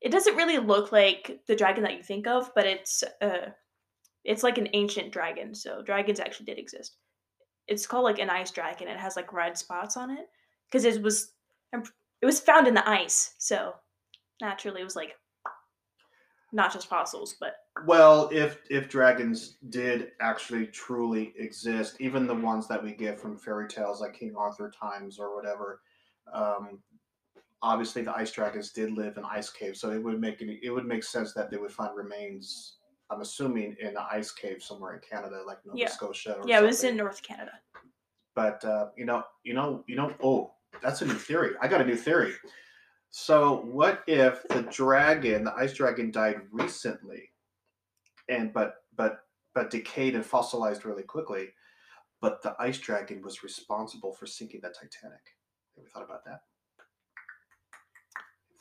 It 0.00 0.10
doesn't 0.10 0.36
really 0.36 0.58
look 0.58 0.90
like 0.92 1.40
the 1.46 1.54
dragon 1.56 1.82
that 1.84 1.96
you 1.96 2.02
think 2.02 2.26
of, 2.26 2.50
but 2.54 2.66
it's 2.66 3.04
uh 3.20 3.50
it's 4.24 4.42
like 4.42 4.58
an 4.58 4.68
ancient 4.72 5.12
dragon. 5.12 5.54
So 5.54 5.82
dragons 5.82 6.18
actually 6.20 6.46
did 6.46 6.58
exist. 6.58 6.96
It's 7.68 7.86
called 7.86 8.04
like 8.04 8.18
an 8.18 8.30
ice 8.30 8.50
dragon. 8.50 8.88
It 8.88 8.98
has 8.98 9.16
like 9.16 9.32
red 9.32 9.56
spots 9.56 9.96
on 9.96 10.10
it 10.10 10.28
because 10.66 10.84
it 10.84 11.02
was 11.02 11.32
it 11.72 12.26
was 12.26 12.40
found 12.40 12.66
in 12.66 12.74
the 12.74 12.88
ice. 12.88 13.34
So 13.38 13.74
naturally 14.40 14.80
it 14.80 14.84
was 14.84 14.96
like 14.96 15.14
not 16.52 16.72
just 16.72 16.86
fossils, 16.86 17.34
but 17.40 17.56
well, 17.86 18.28
if 18.32 18.60
if 18.70 18.88
dragons 18.88 19.56
did 19.68 20.12
actually 20.20 20.66
truly 20.66 21.34
exist, 21.36 21.96
even 22.00 22.26
the 22.26 22.34
ones 22.34 22.68
that 22.68 22.82
we 22.82 22.92
get 22.92 23.20
from 23.20 23.36
fairy 23.36 23.66
tales 23.66 24.00
like 24.00 24.14
King 24.14 24.34
Arthur 24.36 24.70
times 24.70 25.18
or 25.18 25.34
whatever, 25.34 25.80
um, 26.32 26.78
obviously 27.60 28.02
the 28.02 28.16
ice 28.16 28.30
dragons 28.30 28.70
did 28.70 28.92
live 28.92 29.16
in 29.16 29.24
ice 29.24 29.50
caves, 29.50 29.80
so 29.80 29.90
it 29.90 30.02
would 30.02 30.20
make 30.20 30.40
it, 30.40 30.60
it 30.62 30.70
would 30.70 30.86
make 30.86 31.02
sense 31.02 31.34
that 31.34 31.50
they 31.50 31.56
would 31.56 31.72
find 31.72 31.96
remains. 31.96 32.76
I'm 33.10 33.20
assuming 33.20 33.76
in 33.80 33.88
an 33.88 33.96
ice 34.10 34.30
cave 34.30 34.62
somewhere 34.62 34.94
in 34.94 35.00
Canada, 35.00 35.42
like 35.46 35.58
Nova 35.64 35.78
Yeah. 35.78 35.88
Scotia. 35.90 36.34
Or 36.38 36.48
yeah, 36.48 36.60
it 36.60 36.64
was 36.64 36.84
in 36.84 36.96
North 36.96 37.22
Canada. 37.22 37.52
but 38.34 38.64
uh, 38.64 38.88
you 38.96 39.04
know, 39.04 39.22
you 39.44 39.54
know, 39.54 39.84
you 39.86 39.96
know. 39.96 40.12
Oh, 40.22 40.54
that's 40.82 41.02
a 41.02 41.06
new 41.06 41.14
theory. 41.14 41.54
I 41.60 41.68
got 41.68 41.80
a 41.80 41.84
new 41.84 41.96
theory. 41.96 42.32
So, 43.10 43.60
what 43.66 44.02
if 44.08 44.42
the 44.48 44.62
dragon, 44.62 45.44
the 45.44 45.54
ice 45.54 45.72
dragon, 45.74 46.10
died 46.10 46.40
recently, 46.50 47.30
and 48.28 48.52
but 48.52 48.76
but 48.96 49.20
but 49.54 49.70
decayed 49.70 50.16
and 50.16 50.26
fossilized 50.26 50.84
really 50.84 51.04
quickly, 51.04 51.50
but 52.20 52.42
the 52.42 52.56
ice 52.58 52.78
dragon 52.78 53.22
was 53.22 53.44
responsible 53.44 54.12
for 54.12 54.26
sinking 54.26 54.60
the 54.62 54.70
Titanic? 54.70 55.20
Ever 55.78 55.86
thought 55.88 56.02
about 56.04 56.24
that? 56.24 56.40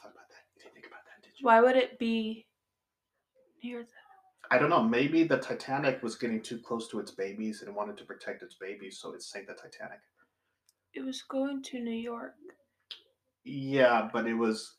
Thought 0.02 0.12
about 0.12 0.30
that? 0.30 0.44
You 0.56 0.62
didn't 0.62 0.74
think 0.76 0.86
about 0.88 1.06
that, 1.06 1.24
did 1.24 1.32
you? 1.40 1.46
Why 1.48 1.60
would 1.62 1.76
it 1.76 1.98
be 1.98 2.46
near 3.64 3.82
the 3.82 3.90
I 4.54 4.60
don't 4.60 4.70
know. 4.70 4.84
Maybe 4.84 5.24
the 5.24 5.38
Titanic 5.38 6.04
was 6.04 6.14
getting 6.16 6.40
too 6.40 6.60
close 6.60 6.88
to 6.90 7.00
its 7.00 7.10
babies 7.10 7.64
and 7.64 7.76
wanted 7.76 7.98
to 7.98 8.04
protect 8.04 8.44
its 8.44 8.54
babies, 8.54 9.00
so 9.00 9.12
it 9.14 9.24
sank 9.24 9.48
the 9.48 9.54
Titanic. 9.56 10.00
It 10.94 11.02
was 11.04 11.24
going 11.24 11.64
to 11.64 11.80
New 11.80 11.90
York. 11.90 12.36
Yeah, 13.44 14.10
but 14.14 14.28
it 14.28 14.36
was 14.36 14.76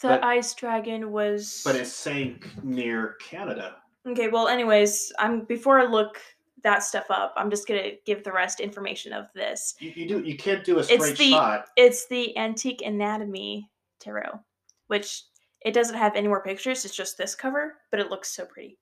The 0.00 0.08
But- 0.08 0.24
ice 0.24 0.54
dragon 0.54 1.10
was 1.12 1.60
but 1.64 1.74
it 1.76 1.86
sank 1.86 2.48
near 2.64 3.16
Canada. 3.20 3.76
Okay, 4.06 4.28
well 4.28 4.48
anyways, 4.48 5.12
I'm 5.18 5.42
before 5.44 5.78
I 5.80 5.84
look 5.84 6.20
that 6.62 6.82
stuff 6.82 7.06
up, 7.10 7.34
I'm 7.36 7.50
just 7.50 7.66
gonna 7.68 7.92
give 8.06 8.24
the 8.24 8.32
rest 8.32 8.60
information 8.60 9.12
of 9.12 9.26
this. 9.34 9.74
You, 9.80 9.90
you 9.94 10.08
do 10.08 10.20
you 10.22 10.36
can't 10.38 10.64
do 10.64 10.78
a 10.78 10.84
straight 10.84 11.18
the- 11.18 11.30
shot. 11.32 11.66
It's 11.76 12.06
the 12.06 12.36
Antique 12.38 12.80
Anatomy 12.82 13.68
Tarot, 13.98 14.40
which 14.86 15.24
it 15.62 15.72
doesn't 15.72 15.96
have 15.96 16.14
any 16.16 16.28
more 16.28 16.42
pictures, 16.42 16.84
it's 16.86 16.94
just 16.96 17.18
this 17.18 17.34
cover, 17.34 17.78
but 17.90 18.00
it 18.00 18.08
looks 18.10 18.30
so 18.30 18.46
pretty. 18.46 18.78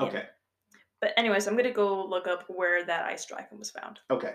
Yeah. 0.00 0.06
Okay, 0.06 0.24
But 1.00 1.12
anyways, 1.16 1.46
I'm 1.46 1.56
gonna 1.56 1.70
go 1.72 2.04
look 2.06 2.26
up 2.26 2.44
where 2.48 2.84
that 2.84 3.04
ice 3.06 3.24
dragon 3.26 3.58
was 3.58 3.70
found. 3.70 4.00
okay. 4.10 4.34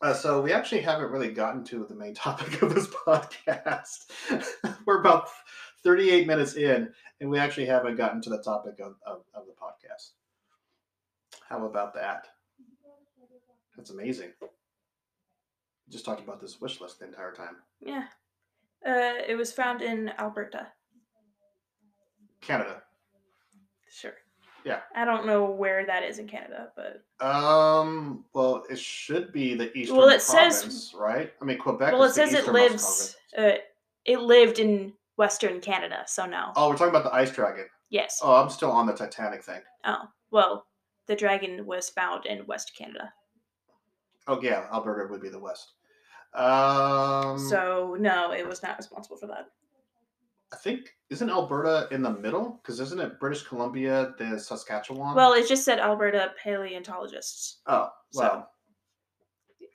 Uh, 0.00 0.14
so 0.14 0.40
we 0.40 0.52
actually 0.52 0.80
haven't 0.80 1.10
really 1.10 1.30
gotten 1.32 1.64
to 1.64 1.84
the 1.88 1.94
main 1.94 2.14
topic 2.26 2.62
of 2.62 2.72
this 2.74 2.86
podcast. 2.88 4.06
We're 4.86 5.00
about 5.00 5.28
38 5.84 6.26
minutes 6.26 6.54
in, 6.54 6.92
and 7.20 7.28
we 7.30 7.38
actually 7.38 7.66
haven't 7.66 7.96
gotten 7.96 8.20
to 8.22 8.30
the 8.30 8.42
topic 8.42 8.78
of, 8.80 8.94
of, 9.06 9.22
of 9.34 9.46
the 9.46 9.52
podcast. 9.52 10.10
How 11.48 11.64
about 11.66 11.94
that? 11.94 12.28
That's 13.76 13.90
amazing. 13.90 14.30
Just 15.88 16.04
talked 16.04 16.22
about 16.22 16.40
this 16.40 16.60
wish 16.60 16.80
list 16.80 16.98
the 17.00 17.06
entire 17.06 17.32
time. 17.32 17.56
Yeah. 17.80 18.04
Uh 18.86 19.14
it 19.28 19.36
was 19.36 19.52
found 19.52 19.82
in 19.82 20.10
Alberta. 20.18 20.68
Canada. 22.40 22.82
Sure. 23.90 24.14
Yeah. 24.64 24.80
I 24.94 25.04
don't 25.04 25.26
know 25.26 25.44
where 25.44 25.84
that 25.86 26.02
is 26.02 26.18
in 26.18 26.28
Canada, 26.28 26.72
but 26.76 27.02
Um. 27.26 28.24
Well, 28.32 28.64
it 28.70 28.78
should 28.78 29.32
be 29.32 29.54
the 29.54 29.76
eastern 29.76 29.96
Well, 29.96 30.08
it 30.08 30.22
says- 30.22 30.92
right? 30.96 31.32
I 31.40 31.44
mean, 31.44 31.58
Quebec. 31.58 31.92
well, 31.92 32.04
it 32.04 32.12
says 32.14 32.32
it 32.34 32.46
lives. 32.48 33.16
Uh, 33.36 33.52
it 34.04 34.20
lived 34.20 34.58
in 34.58 34.92
Western 35.16 35.60
Canada, 35.60 36.02
so 36.06 36.26
no. 36.26 36.52
Oh, 36.56 36.68
we're 36.70 36.76
talking 36.76 36.90
about 36.94 37.04
the 37.04 37.14
ice 37.14 37.30
dragon. 37.30 37.66
Yes. 37.90 38.20
Oh, 38.22 38.34
I'm 38.34 38.48
still 38.50 38.70
on 38.70 38.86
the 38.86 38.94
Titanic 38.94 39.42
thing. 39.44 39.60
Oh 39.84 40.08
well, 40.30 40.66
the 41.06 41.14
dragon 41.16 41.66
was 41.66 41.90
found 41.90 42.26
in 42.26 42.46
West 42.46 42.72
Canada, 42.76 43.12
Oh 44.26 44.40
yeah, 44.40 44.66
Alberta 44.72 45.10
would 45.10 45.20
be 45.20 45.28
the 45.28 45.38
west. 45.38 45.72
Um. 46.34 47.38
so 47.38 47.96
no, 48.00 48.32
it 48.32 48.46
was 48.48 48.62
not 48.62 48.78
responsible 48.78 49.16
for 49.18 49.26
that. 49.26 49.48
I 50.52 50.56
think 50.56 50.94
isn't 51.10 51.30
Alberta 51.30 51.88
in 51.90 52.02
the 52.02 52.10
middle? 52.10 52.60
Because 52.62 52.78
isn't 52.80 53.00
it 53.00 53.18
British 53.18 53.42
Columbia, 53.42 54.14
the 54.18 54.38
Saskatchewan? 54.38 55.14
Well, 55.14 55.32
it 55.32 55.48
just 55.48 55.64
said 55.64 55.78
Alberta 55.78 56.32
paleontologists. 56.42 57.60
Oh 57.66 57.88
so- 58.12 58.44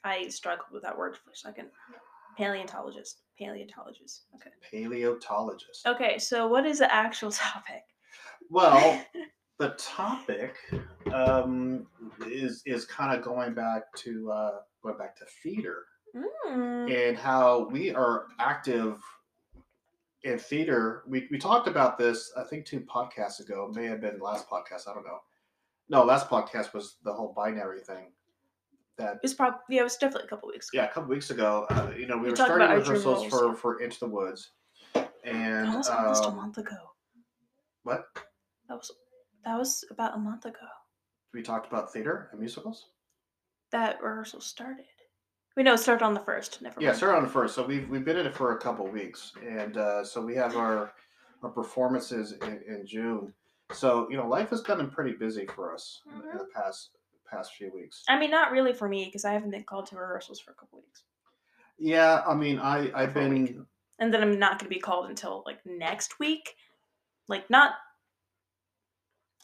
I 0.03 0.27
struggled 0.29 0.71
with 0.71 0.83
that 0.83 0.97
word 0.97 1.17
for 1.17 1.31
a 1.31 1.35
second. 1.35 1.69
Paleontologist. 2.37 3.23
Paleontologist. 3.37 4.25
Okay. 4.35 4.51
Paleontologist. 4.71 5.85
Okay. 5.85 6.17
So 6.19 6.47
what 6.47 6.65
is 6.65 6.79
the 6.79 6.93
actual 6.93 7.31
topic? 7.31 7.83
Well, 8.49 9.03
the 9.59 9.69
topic 9.77 10.55
um, 11.13 11.87
is 12.27 12.61
is 12.65 12.85
kind 12.85 13.17
of 13.17 13.23
going 13.23 13.53
back 13.53 13.83
to 13.97 14.31
uh, 14.31 14.51
going 14.83 14.97
back 14.97 15.17
to 15.17 15.25
theater. 15.43 15.83
Mm, 16.15 17.09
and 17.09 17.17
how 17.17 17.67
we 17.69 17.93
are 17.93 18.27
active 18.39 18.97
in 20.23 20.37
theater. 20.37 21.03
We, 21.07 21.27
we 21.31 21.37
talked 21.37 21.67
about 21.67 21.97
this, 21.97 22.31
I 22.37 22.43
think, 22.43 22.65
two 22.65 22.81
podcasts 22.81 23.39
ago. 23.39 23.71
May 23.73 23.85
have 23.85 24.01
been 24.01 24.19
last 24.19 24.49
podcast. 24.49 24.87
I 24.89 24.93
don't 24.93 25.05
know. 25.05 25.19
No, 25.89 26.03
last 26.03 26.29
podcast 26.29 26.73
was 26.73 26.97
the 27.03 27.13
whole 27.13 27.33
binary 27.35 27.79
thing. 27.79 28.11
That 28.97 29.19
It's 29.23 29.33
probably 29.33 29.59
yeah. 29.69 29.81
It 29.81 29.83
was 29.83 29.95
definitely 29.95 30.25
a 30.25 30.29
couple 30.29 30.49
weeks 30.49 30.69
ago. 30.69 30.81
yeah, 30.81 30.89
a 30.89 30.91
couple 30.91 31.09
weeks 31.09 31.29
ago. 31.29 31.65
Uh, 31.69 31.91
you 31.97 32.07
know, 32.07 32.17
we 32.17 32.23
We 32.23 32.29
were 32.31 32.35
starting 32.35 32.57
about 32.57 32.71
our 32.71 32.81
dream 32.81 32.97
rehearsals 32.97 33.25
for 33.27 33.53
for 33.55 33.79
Into 33.81 33.99
the 33.99 34.07
Woods, 34.07 34.51
and 35.23 35.67
That 35.67 35.77
was 35.77 35.87
almost 35.87 36.23
a 36.23 36.27
um, 36.29 36.35
month 36.35 36.57
ago. 36.57 36.77
what 37.83 38.07
That 38.67 38.75
was 38.75 38.91
that 39.45 39.57
was 39.57 39.85
about 39.91 40.15
a 40.15 40.17
month 40.17 40.45
ago. 40.45 40.65
we 41.33 41.43
talked 41.43 41.67
about 41.67 41.93
theater 41.93 42.27
and 42.31 42.39
musicals. 42.39 42.89
That 43.71 44.01
rehearsal 44.01 44.41
started. 44.41 44.85
We 45.57 45.63
know 45.63 45.73
it 45.73 45.79
started 45.79 46.05
on 46.05 46.13
the 46.13 46.19
first. 46.21 46.61
Never 46.61 46.79
Yeah, 46.79 46.89
mind. 46.89 46.97
started 46.97 47.17
on 47.17 47.23
the 47.23 47.29
first. 47.29 47.55
So 47.55 47.65
we've 47.65 47.89
we've 47.89 48.05
been 48.05 48.15
in 48.17 48.27
it 48.27 48.35
for 48.35 48.53
a 48.55 48.57
couple 48.59 48.87
weeks, 48.87 49.33
and 49.45 49.75
uh, 49.75 50.03
so 50.05 50.21
we 50.21 50.35
have 50.35 50.55
our 50.55 50.93
our 51.43 51.49
performances 51.49 52.33
in, 52.43 52.61
in 52.67 52.85
June. 52.85 53.33
So 53.73 54.07
you 54.11 54.17
know, 54.17 54.27
life 54.27 54.51
has 54.51 54.61
gotten 54.61 54.87
pretty 54.89 55.13
busy 55.13 55.47
for 55.47 55.73
us 55.73 56.01
in, 56.05 56.21
in 56.21 56.37
the 56.37 56.45
past 56.55 56.91
past 57.29 57.55
few 57.55 57.73
weeks. 57.73 58.03
I 58.07 58.19
mean, 58.19 58.29
not 58.29 58.51
really 58.51 58.71
for 58.71 58.87
me 58.87 59.05
because 59.05 59.25
I 59.25 59.33
haven't 59.33 59.49
been 59.49 59.63
called 59.63 59.87
to 59.87 59.95
rehearsals 59.97 60.39
for 60.39 60.51
a 60.51 60.53
couple 60.53 60.77
weeks, 60.77 61.03
Yeah, 61.79 62.21
I 62.25 62.35
mean, 62.35 62.59
I 62.59 62.91
I've 62.93 63.13
For 63.13 63.21
a 63.21 63.29
week. 63.29 63.47
been 63.55 63.65
and 63.99 64.13
then 64.13 64.21
I'm 64.21 64.37
not 64.37 64.59
going 64.59 64.69
to 64.71 64.75
be 64.75 64.79
called 64.79 65.09
until 65.09 65.41
like 65.47 65.57
next 65.65 66.19
week, 66.19 66.53
like 67.27 67.49
not 67.49 67.71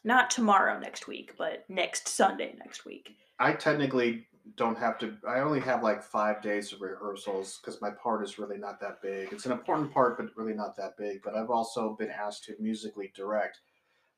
not 0.03 0.29
tomorrow 0.29 0.79
next 0.79 1.07
week, 1.07 1.33
but 1.39 1.65
next 1.69 2.07
Sunday 2.07 2.53
next 2.59 2.85
week. 2.85 3.15
I 3.39 3.53
technically 3.53 4.27
don't 4.55 4.77
have 4.77 4.97
to. 4.99 5.15
I 5.27 5.39
only 5.39 5.61
have 5.61 5.83
like 5.83 6.03
five 6.03 6.41
days 6.41 6.73
of 6.73 6.81
rehearsals 6.81 7.59
because 7.59 7.81
my 7.81 7.89
part 7.91 8.23
is 8.23 8.37
really 8.37 8.57
not 8.57 8.79
that 8.81 9.01
big. 9.01 9.31
It's 9.31 9.45
an 9.45 9.51
important 9.51 9.93
part, 9.93 10.17
but 10.17 10.35
really 10.35 10.53
not 10.53 10.75
that 10.77 10.97
big. 10.97 11.21
But 11.23 11.35
I've 11.35 11.49
also 11.49 11.95
been 11.97 12.09
asked 12.09 12.43
to 12.45 12.55
musically 12.59 13.11
direct, 13.15 13.59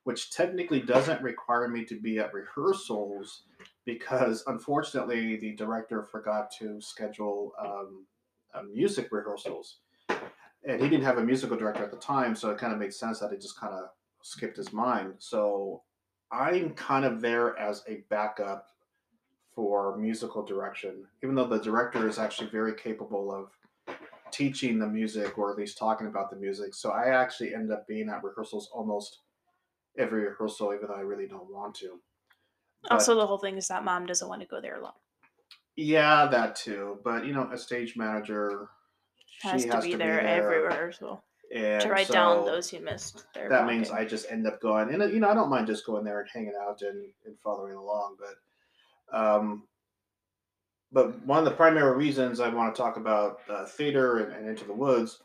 which 0.04 0.32
technically 0.32 0.82
doesn't 0.82 1.22
require 1.22 1.68
me 1.68 1.86
to 1.86 2.00
be 2.00 2.20
at 2.20 2.34
rehearsals 2.34 3.44
because 3.86 4.44
unfortunately 4.48 5.38
the 5.38 5.56
director 5.56 6.04
forgot 6.04 6.52
to 6.60 6.82
schedule 6.82 7.54
um, 7.64 8.06
music 8.74 9.10
rehearsals, 9.12 9.78
and 10.10 10.82
he 10.82 10.90
didn't 10.90 11.04
have 11.04 11.20
a 11.20 11.24
musical 11.24 11.58
director 11.58 11.84
at 11.84 11.92
the 11.92 11.98
time, 11.98 12.36
so 12.36 12.50
it 12.50 12.58
kind 12.58 12.74
of 12.74 12.80
made 12.80 12.94
sense 12.94 13.20
that 13.20 13.32
it 13.32 13.42
just 13.42 13.60
kind 13.60 13.74
of 13.74 13.90
skipped 14.24 14.58
his 14.58 14.74
mind. 14.74 15.14
So 15.20 15.84
I'm 16.32 16.72
kind 16.72 17.06
of 17.06 17.22
there 17.22 17.58
as 17.60 17.84
a 17.88 18.04
backup 18.10 18.70
for 19.56 19.98
musical 19.98 20.44
direction, 20.44 21.06
even 21.24 21.34
though 21.36 21.48
the 21.48 21.60
director 21.60 22.08
is 22.08 22.20
actually 22.20 22.50
very 22.50 22.76
capable 22.76 23.32
of 23.34 23.98
teaching 24.32 24.78
the 24.78 24.88
music 24.88 25.38
or 25.38 25.50
at 25.52 25.58
least 25.58 25.78
talking 25.78 26.08
about 26.08 26.30
the 26.30 26.36
music. 26.36 26.76
So 26.76 26.92
I 26.92 27.10
actually 27.10 27.56
end 27.56 27.72
up 27.72 27.88
being 27.88 28.10
at 28.10 28.24
rehearsals 28.24 28.70
almost 28.74 29.20
every 29.98 30.26
rehearsal, 30.26 30.74
even 30.74 30.88
though 30.88 30.96
I 30.96 31.02
really 31.02 31.28
don't 31.28 31.50
want 31.50 31.76
to. 31.76 32.00
But- 32.84 32.92
also, 32.92 33.16
the 33.16 33.26
whole 33.26 33.38
thing 33.38 33.58
is 33.58 33.68
that 33.70 33.86
mom 33.86 34.06
doesn't 34.06 34.28
want 34.28 34.42
to 34.42 34.48
go 34.48 34.60
there 34.60 34.76
alone. 34.76 34.92
yeah, 35.78 36.28
that 36.28 36.56
too. 36.56 37.00
But 37.04 37.26
you 37.26 37.34
know, 37.34 37.50
a 37.52 37.58
stage 37.58 37.96
manager 37.96 38.70
Has, 39.42 39.64
she 39.64 39.70
to, 39.70 39.82
be, 39.82 39.96
there 39.96 40.20
every 40.20 40.62
rehearsal 40.62 41.24
and 41.54 41.82
to 41.82 41.90
write 41.90 42.10
down 42.10 42.46
those 42.46 42.70
who 42.70 42.80
missed 42.80 43.26
their. 43.34 43.50
that 43.50 43.68
means. 43.68 43.90
I 43.90 44.06
just 44.06 44.30
end 44.30 44.46
up 44.48 44.62
going, 44.62 44.94
and 44.94 45.14
you 45.14 45.20
know, 45.20 45.30
I 45.30 45.34
don't 45.34 45.50
mind 45.50 45.68
just 45.68 45.86
going 45.86 46.04
there 46.04 46.20
and 46.20 46.30
hanging 46.34 46.54
out 46.62 46.82
and, 46.82 47.06
and 47.26 47.36
following 47.44 47.76
along, 47.76 48.18
but, 48.20 48.36
um, 49.14 49.64
but 50.92 51.26
one 51.26 51.40
of 51.40 51.46
the 51.46 51.52
primary 51.52 51.96
reasons 51.98 52.40
I 52.40 52.50
want 52.50 52.74
to 52.74 52.82
talk 52.82 52.98
about 52.98 53.40
uh, 53.50 53.66
theater 53.66 54.20
and, 54.20 54.34
and 54.34 54.48
Into 54.48 54.66
the 54.66 54.74
Woods 54.74 55.20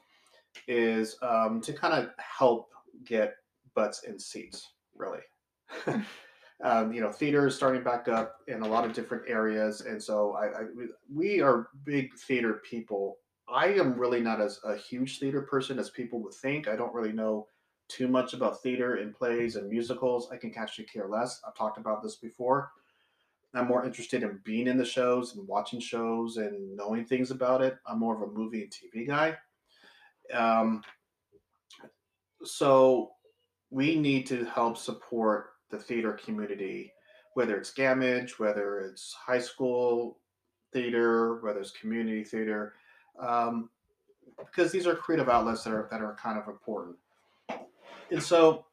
is 0.66 1.16
um, 1.22 1.60
to 1.60 1.72
kind 1.72 1.94
of 1.94 2.10
help 2.18 2.70
get 3.04 3.34
butts 3.74 4.02
in 4.04 4.18
seats, 4.18 4.72
really. 4.96 5.20
um, 6.64 6.92
you 6.92 7.00
know, 7.00 7.10
theater 7.10 7.46
is 7.46 7.54
starting 7.54 7.82
back 7.82 8.08
up 8.08 8.36
in 8.48 8.62
a 8.62 8.68
lot 8.68 8.84
of 8.84 8.92
different 8.92 9.22
areas, 9.28 9.82
and 9.82 10.02
so 10.02 10.32
I, 10.32 10.46
I 10.46 10.62
we- 10.76 10.88
we 11.12 11.40
are 11.40 11.68
big 11.84 12.12
theater 12.18 12.60
people. 12.68 13.16
I 13.48 13.66
am 13.68 13.94
really 13.94 14.20
not 14.20 14.40
as 14.40 14.60
a 14.64 14.76
huge 14.76 15.18
theater 15.18 15.42
person 15.42 15.78
as 15.78 15.90
people 15.90 16.20
would 16.22 16.34
think. 16.34 16.68
I 16.68 16.76
don't 16.76 16.94
really 16.94 17.12
know 17.12 17.46
too 17.88 18.06
much 18.06 18.34
about 18.34 18.62
theater 18.62 18.96
and 18.96 19.14
plays 19.14 19.56
and 19.56 19.68
musicals. 19.68 20.28
I 20.32 20.36
can 20.36 20.52
actually 20.56 20.84
care 20.84 21.08
less. 21.08 21.40
I've 21.46 21.56
talked 21.56 21.78
about 21.78 22.02
this 22.02 22.16
before. 22.16 22.70
I'm 23.54 23.66
more 23.66 23.84
interested 23.84 24.22
in 24.22 24.40
being 24.44 24.68
in 24.68 24.78
the 24.78 24.84
shows 24.84 25.34
and 25.34 25.46
watching 25.46 25.80
shows 25.80 26.36
and 26.36 26.76
knowing 26.76 27.04
things 27.04 27.30
about 27.30 27.62
it. 27.62 27.76
I'm 27.86 27.98
more 27.98 28.14
of 28.14 28.28
a 28.28 28.32
movie 28.32 28.62
and 28.62 28.72
TV 28.72 29.06
guy. 29.06 29.36
Um, 30.32 30.82
so 32.44 33.10
we 33.70 33.96
need 33.96 34.26
to 34.26 34.44
help 34.44 34.76
support 34.76 35.50
the 35.70 35.78
theater 35.78 36.12
community, 36.12 36.92
whether 37.34 37.56
it's 37.56 37.72
Gammage, 37.72 38.38
whether 38.38 38.80
it's 38.80 39.14
high 39.14 39.40
school 39.40 40.18
theater, 40.72 41.40
whether 41.42 41.60
it's 41.60 41.72
community 41.72 42.24
theater, 42.24 42.74
um, 43.18 43.68
because 44.38 44.72
these 44.72 44.86
are 44.86 44.94
creative 44.94 45.28
outlets 45.28 45.64
that 45.64 45.72
are 45.72 45.88
that 45.90 46.00
are 46.00 46.16
kind 46.20 46.38
of 46.38 46.48
important. 46.48 46.96
And 48.10 48.22
so 48.22 48.66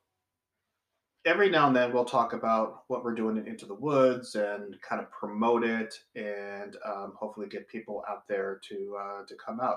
every 1.27 1.49
now 1.49 1.67
and 1.67 1.75
then 1.75 1.91
we'll 1.91 2.05
talk 2.05 2.31
about 2.31 2.83
what 2.87 3.03
we're 3.03 3.13
doing 3.13 3.35
in 3.35 3.45
Into 3.45 3.65
the 3.65 3.73
Woods 3.73 4.35
and 4.35 4.81
kind 4.81 5.01
of 5.01 5.11
promote 5.11 5.65
it 5.65 5.93
and 6.15 6.77
um, 6.85 7.15
hopefully 7.19 7.47
get 7.49 7.67
people 7.67 8.01
out 8.09 8.25
there 8.29 8.61
to 8.69 8.97
uh, 8.97 9.25
to 9.25 9.35
come 9.35 9.59
out. 9.59 9.75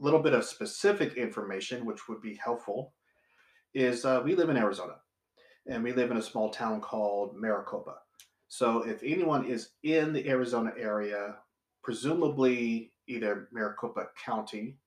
A 0.00 0.02
little 0.02 0.20
bit 0.20 0.32
of 0.32 0.42
specific 0.42 1.18
information, 1.18 1.84
which 1.84 2.08
would 2.08 2.22
be 2.22 2.34
helpful, 2.42 2.94
is 3.74 4.06
uh, 4.06 4.22
we 4.24 4.34
live 4.34 4.48
in 4.48 4.56
Arizona 4.56 4.94
and 5.68 5.84
we 5.84 5.92
live 5.92 6.10
in 6.10 6.16
a 6.16 6.22
small 6.22 6.48
town 6.48 6.80
called 6.80 7.36
Maricopa. 7.36 7.96
So 8.48 8.88
if 8.88 9.02
anyone 9.02 9.44
is 9.44 9.72
in 9.82 10.14
the 10.14 10.26
Arizona 10.26 10.72
area, 10.78 11.36
presumably 11.82 12.92
either 13.06 13.48
Maricopa 13.52 14.06
County, 14.24 14.78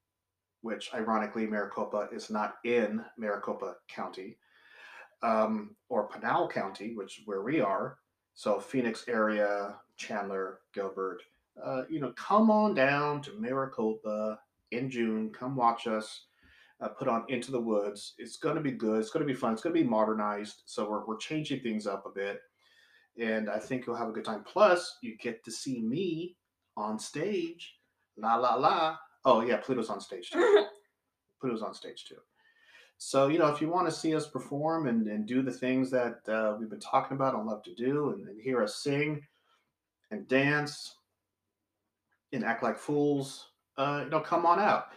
which 0.61 0.89
ironically 0.95 1.45
Maricopa 1.45 2.09
is 2.11 2.31
not 2.31 2.55
in 2.65 3.05
Maricopa 3.15 3.75
County, 3.87 4.37
um, 5.23 5.75
or 5.89 6.07
Pinal 6.07 6.47
County, 6.47 6.93
which 6.95 7.19
is 7.19 7.27
where 7.27 7.41
we 7.41 7.61
are. 7.61 7.97
So 8.33 8.59
Phoenix 8.59 9.05
area, 9.07 9.75
Chandler, 9.97 10.59
Gilbert, 10.73 11.21
uh, 11.63 11.83
you 11.89 11.99
know, 11.99 12.11
come 12.13 12.51
on 12.51 12.73
down 12.75 13.21
to 13.23 13.39
Maricopa 13.39 14.39
in 14.71 14.89
June. 14.89 15.31
Come 15.31 15.55
watch 15.55 15.87
us 15.87 16.25
uh, 16.81 16.89
put 16.89 17.07
on 17.07 17.25
Into 17.29 17.51
the 17.51 17.59
Woods. 17.59 18.13
It's 18.17 18.37
going 18.37 18.55
to 18.55 18.61
be 18.61 18.71
good. 18.71 18.99
It's 18.99 19.09
going 19.09 19.25
to 19.25 19.33
be 19.33 19.37
fun. 19.37 19.53
It's 19.53 19.61
going 19.61 19.75
to 19.75 19.81
be 19.81 19.87
modernized. 19.87 20.63
So 20.65 20.89
we're, 20.89 21.05
we're 21.05 21.17
changing 21.17 21.61
things 21.61 21.87
up 21.87 22.05
a 22.05 22.09
bit. 22.09 22.41
And 23.19 23.49
I 23.49 23.57
think 23.57 23.85
you'll 23.85 23.95
have 23.95 24.09
a 24.09 24.13
good 24.13 24.25
time. 24.25 24.43
Plus, 24.43 24.97
you 25.01 25.17
get 25.17 25.43
to 25.45 25.51
see 25.51 25.81
me 25.81 26.35
on 26.75 26.99
stage. 26.99 27.75
La 28.15 28.35
la 28.35 28.55
la. 28.55 28.97
Oh, 29.25 29.41
yeah, 29.41 29.57
Pluto's 29.57 29.89
on 29.89 29.99
stage 29.99 30.29
too. 30.29 30.65
Pluto's 31.41 31.63
on 31.63 31.73
stage 31.73 32.05
too. 32.05 32.17
So, 32.99 33.27
you 33.27 33.37
know, 33.37 33.47
if 33.47 33.61
you 33.61 33.69
want 33.69 33.87
to 33.87 33.93
see 33.93 34.15
us 34.15 34.27
perform 34.27 34.87
and, 34.87 35.07
and 35.07 35.27
do 35.27 35.41
the 35.41 35.51
things 35.51 35.91
that 35.91 36.19
uh, 36.27 36.55
we've 36.59 36.69
been 36.69 36.79
talking 36.79 37.15
about 37.15 37.35
and 37.35 37.45
love 37.45 37.63
to 37.63 37.75
do 37.75 38.11
and, 38.11 38.27
and 38.27 38.41
hear 38.41 38.63
us 38.63 38.77
sing 38.77 39.21
and 40.09 40.27
dance 40.27 40.95
and 42.33 42.43
act 42.43 42.63
like 42.63 42.77
fools, 42.77 43.49
uh, 43.77 44.01
you 44.03 44.09
know, 44.09 44.19
come 44.19 44.45
on 44.45 44.59
out. 44.59 44.87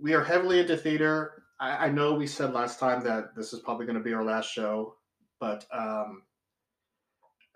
We 0.00 0.14
are 0.14 0.24
heavily 0.24 0.60
into 0.60 0.76
theater. 0.76 1.44
I, 1.60 1.86
I 1.86 1.88
know 1.90 2.14
we 2.14 2.26
said 2.26 2.54
last 2.54 2.80
time 2.80 3.04
that 3.04 3.36
this 3.36 3.52
is 3.52 3.60
probably 3.60 3.86
going 3.86 3.98
to 3.98 4.04
be 4.04 4.14
our 4.14 4.24
last 4.24 4.50
show, 4.50 4.94
but 5.38 5.66
um, 5.72 6.22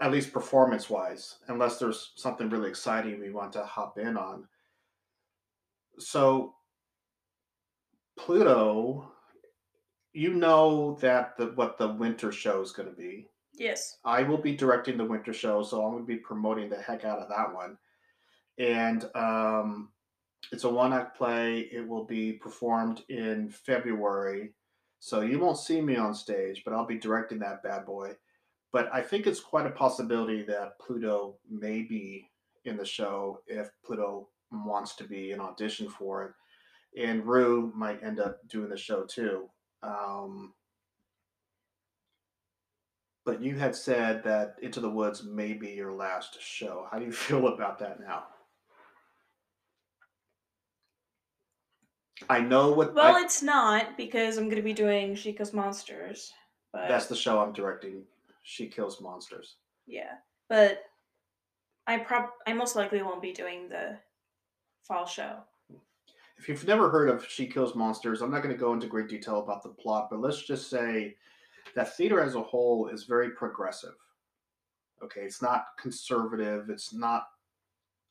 at 0.01 0.13
least 0.13 0.33
performance 0.33 0.91
wise, 0.91 1.37
unless 1.49 1.79
there's 1.79 2.13
something 2.17 2.51
really 2.51 2.69
exciting 2.69 3.19
we 3.19 3.31
want 3.31 3.53
to 3.55 3.65
hop 3.65 3.99
in 3.99 4.17
on. 4.17 4.47
So, 5.99 6.55
Pluto, 8.19 9.11
you 10.13 10.35
know 10.35 10.99
that 11.01 11.37
the 11.37 11.47
what 11.55 11.79
the 11.79 11.89
winter 11.89 12.33
show 12.33 12.61
is 12.61 12.73
going 12.73 12.89
to 12.89 12.95
be. 12.95 13.29
yes. 13.55 13.99
I 14.05 14.23
will 14.23 14.39
be 14.39 14.57
directing 14.57 14.97
the 14.97 15.05
winter 15.05 15.33
show, 15.33 15.63
so 15.63 15.85
I'm 15.85 15.93
going 15.93 16.03
to 16.03 16.07
be 16.07 16.17
promoting 16.17 16.69
the 16.71 16.81
heck 16.81 17.05
out 17.05 17.19
of 17.19 17.29
that 17.29 17.55
one. 17.55 17.77
And 18.59 19.09
um, 19.15 19.91
it's 20.53 20.65
a 20.65 20.69
one 20.69 20.93
act 20.93 21.17
play. 21.17 21.69
It 21.73 21.87
will 21.87 22.05
be 22.05 22.33
performed 22.33 23.03
in 23.09 23.51
February. 23.51 24.53
So 24.99 25.21
you 25.21 25.39
won't 25.39 25.59
see 25.59 25.81
me 25.81 25.97
on 25.97 26.15
stage, 26.15 26.63
but 26.65 26.75
I'll 26.75 26.87
be 26.87 26.99
directing 26.99 27.39
that 27.41 27.63
bad 27.63 27.87
boy. 27.87 28.13
But 28.73 28.89
I 28.93 29.03
think 29.03 29.27
it's 29.27 29.41
quite 29.41 29.67
a 29.67 29.71
possibility 29.71 30.43
that 30.43 30.79
Pluto 30.79 31.37
may 31.49 31.83
be 31.83 32.31
in 32.65 32.77
the 32.77 32.85
show 32.85 33.41
if 33.47 33.71
Pluto 33.85 34.29
wants 34.53 34.95
to 34.97 35.05
be 35.05 35.33
an 35.33 35.41
audition 35.41 35.89
for 35.89 36.25
it. 36.25 36.33
And 37.01 37.25
Rue 37.25 37.73
might 37.75 38.03
end 38.03 38.21
up 38.21 38.39
doing 38.49 38.69
the 38.69 38.77
show 38.77 39.05
too. 39.05 39.49
Um, 39.83 40.53
but 43.25 43.41
you 43.43 43.57
had 43.57 43.75
said 43.75 44.23
that 44.25 44.57
Into 44.63 44.81
the 44.81 44.91
Woods 44.91 45.23
may 45.25 45.53
be 45.55 45.71
your 45.71 45.93
last 45.93 46.41
show. 46.43 46.87
How 46.91 46.99
do 46.99 47.05
you 47.07 47.13
feel 47.27 47.49
about 47.49 47.79
that 47.79 48.01
now? 48.01 48.25
I 52.29 52.41
know 52.41 52.71
what 52.73 52.95
Well, 52.95 53.17
I- 53.17 53.21
it's 53.23 53.43
not 53.43 53.97
because 53.97 54.37
I'm 54.37 54.45
going 54.45 54.57
to 54.57 54.63
be 54.63 54.75
doing 54.75 55.15
She 55.15 55.33
Kills 55.33 55.53
Monsters. 55.53 56.33
But 56.73 56.87
that's 56.89 57.07
the 57.07 57.17
show 57.17 57.41
I'm 57.41 57.53
directing. 57.53 58.03
She 58.43 58.67
kills 58.69 59.01
monsters. 59.01 59.57
yeah, 59.87 60.15
but 60.49 60.85
I 61.87 61.99
prob 61.99 62.31
I 62.47 62.53
most 62.53 62.77
likely 62.77 63.03
won't 63.03 63.21
be 63.21 63.33
doing 63.33 63.69
the 63.69 63.99
fall 64.85 65.05
show. 65.05 65.39
If 66.41 66.49
you've 66.49 66.67
never 66.67 66.89
heard 66.89 67.11
of 67.11 67.27
She 67.29 67.47
Kills 67.47 67.75
Monsters, 67.75 68.23
I'm 68.23 68.31
not 68.31 68.43
going 68.43 68.55
to 68.55 68.59
go 68.59 68.73
into 68.73 68.87
great 68.87 69.09
detail 69.09 69.41
about 69.41 69.63
the 69.63 69.69
plot, 69.69 70.09
but 70.11 70.23
let's 70.23 70.43
just 70.43 70.71
say 70.71 71.15
that 71.75 71.95
theater 71.99 72.19
as 72.23 72.35
a 72.35 72.41
whole 72.41 72.89
is 72.89 73.05
very 73.05 73.33
progressive. 73.33 73.93
Okay, 75.05 75.21
it's 75.21 75.43
not 75.43 75.67
conservative. 75.79 76.71
It's 76.71 76.95
not, 76.95 77.25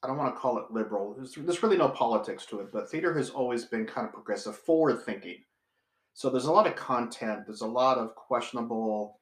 I 0.04 0.08
don't 0.08 0.18
want 0.18 0.36
to 0.36 0.40
call 0.40 0.60
it 0.60 0.70
liberal. 0.70 1.16
There's, 1.16 1.34
there's 1.34 1.64
really 1.64 1.78
no 1.78 1.90
politics 1.90 2.46
to 2.48 2.60
it, 2.60 2.72
but 2.72 2.92
theater 2.92 3.16
has 3.16 3.32
always 3.32 3.66
been 3.66 3.88
kind 3.88 4.06
of 4.06 4.14
progressive, 4.14 4.56
forward 4.56 5.04
thinking. 5.04 5.38
So 6.14 6.30
there's 6.30 6.46
a 6.46 6.52
lot 6.52 6.68
of 6.68 6.76
content, 6.76 7.48
there's 7.48 7.62
a 7.62 7.68
lot 7.68 7.98
of 7.98 8.14
questionable 8.14 9.22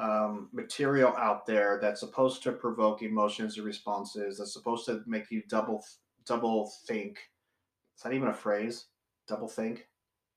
um, 0.00 0.48
material 0.52 1.14
out 1.16 1.46
there 1.46 1.78
that's 1.80 2.00
supposed 2.00 2.42
to 2.42 2.52
provoke 2.52 3.02
emotions 3.02 3.58
and 3.58 3.64
responses. 3.64 4.38
That's 4.38 4.52
supposed 4.52 4.86
to 4.86 5.04
make 5.06 5.30
you 5.30 5.44
double 5.48 5.84
double 6.26 6.72
think. 6.88 7.18
Is 8.00 8.04
that 8.04 8.14
even 8.14 8.28
a 8.28 8.32
phrase? 8.34 8.86
Double 9.28 9.46
think. 9.46 9.86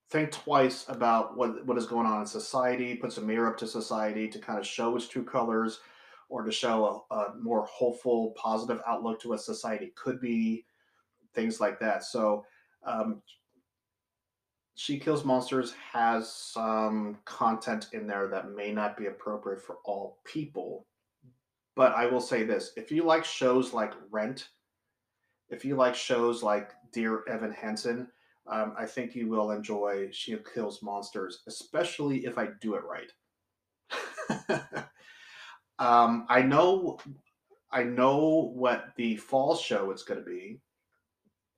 Think 0.10 0.32
twice 0.32 0.84
about 0.90 1.38
what 1.38 1.66
what 1.66 1.78
is 1.78 1.86
going 1.86 2.06
on 2.06 2.20
in 2.20 2.28
society. 2.28 2.94
Puts 2.94 3.20
a 3.20 3.22
mirror 3.22 3.50
up 3.50 3.58
to 3.60 3.68
society 3.68 4.28
to 4.28 4.38
kind 4.38 4.60
of 4.60 4.68
show 4.68 4.94
its 4.98 5.08
true 5.08 5.24
colors, 5.24 5.80
or 6.28 6.44
to 6.44 6.52
show 6.52 7.06
a, 7.10 7.16
a 7.16 7.36
more 7.42 7.66
hopeful, 7.72 8.34
positive 8.36 8.82
outlook 8.86 9.22
to 9.22 9.30
what 9.30 9.40
society 9.40 9.94
could 9.96 10.20
be. 10.20 10.66
Things 11.34 11.62
like 11.62 11.80
that. 11.80 12.04
So. 12.04 12.44
Um, 12.86 13.22
she 14.76 15.00
Kills 15.00 15.24
Monsters 15.24 15.74
has 15.94 16.34
some 16.34 17.20
content 17.24 17.88
in 17.94 18.08
there 18.08 18.28
that 18.28 18.52
may 18.52 18.74
not 18.74 18.98
be 18.98 19.06
appropriate 19.06 19.62
for 19.62 19.78
all 19.86 20.18
people. 20.26 20.86
But 21.78 21.94
I 21.94 22.08
will 22.08 22.20
say 22.20 22.44
this 22.44 22.74
if 22.76 22.92
you 22.92 23.04
like 23.04 23.24
shows 23.24 23.72
like 23.72 23.94
Rent, 24.12 24.50
if 25.48 25.64
you 25.64 25.78
like 25.78 25.96
shows 25.96 26.44
like 26.44 26.74
Dear 26.94 27.24
Evan 27.28 27.52
Hansen, 27.52 28.08
um, 28.48 28.74
I 28.78 28.86
think 28.86 29.16
you 29.16 29.28
will 29.28 29.52
enjoy 29.52 30.10
She 30.12 30.36
Kills 30.54 30.82
Monsters, 30.82 31.44
especially 31.48 32.26
if 32.26 32.38
I 32.38 32.50
do 32.62 32.76
it 32.76 32.84
right. 32.84 33.12
um, 35.80 36.26
I 36.30 36.42
know, 36.42 37.00
I 37.72 37.84
know 37.84 38.52
what 38.54 38.90
the 38.96 39.18
fall 39.18 39.56
show 39.56 39.92
is 39.92 40.04
going 40.04 40.20
to 40.20 40.26
be, 40.26 40.60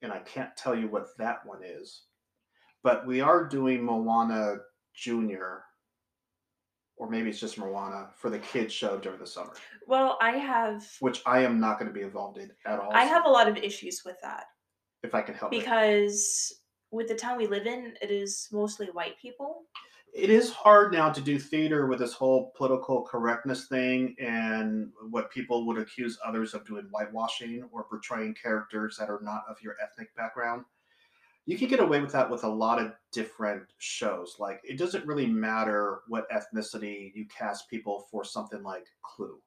and 0.01 0.11
I 0.11 0.19
can't 0.19 0.55
tell 0.55 0.75
you 0.75 0.87
what 0.87 1.17
that 1.17 1.45
one 1.45 1.63
is 1.63 2.03
but 2.85 3.07
we 3.07 3.19
are 3.19 3.43
doing 3.43 3.83
Moana 3.83 4.57
Junior, 4.93 5.63
or 6.97 7.09
maybe 7.09 7.31
it's 7.31 7.39
just 7.39 7.57
Moana 7.57 8.09
for 8.15 8.29
the 8.29 8.37
kids 8.37 8.71
show 8.71 8.99
during 8.99 9.19
the 9.19 9.25
summer, 9.25 9.53
Well, 9.87 10.19
I 10.21 10.37
have 10.37 10.85
which 10.99 11.23
I 11.25 11.39
am 11.39 11.59
not 11.59 11.79
going 11.79 11.91
to 11.91 11.93
be 11.93 12.03
involved 12.03 12.37
in 12.37 12.51
at 12.67 12.79
all. 12.79 12.91
I 12.93 13.05
have 13.05 13.25
a 13.25 13.29
lot 13.29 13.47
of 13.47 13.57
issues 13.57 14.03
with 14.05 14.17
that 14.21 14.45
if 15.05 15.15
I 15.15 15.21
can 15.21 15.35
help 15.35 15.53
it. 15.53 15.59
because 15.59 16.61
with 16.91 17.07
the 17.07 17.15
town 17.15 17.37
we 17.37 17.47
live 17.47 17.65
in, 17.65 17.93
it 18.01 18.11
is 18.11 18.47
mostly 18.51 18.87
white 18.87 19.19
people. 19.21 19.63
It 20.13 20.29
is 20.29 20.49
hard 20.49 20.93
now 20.93 21.11
to 21.11 21.19
do 21.19 21.37
theater 21.37 21.87
with 21.87 21.99
this 21.99 22.13
whole 22.13 22.53
political 22.55 23.01
correctness 23.01 23.67
thing 23.67 24.15
and 24.17 24.89
what 25.09 25.29
people 25.29 25.67
would 25.67 25.77
accuse 25.77 26.17
others 26.25 26.53
of 26.53 26.65
doing 26.65 26.87
whitewashing 26.89 27.67
or 27.73 27.83
portraying 27.83 28.33
characters 28.41 28.95
that 28.97 29.09
are 29.09 29.19
not 29.21 29.43
of 29.49 29.61
your 29.61 29.75
ethnic 29.83 30.15
background. 30.15 30.63
You 31.45 31.57
can 31.57 31.67
get 31.67 31.81
away 31.81 31.99
with 31.99 32.13
that 32.13 32.29
with 32.29 32.45
a 32.45 32.49
lot 32.49 32.81
of 32.81 32.93
different 33.11 33.63
shows. 33.77 34.37
Like 34.39 34.61
it 34.63 34.77
doesn't 34.77 35.05
really 35.05 35.27
matter 35.27 35.99
what 36.07 36.31
ethnicity 36.31 37.11
you 37.13 37.25
cast 37.27 37.69
people 37.69 38.07
for 38.09 38.23
something 38.23 38.63
like 38.63 38.87
Clue. 39.03 39.37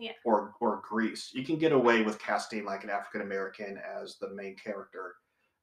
Yeah. 0.00 0.12
Or 0.24 0.54
or 0.60 0.82
Grease. 0.82 1.30
You 1.34 1.44
can 1.44 1.58
get 1.58 1.72
away 1.72 2.02
with 2.02 2.18
casting 2.18 2.64
like 2.64 2.84
an 2.84 2.90
African 2.90 3.20
American 3.20 3.78
as 3.78 4.16
the 4.16 4.30
main 4.30 4.56
character. 4.56 5.14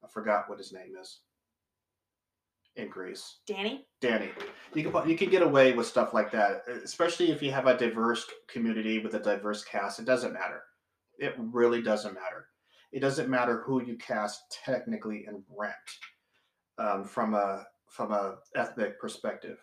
I 0.04 0.08
forgot 0.08 0.48
what 0.48 0.60
his 0.60 0.72
name 0.72 0.94
is. 1.00 1.22
In 2.76 2.90
Grease, 2.90 3.38
Danny? 3.48 3.88
Danny. 4.02 4.30
You 4.76 4.92
can 4.92 5.10
you 5.10 5.18
can 5.18 5.32
get 5.32 5.42
away 5.42 5.74
with 5.74 5.88
stuff 5.88 6.14
like 6.14 6.32
that, 6.32 6.62
especially 6.84 7.32
if 7.32 7.42
you 7.42 7.52
have 7.52 7.66
a 7.66 7.76
diverse 7.76 8.24
community 8.48 9.00
with 9.00 9.16
a 9.16 9.20
diverse 9.20 9.64
cast. 9.64 9.98
It 9.98 10.06
doesn't 10.06 10.34
matter. 10.34 10.62
It 11.18 11.34
really 11.40 11.82
doesn't 11.82 12.14
matter. 12.14 12.50
It 12.92 13.00
doesn't 13.00 13.30
matter 13.30 13.64
who 13.66 13.84
you 13.84 13.98
cast 13.98 14.60
technically 14.64 15.26
in 15.28 15.44
Rent 15.50 15.74
um, 16.78 17.04
from 17.04 17.34
a 17.34 17.66
from 17.90 18.12
a 18.12 18.36
ethnic 18.56 19.00
perspective. 19.00 19.58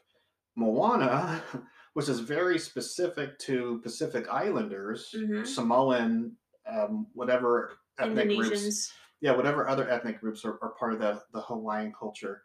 Moana, 0.56 1.42
which 1.94 2.08
is 2.08 2.20
very 2.20 2.58
specific 2.58 3.38
to 3.38 3.80
Pacific 3.82 4.28
Islanders, 4.28 5.10
Mhm. 5.16 5.46
Samoan, 5.46 6.36
um, 6.66 7.06
whatever 7.14 7.78
ethnic 7.98 8.28
groups 8.36 8.92
yeah, 9.20 9.32
whatever 9.34 9.66
other 9.68 9.88
ethnic 9.88 10.20
groups 10.20 10.44
are, 10.44 10.58
are 10.60 10.74
part 10.74 10.92
of 10.92 10.98
the, 10.98 11.22
the 11.32 11.40
Hawaiian 11.40 11.94
culture, 11.98 12.42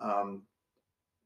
um, 0.00 0.46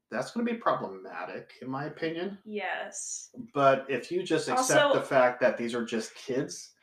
that's 0.09 0.31
going 0.31 0.45
to 0.45 0.51
be 0.51 0.57
problematic, 0.57 1.53
in 1.61 1.69
my 1.69 1.85
opinion. 1.85 2.37
Yes. 2.43 3.29
But 3.53 3.85
if 3.89 4.11
you 4.11 4.21
just 4.21 4.49
accept 4.49 4.81
Also- 4.81 4.99
the 4.99 5.05
fact 5.05 5.39
that 5.39 5.57
these 5.57 5.73
are 5.73 5.85
just 5.85 6.13
kids 6.15 6.73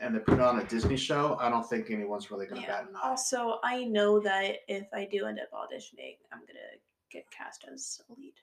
and 0.00 0.16
they 0.16 0.18
put 0.18 0.40
on 0.40 0.58
a 0.58 0.64
Disney 0.64 0.96
show, 0.96 1.36
I 1.38 1.50
don't 1.50 1.68
think 1.68 1.90
anyone's 1.90 2.32
really 2.32 2.46
going 2.46 2.62
to 2.62 2.66
Yeah. 2.66 2.80
bat 2.80 2.88
an 2.90 2.96
eye. 2.96 3.00
Also, 3.10 3.60
I 3.62 3.84
know 3.84 4.18
that 4.20 4.56
if 4.66 4.88
I 4.92 5.04
do 5.04 5.26
end 5.26 5.38
up 5.38 5.52
auditioning, 5.52 6.16
I'm 6.32 6.40
gonna 6.40 6.78
get 7.12 7.30
cast 7.30 7.64
as 7.72 8.00
a 8.08 8.12
lead. 8.14 8.34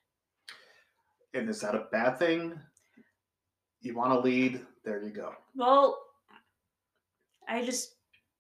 And 1.33 1.49
is 1.49 1.61
that 1.61 1.75
a 1.75 1.87
bad 1.91 2.17
thing? 2.17 2.59
You 3.81 3.95
want 3.95 4.13
to 4.13 4.19
lead? 4.19 4.61
There 4.83 5.03
you 5.03 5.11
go. 5.11 5.33
Well, 5.55 5.97
I 7.47 7.63
just 7.63 7.95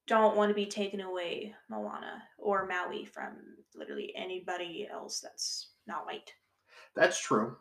don't 0.07 0.35
want 0.37 0.49
to 0.49 0.55
be 0.55 0.65
taken 0.65 1.01
away 1.01 1.53
Moana 1.69 2.23
or 2.37 2.65
Maui 2.65 3.05
from 3.05 3.35
literally 3.75 4.13
anybody 4.15 4.87
else 4.91 5.19
that's 5.19 5.71
not 5.85 6.05
white. 6.05 6.31
That's 6.95 7.19
true. 7.21 7.55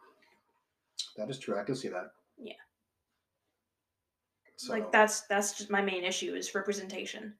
That 1.16 1.28
is 1.28 1.38
true. 1.38 1.58
I 1.58 1.64
can 1.64 1.74
see 1.76 1.88
that. 1.88 2.12
Yeah. 2.38 2.54
So, 4.56 4.72
Like 4.72 4.90
that's 4.90 5.22
that's 5.22 5.58
just 5.58 5.70
my 5.70 5.82
main 5.82 6.04
issue 6.04 6.34
is 6.34 6.54
representation. 6.54 7.34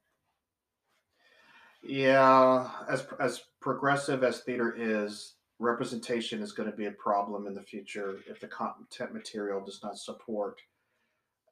Yeah, 1.82 2.68
as 2.89 3.07
as 3.20 3.43
progressive 3.61 4.22
as 4.24 4.41
theater 4.41 4.74
is, 4.76 5.36
representation 5.59 6.43
is 6.43 6.53
going 6.53 6.71
to 6.71 6.77
be 6.77 6.87
a 6.87 6.93
problem 6.93 7.47
in 7.47 7.55
the 7.55 7.63
future 7.63 8.19
if 8.29 8.41
the 8.41 8.49
content 8.49 9.13
material 9.13 9.65
does 9.65 9.81
not 9.83 9.99
support 9.99 10.61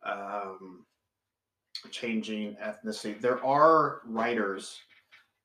um, 0.04 0.84
changing 1.90 2.56
ethnicity. 2.62 3.20
There 3.20 3.44
are 3.44 4.02
writers 4.04 4.78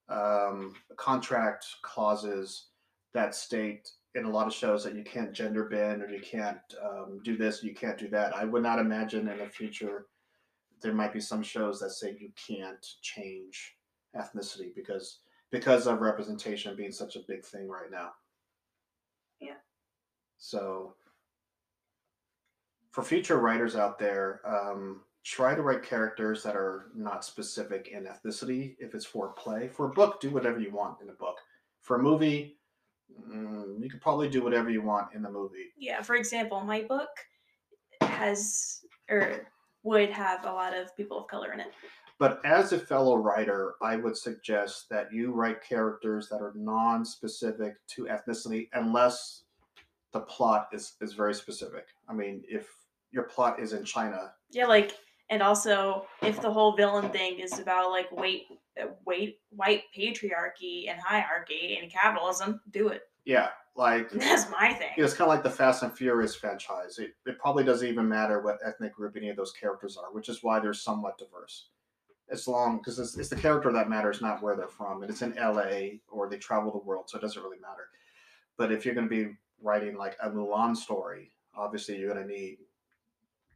um, 0.09 0.75
contract 0.97 1.65
clauses 1.83 2.67
that 3.13 3.35
state 3.35 3.89
in 4.15 4.25
a 4.25 4.29
lot 4.29 4.47
of 4.47 4.53
shows 4.53 4.83
that 4.83 4.95
you 4.95 5.03
can't 5.03 5.33
gender 5.33 5.65
bend 5.65 6.01
or 6.01 6.09
you 6.09 6.19
can't 6.19 6.59
um, 6.83 7.21
do 7.23 7.37
this, 7.37 7.63
you 7.63 7.73
can't 7.73 7.97
do 7.97 8.09
that. 8.09 8.35
I 8.35 8.43
would 8.45 8.63
not 8.63 8.79
imagine 8.79 9.27
in 9.27 9.37
the 9.37 9.45
future 9.45 10.07
there 10.81 10.93
might 10.93 11.13
be 11.13 11.21
some 11.21 11.43
shows 11.43 11.79
that 11.79 11.91
say 11.91 12.17
you 12.19 12.31
can't 12.47 12.85
change 13.01 13.75
ethnicity 14.15 14.73
because 14.75 15.19
because 15.51 15.87
of 15.87 16.01
representation 16.01 16.75
being 16.75 16.91
such 16.91 17.15
a 17.15 17.23
big 17.27 17.43
thing 17.43 17.67
right 17.67 17.91
now. 17.91 18.11
So 20.39 20.95
for 22.91 23.03
future 23.03 23.37
writers 23.37 23.75
out 23.75 23.99
there, 23.99 24.41
um, 24.45 25.01
try 25.23 25.53
to 25.53 25.61
write 25.61 25.83
characters 25.83 26.41
that 26.43 26.55
are 26.55 26.87
not 26.95 27.23
specific 27.23 27.89
in 27.89 28.05
ethnicity. 28.05 28.75
If 28.79 28.95
it's 28.95 29.05
for 29.05 29.29
play, 29.33 29.67
for 29.67 29.85
a 29.85 29.91
book, 29.91 30.19
do 30.19 30.31
whatever 30.31 30.59
you 30.59 30.71
want 30.71 31.01
in 31.01 31.09
a 31.09 31.13
book. 31.13 31.37
For 31.81 31.97
a 31.97 32.01
movie, 32.01 32.57
mm, 33.29 33.81
you 33.81 33.89
could 33.89 34.01
probably 34.01 34.29
do 34.29 34.41
whatever 34.41 34.69
you 34.69 34.81
want 34.81 35.13
in 35.13 35.21
the 35.21 35.29
movie. 35.29 35.71
Yeah, 35.77 36.01
for 36.01 36.15
example, 36.15 36.61
my 36.61 36.81
book 36.81 37.09
has 38.01 38.81
or 39.09 39.47
would 39.83 40.09
have 40.09 40.45
a 40.45 40.51
lot 40.51 40.75
of 40.75 40.95
people 40.95 41.19
of 41.19 41.27
color 41.27 41.53
in 41.53 41.59
it. 41.59 41.67
But 42.17 42.43
as 42.45 42.73
a 42.73 42.79
fellow 42.79 43.15
writer, 43.15 43.75
I 43.81 43.95
would 43.95 44.17
suggest 44.17 44.89
that 44.89 45.11
you 45.13 45.31
write 45.31 45.63
characters 45.63 46.27
that 46.29 46.41
are 46.41 46.53
non-specific 46.55 47.75
to 47.95 48.05
ethnicity, 48.05 48.67
unless 48.73 49.43
the 50.13 50.21
plot 50.21 50.69
is 50.73 50.93
is 51.01 51.13
very 51.13 51.33
specific. 51.33 51.87
I 52.07 52.13
mean, 52.13 52.43
if 52.47 52.67
your 53.11 53.23
plot 53.23 53.59
is 53.59 53.73
in 53.73 53.83
China, 53.83 54.31
Yeah, 54.51 54.65
like 54.67 54.93
and 55.29 55.41
also 55.43 56.05
if 56.21 56.41
the 56.41 56.51
whole 56.51 56.75
villain 56.75 57.09
thing 57.11 57.39
is 57.39 57.59
about 57.59 57.91
like 57.91 58.11
wait 58.11 58.43
uh, 58.81 58.87
wait 59.05 59.39
white 59.49 59.83
patriarchy 59.95 60.89
and 60.89 60.99
hierarchy 60.99 61.79
and 61.81 61.91
capitalism, 61.91 62.61
do 62.71 62.87
it. 62.89 63.03
yeah, 63.25 63.49
like 63.75 64.09
That's 64.11 64.49
my 64.49 64.73
thing. 64.73 64.89
it's 64.97 65.13
kind 65.13 65.29
of 65.29 65.35
like 65.35 65.43
the 65.43 65.49
Fast 65.49 65.83
and 65.83 65.95
Furious 65.95 66.35
franchise. 66.35 66.97
It, 66.99 67.11
it 67.25 67.37
probably 67.39 67.63
doesn't 67.63 67.87
even 67.87 68.07
matter 68.07 68.41
what 68.41 68.57
ethnic 68.65 68.93
group 68.95 69.15
any 69.17 69.29
of 69.29 69.37
those 69.37 69.51
characters 69.51 69.97
are, 69.97 70.11
which 70.13 70.29
is 70.29 70.43
why 70.43 70.59
they're 70.59 70.73
somewhat 70.73 71.17
diverse. 71.17 71.69
As 72.31 72.47
long 72.47 72.77
because 72.77 72.99
it's, 72.99 73.17
it's 73.17 73.29
the 73.29 73.35
character 73.35 73.71
that 73.73 73.89
matters, 73.89 74.21
not 74.21 74.41
where 74.43 74.55
they're 74.55 74.67
from. 74.67 75.01
And 75.01 75.09
it's 75.11 75.23
in 75.23 75.35
L.A. 75.37 75.99
or 76.09 76.29
they 76.29 76.37
travel 76.37 76.71
the 76.71 76.77
world, 76.77 77.09
so 77.09 77.17
it 77.17 77.21
doesn't 77.21 77.41
really 77.41 77.59
matter. 77.59 77.89
But 78.55 78.71
if 78.71 78.85
you're 78.85 78.93
going 78.93 79.09
to 79.09 79.25
be 79.25 79.33
writing 79.61 79.97
like 79.97 80.15
a 80.21 80.29
Mulan 80.29 80.75
story, 80.75 81.31
obviously 81.55 81.97
you're 81.97 82.13
going 82.13 82.27
to 82.27 82.33
need 82.33 82.57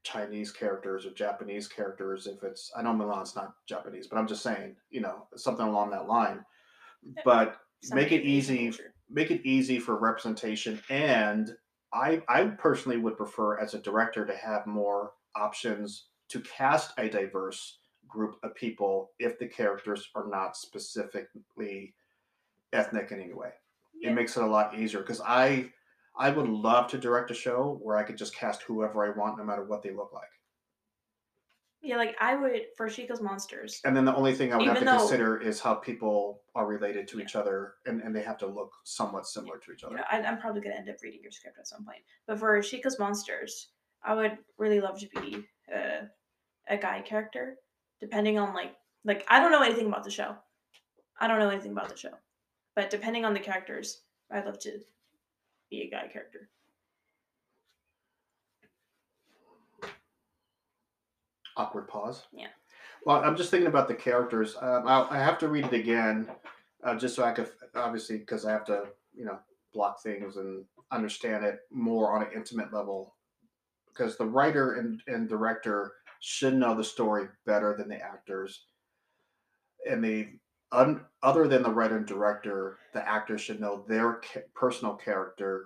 Chinese 0.03 0.51
characters 0.51 1.05
or 1.05 1.11
Japanese 1.11 1.67
characters. 1.67 2.27
If 2.27 2.43
it's, 2.43 2.71
I 2.75 2.81
know 2.81 2.93
Mulan's 2.93 3.35
not 3.35 3.53
Japanese, 3.67 4.07
but 4.07 4.17
I'm 4.17 4.27
just 4.27 4.43
saying, 4.43 4.75
you 4.89 5.01
know, 5.01 5.27
something 5.35 5.65
along 5.65 5.91
that 5.91 6.07
line. 6.07 6.43
But 7.25 7.57
make 7.91 8.11
it 8.11 8.23
easy 8.23 8.69
culture. 8.69 8.93
make 9.09 9.31
it 9.31 9.41
easy 9.45 9.79
for 9.79 9.97
representation 9.97 10.81
and 10.89 11.53
I 11.93 12.21
I 12.27 12.45
personally 12.45 12.97
would 12.97 13.17
prefer 13.17 13.59
as 13.59 13.73
a 13.73 13.79
director 13.81 14.25
to 14.25 14.35
have 14.35 14.65
more 14.65 15.11
options 15.35 16.07
to 16.29 16.41
cast 16.41 16.93
a 16.97 17.09
diverse 17.09 17.79
group 18.07 18.37
of 18.43 18.55
people 18.55 19.11
if 19.19 19.37
the 19.37 19.47
characters 19.47 20.09
are 20.15 20.27
not 20.27 20.55
specifically 20.57 21.93
ethnic 22.71 23.11
in 23.11 23.21
any 23.21 23.33
way. 23.33 23.49
Yeah. 23.99 24.11
It 24.11 24.13
makes 24.13 24.35
it 24.37 24.43
a 24.43 24.47
lot 24.47 24.77
easier 24.77 25.01
because 25.01 25.21
I 25.21 25.71
I 26.15 26.29
would 26.29 26.47
love 26.47 26.87
to 26.89 26.97
direct 26.97 27.31
a 27.31 27.33
show 27.33 27.79
where 27.81 27.97
I 27.97 28.03
could 28.03 28.17
just 28.17 28.35
cast 28.35 28.61
whoever 28.63 29.03
I 29.05 29.17
want, 29.17 29.37
no 29.37 29.43
matter 29.43 29.63
what 29.63 29.81
they 29.81 29.91
look 29.91 30.13
like. 30.13 30.29
Yeah, 31.81 31.97
like 31.97 32.15
I 32.21 32.35
would 32.35 32.61
for 32.77 32.89
She 32.89 33.05
Kills 33.05 33.19
Monsters. 33.19 33.81
And 33.83 33.95
then 33.95 34.05
the 34.05 34.15
only 34.15 34.33
thing 34.33 34.53
I 34.53 34.57
would 34.57 34.67
have 34.67 34.79
to 34.79 34.85
though- 34.85 34.97
consider 34.99 35.41
is 35.41 35.59
how 35.59 35.73
people 35.75 36.43
are 36.55 36.65
related 36.65 37.09
to 37.09 37.19
each 37.19 37.35
other, 37.35 37.73
and, 37.85 38.01
and 38.01 38.15
they 38.15 38.21
have 38.23 38.37
to 38.37 38.47
look 38.47 38.71
somewhat 38.85 39.27
similar 39.27 39.57
to 39.57 39.71
each 39.73 39.81
You 39.81 39.89
other. 39.89 39.97
know, 39.97 40.03
I, 40.09 40.21
I'm 40.21 40.39
probably 40.39 40.61
gonna 40.61 40.75
end 40.75 40.89
up 40.89 40.95
reading 41.03 41.21
your 41.21 41.31
script 41.31 41.57
at 41.59 41.67
some 41.67 41.83
point. 41.83 41.99
But 42.25 42.39
for 42.39 42.61
She 42.63 42.81
Kills 42.81 42.99
Monsters, 42.99 43.69
I 44.01 44.13
would 44.13 44.37
really 44.57 44.79
love 44.79 44.97
to 44.99 45.09
be 45.19 45.45
uh, 45.75 46.05
a 46.69 46.77
guy 46.77 47.01
character, 47.01 47.55
depending 47.99 48.37
on 48.37 48.53
like 48.53 48.75
like 49.03 49.25
I 49.27 49.41
don't 49.41 49.51
know 49.51 49.61
anything 49.61 49.87
about 49.87 50.05
the 50.05 50.11
show. 50.11 50.35
I 51.19 51.27
don't 51.27 51.39
know 51.39 51.49
anything 51.49 51.71
about 51.73 51.89
the 51.89 51.97
show, 51.97 52.13
but 52.77 52.89
depending 52.89 53.25
on 53.25 53.33
the 53.33 53.39
characters, 53.41 54.03
I'd 54.31 54.45
love 54.45 54.59
to 54.59 54.79
be 55.73 55.81
a 55.81 55.89
guy 55.89 56.07
character. 56.07 56.49
Awkward 61.57 61.87
pause. 61.87 62.23
Yeah. 62.31 62.47
Well, 63.05 63.23
I'm 63.23 63.35
just 63.35 63.51
thinking 63.51 63.67
about 63.67 63.87
the 63.87 63.95
characters. 63.95 64.55
Um, 64.59 64.87
I, 64.87 65.07
I 65.09 65.17
have 65.17 65.37
to 65.39 65.47
read 65.47 65.65
it 65.65 65.73
again, 65.73 66.27
uh, 66.83 66.95
just 66.95 67.15
so 67.15 67.23
I 67.23 67.31
could, 67.31 67.49
obviously, 67.75 68.17
because 68.17 68.45
I 68.45 68.51
have 68.51 68.65
to, 68.65 68.85
you 69.13 69.25
know, 69.25 69.39
block 69.73 70.01
things 70.01 70.37
and 70.37 70.63
understand 70.91 71.43
it 71.43 71.59
more 71.71 72.15
on 72.15 72.23
an 72.23 72.29
intimate 72.35 72.71
level. 72.71 73.15
Because 73.87 74.17
the 74.17 74.25
writer 74.25 74.75
and, 74.75 75.01
and 75.07 75.27
director 75.27 75.93
should 76.19 76.55
know 76.55 76.75
the 76.75 76.83
story 76.83 77.27
better 77.45 77.75
than 77.77 77.89
the 77.89 78.01
actors. 78.01 78.65
And 79.89 80.03
the 80.03 80.29
un, 80.73 81.01
other 81.21 81.47
than 81.47 81.63
the 81.63 81.69
writer 81.69 81.97
and 81.97 82.05
director, 82.05 82.77
the 82.93 83.07
actors 83.07 83.41
should 83.41 83.61
know 83.61 83.85
their 83.87 84.15
ca- 84.15 84.41
personal 84.55 84.95
character 84.95 85.65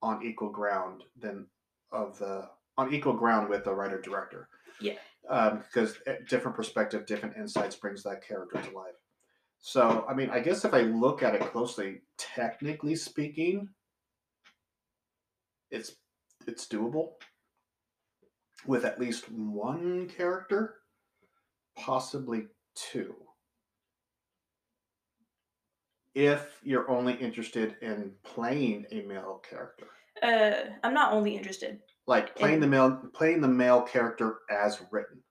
on 0.00 0.22
equal 0.24 0.50
ground 0.50 1.02
than 1.20 1.46
of 1.92 2.18
the 2.18 2.48
on 2.76 2.94
equal 2.94 3.12
ground 3.14 3.48
with 3.48 3.64
the 3.64 3.74
writer 3.74 4.00
director 4.00 4.48
Yeah. 4.80 4.94
um, 5.28 5.58
because 5.58 5.98
a 6.06 6.22
different 6.28 6.56
perspective, 6.56 7.06
different 7.06 7.36
insights 7.36 7.74
brings 7.74 8.04
that 8.04 8.22
character 8.26 8.62
to 8.62 8.70
life. 8.76 8.94
So, 9.58 10.06
I 10.08 10.14
mean, 10.14 10.30
I 10.30 10.38
guess 10.38 10.64
if 10.64 10.72
I 10.72 10.82
look 10.82 11.24
at 11.24 11.34
it 11.34 11.40
closely, 11.50 12.02
technically 12.16 12.94
speaking, 12.94 13.68
it's 15.72 15.96
it's 16.46 16.66
doable 16.68 17.14
with 18.66 18.84
at 18.84 19.00
least 19.00 19.30
one 19.32 20.08
character, 20.08 20.76
possibly 21.76 22.46
two. 22.76 23.14
If 26.18 26.58
you're 26.64 26.90
only 26.90 27.14
interested 27.14 27.76
in 27.80 28.12
playing 28.24 28.86
a 28.90 29.02
male 29.02 29.40
character, 29.48 29.86
Uh, 30.20 30.74
I'm 30.82 30.92
not 30.92 31.12
only 31.12 31.36
interested. 31.36 31.80
like 32.06 32.34
playing 32.34 32.56
In- 32.56 32.60
the 32.60 32.66
male 32.66 32.90
playing 33.14 33.40
the 33.40 33.46
male 33.48 33.82
character 33.82 34.40
as 34.50 34.82
written, 34.90 35.22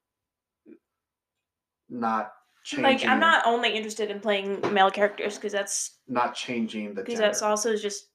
not 1.90 2.32
changing. 2.64 2.84
Like 2.86 3.06
I'm 3.06 3.20
not 3.20 3.46
only 3.46 3.76
interested 3.76 4.10
in 4.10 4.22
playing 4.22 4.62
male 4.74 4.90
characters 4.90 5.36
because 5.36 5.52
that's 5.52 6.00
not 6.08 6.36
changing 6.36 6.94
the 6.96 7.04
because 7.04 7.20
that's 7.20 7.42
also 7.42 7.76
just 7.76 8.08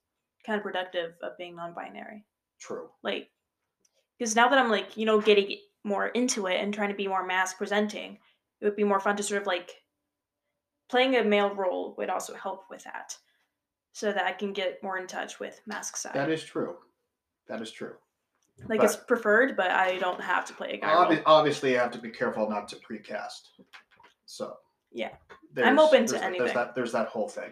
kind 0.47 0.57
of 0.57 0.62
productive 0.62 1.12
of 1.23 1.37
being 1.37 1.55
non-binary. 1.57 2.25
True. 2.59 2.91
like 3.03 3.29
because 4.18 4.37
now 4.37 4.49
that 4.49 4.57
i'm 4.57 4.70
like 4.70 4.97
you 4.97 5.05
know 5.05 5.20
getting 5.20 5.59
more 5.83 6.07
into 6.09 6.47
it 6.47 6.61
and 6.61 6.73
trying 6.73 6.91
to 6.91 6.95
be 6.95 7.09
more 7.09 7.27
masc 7.27 7.59
presenting 7.59 8.18
it 8.61 8.64
would 8.64 8.77
be 8.77 8.85
more 8.85 9.01
fun 9.01 9.16
to 9.16 9.23
sort 9.25 9.41
of 9.43 9.49
like 9.49 9.73
playing 10.93 11.16
a 11.16 11.24
male 11.24 11.55
role 11.55 11.95
would 11.97 12.11
also 12.11 12.34
help 12.34 12.64
with 12.70 12.84
that 12.84 13.16
so 13.93 14.12
that 14.12 14.24
i 14.26 14.32
can 14.32 14.53
get 14.53 14.82
more 14.82 14.99
in 14.99 15.07
touch 15.07 15.40
with 15.40 15.61
masc 15.66 15.97
side 15.97 16.14
That 16.14 16.30
is 16.30 16.45
true. 16.45 16.76
That 17.49 17.62
is 17.62 17.70
true. 17.70 17.95
like 18.68 18.82
it's 18.82 18.97
preferred 18.97 19.57
but 19.57 19.70
i 19.70 19.97
don't 19.99 20.20
have 20.20 20.45
to 20.45 20.53
play 20.53 20.74
a 20.74 20.76
guy 20.76 20.93
Obvi- 20.95 21.22
obviously, 21.24 21.72
you 21.72 21.78
have 21.78 21.90
to 21.93 21.99
be 21.99 22.11
careful 22.11 22.49
not 22.49 22.68
to 22.68 22.76
precast. 22.76 23.40
So. 24.26 24.57
Yeah. 24.93 25.12
I'm 25.57 25.78
open 25.78 26.05
to 26.07 26.22
anything. 26.22 26.45
There's 26.45 26.55
that. 26.55 26.74
There's 26.74 26.93
that 26.93 27.09
whole 27.09 27.28
thing. 27.28 27.51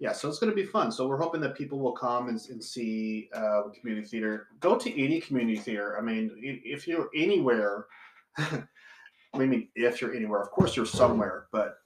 Yeah, 0.00 0.12
so 0.12 0.28
it's 0.28 0.38
going 0.38 0.50
to 0.50 0.56
be 0.56 0.66
fun. 0.66 0.90
So 0.92 1.06
we're 1.08 1.20
hoping 1.20 1.40
that 1.42 1.56
people 1.56 1.78
will 1.78 1.92
come 1.92 2.28
and, 2.28 2.40
and 2.50 2.62
see 2.62 3.28
uh, 3.32 3.62
community 3.78 4.06
theater. 4.06 4.48
Go 4.60 4.76
to 4.76 5.04
any 5.04 5.20
community 5.20 5.56
theater. 5.56 5.96
I 5.98 6.02
mean, 6.02 6.30
if 6.42 6.86
you're 6.88 7.08
anywhere, 7.16 7.86
I 8.38 8.64
mean, 9.34 9.68
if 9.74 10.00
you're 10.00 10.14
anywhere, 10.14 10.40
of 10.40 10.50
course 10.50 10.76
you're 10.76 10.86
somewhere, 10.86 11.46
but 11.52 11.76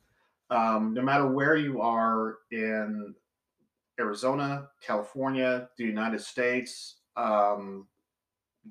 um, 0.50 0.94
no 0.94 1.02
matter 1.02 1.26
where 1.26 1.56
you 1.56 1.80
are 1.80 2.38
in 2.50 3.14
Arizona, 3.98 4.68
California, 4.80 5.68
the 5.76 5.84
United 5.84 6.20
States, 6.20 6.96
um, 7.16 7.86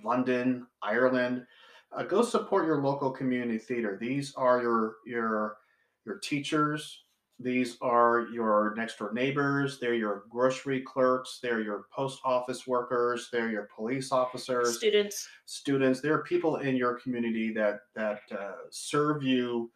London, 0.04 0.68
Ireland, 0.82 1.46
uh, 1.92 2.04
go 2.04 2.22
support 2.22 2.66
your 2.66 2.82
local 2.82 3.12
community 3.12 3.58
theater. 3.58 3.98
These 4.00 4.34
are 4.36 4.62
your 4.62 4.96
your 5.06 5.58
your 6.06 6.18
teachers. 6.20 7.04
These 7.40 7.78
are 7.82 8.28
your 8.34 8.74
next 8.76 8.98
door 8.98 9.14
neighbors. 9.14 9.80
They're 9.80 9.94
your 9.94 10.24
grocery 10.30 10.82
clerks. 10.82 11.40
They're 11.42 11.62
your 11.62 11.86
post 11.94 12.20
office 12.26 12.66
workers. 12.66 13.30
They're 13.32 13.52
your 13.52 13.70
police 13.76 14.12
officers 14.12 14.78
students 14.78 15.28
students 15.46 16.02
there 16.02 16.14
are 16.14 16.24
people 16.24 16.58
in 16.58 16.76
your 16.76 16.96
community 16.96 17.54
that 17.54 17.82
that 17.96 18.22
uh, 18.32 18.54
serve 18.72 19.22
you 19.22 19.70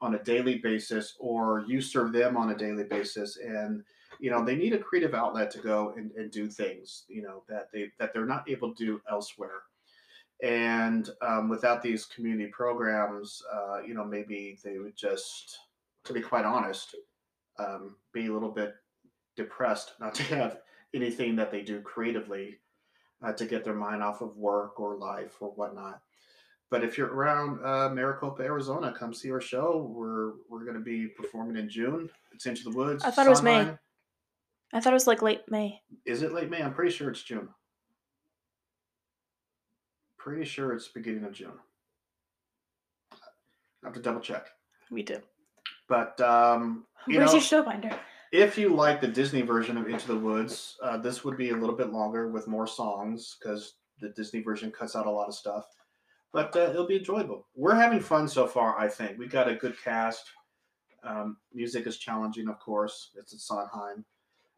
on 0.00 0.14
a 0.14 0.22
daily 0.24 0.58
basis 0.58 1.16
or 1.18 1.64
you 1.66 1.80
serve 1.80 2.12
them 2.12 2.36
on 2.36 2.50
a 2.50 2.56
daily 2.56 2.84
basis 2.84 3.38
and 3.38 3.82
you 4.20 4.30
know 4.30 4.44
they 4.44 4.56
need 4.56 4.72
a 4.72 4.78
creative 4.78 5.14
outlet 5.14 5.50
to 5.50 5.58
go 5.58 5.94
and, 5.96 6.10
and 6.12 6.30
do 6.30 6.48
things 6.48 7.04
you 7.08 7.22
know 7.22 7.42
that 7.48 7.68
they 7.72 7.90
that 7.98 8.12
they're 8.12 8.26
not 8.26 8.48
able 8.48 8.74
to 8.74 8.84
do 8.84 9.00
elsewhere 9.10 9.62
and 10.42 11.10
um, 11.22 11.48
without 11.48 11.82
these 11.82 12.04
community 12.04 12.50
programs 12.50 13.42
uh, 13.54 13.80
you 13.80 13.94
know 13.94 14.04
maybe 14.04 14.58
they 14.62 14.78
would 14.78 14.96
just 14.96 15.58
to 16.04 16.12
be 16.12 16.20
quite 16.20 16.44
honest 16.44 16.94
um, 17.58 17.96
be 18.12 18.26
a 18.26 18.32
little 18.32 18.50
bit 18.50 18.74
depressed 19.34 19.92
not 20.00 20.14
to 20.14 20.22
have 20.24 20.58
anything 20.94 21.36
that 21.36 21.50
they 21.50 21.62
do 21.62 21.80
creatively 21.80 22.58
uh, 23.22 23.32
to 23.32 23.46
get 23.46 23.64
their 23.64 23.74
mind 23.74 24.02
off 24.02 24.20
of 24.20 24.36
work 24.36 24.78
or 24.80 24.96
life 24.96 25.36
or 25.40 25.50
whatnot. 25.50 26.00
But 26.70 26.82
if 26.82 26.98
you're 26.98 27.12
around 27.12 27.64
uh, 27.64 27.88
Maricopa, 27.90 28.42
Arizona, 28.42 28.92
come 28.96 29.14
see 29.14 29.30
our 29.30 29.40
show. 29.40 29.92
We're 29.94 30.32
we're 30.48 30.64
going 30.64 30.74
to 30.76 30.82
be 30.82 31.08
performing 31.08 31.56
in 31.56 31.68
June. 31.68 32.10
It's 32.32 32.46
Into 32.46 32.64
the 32.64 32.70
Woods. 32.70 33.04
I 33.04 33.10
thought 33.10 33.26
it 33.26 33.30
was 33.30 33.42
May. 33.42 33.72
I 34.72 34.80
thought 34.80 34.92
it 34.92 34.94
was 34.94 35.06
like 35.06 35.22
late 35.22 35.42
may 35.48 35.80
Is 36.04 36.22
it 36.22 36.32
late 36.32 36.50
May? 36.50 36.60
I'm 36.60 36.74
pretty 36.74 36.90
sure 36.90 37.08
it's 37.08 37.22
June. 37.22 37.48
Pretty 40.18 40.44
sure 40.44 40.72
it's 40.72 40.88
beginning 40.88 41.24
of 41.24 41.32
June. 41.32 41.52
I 43.12 43.16
have 43.84 43.94
to 43.94 44.00
double 44.00 44.20
check. 44.20 44.48
me 44.90 45.04
too 45.04 45.20
But 45.88 46.20
um, 46.20 46.84
you 47.06 47.18
where's 47.18 47.28
know, 47.28 47.34
your 47.34 47.42
show 47.42 47.62
binder 47.62 47.96
if 48.32 48.58
you 48.58 48.74
like 48.74 49.00
the 49.00 49.08
Disney 49.08 49.42
version 49.42 49.76
of 49.76 49.88
Into 49.88 50.08
the 50.08 50.16
Woods, 50.16 50.76
uh, 50.82 50.98
this 50.98 51.24
would 51.24 51.36
be 51.36 51.50
a 51.50 51.56
little 51.56 51.76
bit 51.76 51.92
longer 51.92 52.28
with 52.28 52.48
more 52.48 52.66
songs 52.66 53.36
because 53.38 53.74
the 54.00 54.10
Disney 54.10 54.42
version 54.42 54.70
cuts 54.70 54.96
out 54.96 55.06
a 55.06 55.10
lot 55.10 55.28
of 55.28 55.34
stuff. 55.34 55.64
But 56.36 56.54
uh, 56.54 56.68
it'll 56.68 56.86
be 56.86 56.98
enjoyable. 56.98 57.46
We're 57.54 57.74
having 57.74 57.98
fun 58.00 58.28
so 58.28 58.46
far. 58.46 58.78
I 58.78 58.88
think 58.88 59.18
We've 59.18 59.30
got 59.30 59.48
a 59.48 59.54
good 59.54 59.74
cast. 59.82 60.30
Um, 61.02 61.38
music 61.54 61.86
is 61.86 61.96
challenging, 61.96 62.46
of 62.48 62.58
course. 62.60 63.12
It's 63.18 63.32
at 63.32 63.40
Sondheim. 63.40 64.04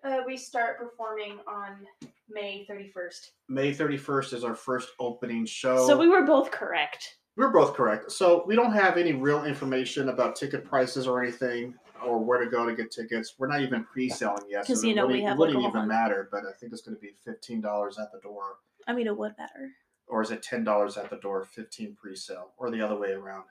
uh, 0.02 0.22
we 0.26 0.36
start 0.36 0.76
performing 0.80 1.38
on 1.46 1.86
may 2.28 2.66
31st 2.68 3.28
May 3.48 3.72
31st 3.72 4.32
is 4.34 4.42
our 4.42 4.56
first 4.56 4.88
opening 4.98 5.46
show. 5.46 5.86
so 5.86 5.96
we 5.96 6.08
were 6.08 6.22
both 6.22 6.50
correct 6.50 7.18
We're 7.36 7.50
both 7.52 7.74
correct. 7.74 8.10
So 8.10 8.42
we 8.44 8.56
don't 8.56 8.72
have 8.72 8.96
any 8.96 9.12
real 9.12 9.44
information 9.44 10.08
about 10.08 10.34
ticket 10.34 10.64
prices 10.64 11.06
or 11.06 11.22
anything, 11.22 11.74
or 12.04 12.18
where 12.18 12.42
to 12.42 12.50
go 12.50 12.66
to 12.66 12.74
get 12.74 12.90
tickets. 12.90 13.34
We're 13.38 13.46
not 13.46 13.60
even 13.60 13.84
pre-selling 13.84 14.46
yet, 14.50 14.66
'Cause, 14.66 14.80
so 14.80 14.86
you 14.88 14.94
it 14.94 14.96
know, 14.96 15.06
we 15.06 15.12
wouldn't, 15.14 15.28
have, 15.28 15.36
it 15.36 15.40
wouldn't 15.40 15.58
a 15.58 15.60
even 15.68 15.72
month. 15.74 15.88
matter. 15.88 16.28
But 16.32 16.44
I 16.44 16.52
think 16.58 16.72
it's 16.72 16.82
going 16.82 16.96
to 16.96 17.00
be 17.00 17.12
fifteen 17.24 17.60
dollars 17.60 17.98
at 18.00 18.10
the 18.10 18.18
door, 18.18 18.56
i 18.88 18.92
mean 18.92 19.06
it 19.06 19.16
would 19.16 19.34
matter 19.38 19.70
or 20.08 20.22
is 20.22 20.30
it 20.30 20.42
ten 20.42 20.64
dollars 20.64 20.96
at 20.96 21.10
the 21.10 21.16
door, 21.16 21.44
fifteen 21.44 21.94
pre-sale, 21.94 22.52
or 22.56 22.70
the 22.70 22.80
other 22.80 22.98
way 22.98 23.12
around? 23.12 23.44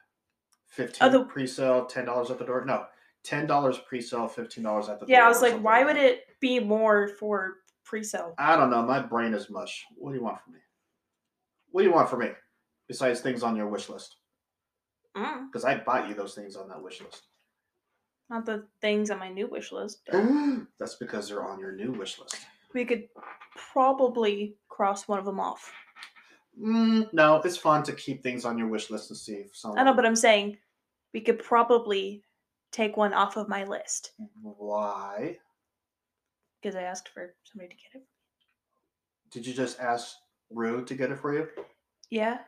Fifteen 0.68 1.08
Other- 1.08 1.24
pre-sale, 1.24 1.86
ten 1.86 2.06
dollars 2.06 2.30
at 2.30 2.40
the 2.40 2.46
door. 2.46 2.64
No, 2.66 2.86
ten 3.24 3.48
dollars 3.48 3.78
pre-sale, 3.88 4.28
fifteen 4.28 4.64
dollars 4.64 4.90
at 4.90 5.00
the 5.00 5.06
door. 5.06 5.16
yeah 5.16 5.26
i 5.26 5.28
was 5.28 5.42
like 5.42 5.60
why 5.62 5.80
like 5.80 5.88
would 5.88 5.96
that. 5.98 6.06
it 6.06 6.24
be 6.40 6.60
more 6.60 7.10
for 7.20 7.56
pre-sale 7.84 8.34
I 8.38 8.56
don't 8.56 8.70
know. 8.70 8.82
My 8.84 9.00
brain 9.02 9.34
is 9.34 9.50
mush. 9.50 9.86
What 9.98 10.12
do 10.12 10.18
you 10.18 10.24
want 10.24 10.42
from 10.42 10.54
me? 10.54 10.60
What 11.72 11.82
do 11.82 11.88
you 11.88 11.94
want 11.94 12.10
from 12.10 12.20
me? 12.20 12.30
Besides 12.88 13.20
things 13.22 13.44
on 13.44 13.56
your 13.56 13.68
wish 13.68 13.90
list, 13.90 14.16
mm. 15.16 15.46
because 15.52 15.66
I 15.66 15.78
bought 15.78 16.08
you 16.08 16.16
those 16.16 16.36
things 16.36 16.56
on 16.56 16.70
that 16.70 16.82
wish 16.82 17.02
list. 17.02 17.24
Not 18.30 18.46
the 18.46 18.66
things 18.82 19.10
on 19.10 19.20
my 19.20 19.30
new 19.30 19.48
wish 19.48 19.72
list. 19.72 20.02
That's 20.80 20.96
because 20.96 21.28
they're 21.30 21.44
on 21.44 21.60
your 21.60 21.72
new 21.74 21.92
wish 21.92 22.20
list. 22.20 22.38
we 22.74 22.86
could 22.86 23.08
probably 23.74 24.56
cross 24.70 25.08
one 25.08 25.20
of 25.20 25.26
them 25.26 25.40
off. 25.40 25.72
Mm, 26.62 27.14
no, 27.14 27.36
it's 27.44 27.58
fun 27.58 27.84
to 27.84 27.94
keep 27.94 28.24
things 28.24 28.46
on 28.46 28.58
your 28.58 28.68
wish 28.68 28.90
list 28.90 29.12
and 29.12 29.18
see 29.18 29.34
if 29.34 29.56
someone. 29.56 29.80
I 29.80 29.84
know, 29.84 29.94
but 29.94 30.06
I'm 30.06 30.16
saying 30.16 30.58
we 31.14 31.22
could 31.22 31.40
probably 31.40 32.24
take 32.72 32.98
one 32.98 33.14
off 33.14 33.38
of 33.38 33.48
my 33.48 33.64
list 33.64 34.12
why? 34.42 35.38
because 36.62 36.76
I 36.76 36.84
asked 36.84 37.10
for 37.10 37.34
somebody 37.44 37.70
to 37.70 37.76
get 37.76 38.02
it. 38.02 38.08
Did 39.32 39.46
you 39.46 39.54
just 39.54 39.80
ask 39.80 40.16
Rue 40.50 40.84
to 40.86 40.96
get 40.96 41.12
it 41.12 41.20
for 41.20 41.34
you? 41.34 41.48
Yeah, 42.10 42.40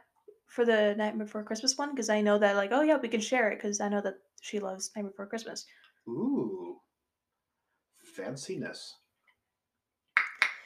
for 0.48 0.66
the 0.66 0.96
Night 0.98 1.18
Before 1.18 1.44
Christmas 1.44 1.78
one, 1.78 1.92
because 1.92 2.10
I 2.10 2.22
know 2.22 2.38
that 2.38 2.56
like, 2.56 2.72
oh 2.72 2.82
yeah, 2.82 2.98
we 2.98 3.08
can 3.08 3.22
share 3.22 3.50
it 3.52 3.58
because 3.58 3.80
I 3.80 3.90
know 3.90 4.02
that 4.02 4.16
she 4.42 4.60
loves 4.60 4.92
Night 4.96 5.06
Before 5.06 5.28
Christmas. 5.28 5.66
Ooh, 6.08 6.78
fanciness. 8.18 8.94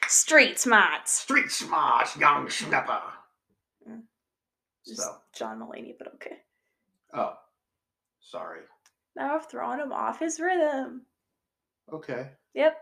Street 0.08 0.60
smarts. 0.60 1.12
Street 1.12 1.52
smart, 1.52 2.16
young 2.18 2.50
snapper. 2.50 3.02
Just 4.86 5.02
So, 5.02 5.16
John 5.36 5.60
Mulaney, 5.60 5.94
but 5.98 6.14
okay. 6.16 6.38
oh, 7.14 7.34
sorry. 8.20 8.62
Now 9.16 9.36
I've 9.36 9.46
thrown 9.50 9.80
him 9.80 9.92
off 9.94 10.20
his 10.20 10.40
rhythm. 10.40 11.04
Okay. 11.92 12.30
Yep. 12.54 12.78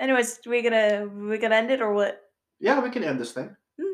Anyways, 0.00 0.40
we 0.46 0.62
gonna 0.62 1.06
we 1.06 1.38
gonna 1.38 1.54
end 1.56 1.70
it 1.70 1.80
or 1.80 1.92
what? 1.94 2.20
Yeah, 2.60 2.80
we 2.80 2.90
can 2.90 3.04
end 3.04 3.20
this 3.20 3.32
thing. 3.32 3.54
Mm. 3.80 3.92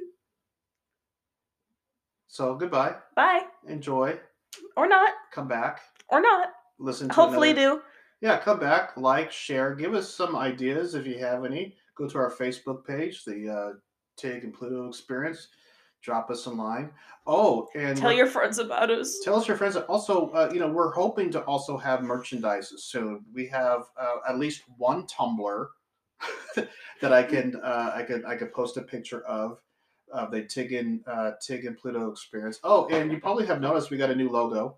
So 2.29 2.55
goodbye. 2.55 2.97
Bye 3.15 3.43
Enjoy. 3.69 4.19
or 4.77 4.87
not 4.89 5.11
Come 5.33 5.49
back. 5.49 5.81
or 6.09 6.21
not. 6.21 6.49
Listen. 6.79 7.09
To 7.09 7.15
Hopefully 7.15 7.51
another- 7.51 7.77
do. 7.77 7.83
Yeah, 8.21 8.39
come 8.39 8.59
back, 8.59 8.97
like, 8.97 9.31
share, 9.31 9.75
give 9.75 9.93
us 9.93 10.09
some 10.15 10.35
ideas 10.35 10.95
if 10.95 11.07
you 11.07 11.19
have 11.19 11.45
any. 11.45 11.77
Go 11.95 12.09
to 12.09 12.17
our 12.17 12.31
Facebook 12.31 12.87
page, 12.87 13.23
the 13.25 13.51
uh, 13.51 13.73
Tig 14.17 14.45
and 14.45 14.55
Pluto 14.55 14.89
Experience. 14.89 15.49
Drop 16.05 16.31
us 16.31 16.45
a 16.45 16.51
line. 16.51 16.91
Oh, 17.27 17.67
and 17.75 17.97
Tell 17.97 18.13
your 18.13 18.27
friends 18.27 18.59
about 18.59 18.91
us. 18.91 19.21
tell 19.25 19.37
us 19.37 19.49
your 19.49 19.57
friends. 19.57 19.75
Also, 19.77 20.29
uh, 20.31 20.51
you 20.53 20.61
know, 20.61 20.69
we're 20.69 20.93
hoping 20.93 21.31
to 21.31 21.41
also 21.45 21.79
have 21.79 22.03
merchandise 22.03 22.71
soon. 22.77 23.25
We 23.33 23.47
have 23.47 23.85
uh, 23.99 24.17
at 24.29 24.39
least 24.39 24.65
one 24.77 25.07
tumbler 25.07 25.71
that 27.01 27.13
I 27.13 27.23
can 27.23 27.57
uh, 27.65 27.93
I 27.95 28.03
could 28.03 28.25
I 28.27 28.37
could 28.37 28.53
post 28.53 28.77
a 28.77 28.83
picture 28.83 29.23
of 29.23 29.61
of 30.13 30.31
the 30.31 30.43
Tig 30.43 30.75
and 30.75 31.01
uh, 31.07 31.33
Tig 31.41 31.65
and 31.65 31.77
Pluto 31.79 32.11
Experience. 32.11 32.61
Oh, 32.63 32.87
and 32.89 33.11
you 33.11 33.19
probably 33.19 33.47
have 33.47 33.63
noticed 33.63 33.91
we 33.91 33.97
got 33.97 34.11
a 34.11 34.15
new 34.15 34.29
logo. 34.29 34.77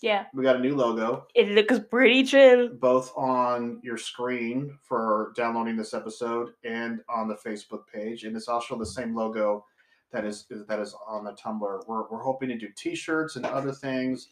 Yeah, 0.00 0.24
We 0.34 0.42
got 0.42 0.56
a 0.56 0.58
new 0.58 0.74
logo. 0.74 1.28
it 1.36 1.46
looks 1.50 1.78
pretty 1.88 2.24
chill. 2.24 2.70
both 2.70 3.12
on 3.16 3.78
your 3.84 3.96
screen 3.96 4.76
for 4.82 5.32
downloading 5.36 5.76
this 5.76 5.94
episode 5.94 6.54
and 6.64 7.00
on 7.08 7.28
the 7.28 7.36
Facebook 7.36 7.86
page, 7.86 8.24
and 8.24 8.34
it's 8.36 8.48
also 8.48 8.76
the 8.76 8.86
same 8.86 9.14
logo 9.14 9.64
that 10.12 10.24
is 10.24 10.46
that 10.68 10.78
is 10.78 10.94
on 11.06 11.24
the 11.24 11.32
Tumblr. 11.32 11.86
We're, 11.86 12.08
we're 12.08 12.22
hoping 12.22 12.48
to 12.50 12.58
do 12.58 12.68
T-shirts 12.76 13.36
and 13.36 13.46
other 13.46 13.72
things. 13.72 14.28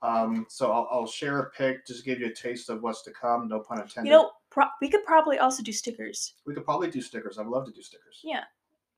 Um, 0.00 0.46
so 0.48 0.70
I'll, 0.70 0.88
I'll 0.92 1.06
share 1.06 1.40
a 1.40 1.50
pic, 1.50 1.84
just 1.86 2.04
give 2.04 2.20
you 2.20 2.26
a 2.26 2.32
taste 2.32 2.70
of 2.70 2.82
what's 2.82 3.02
to 3.02 3.10
come. 3.10 3.48
No 3.48 3.60
pun 3.60 3.80
intended. 3.80 4.08
You 4.08 4.16
know, 4.16 4.30
pro- 4.48 4.68
we 4.80 4.88
could 4.88 5.04
probably 5.04 5.38
also 5.38 5.62
do 5.62 5.72
stickers. 5.72 6.34
we 6.46 6.54
could 6.54 6.64
probably 6.64 6.90
do 6.90 7.00
stickers. 7.02 7.36
I'd 7.38 7.46
love 7.46 7.66
to 7.66 7.72
do 7.72 7.82
stickers. 7.82 8.20
Yeah, 8.22 8.44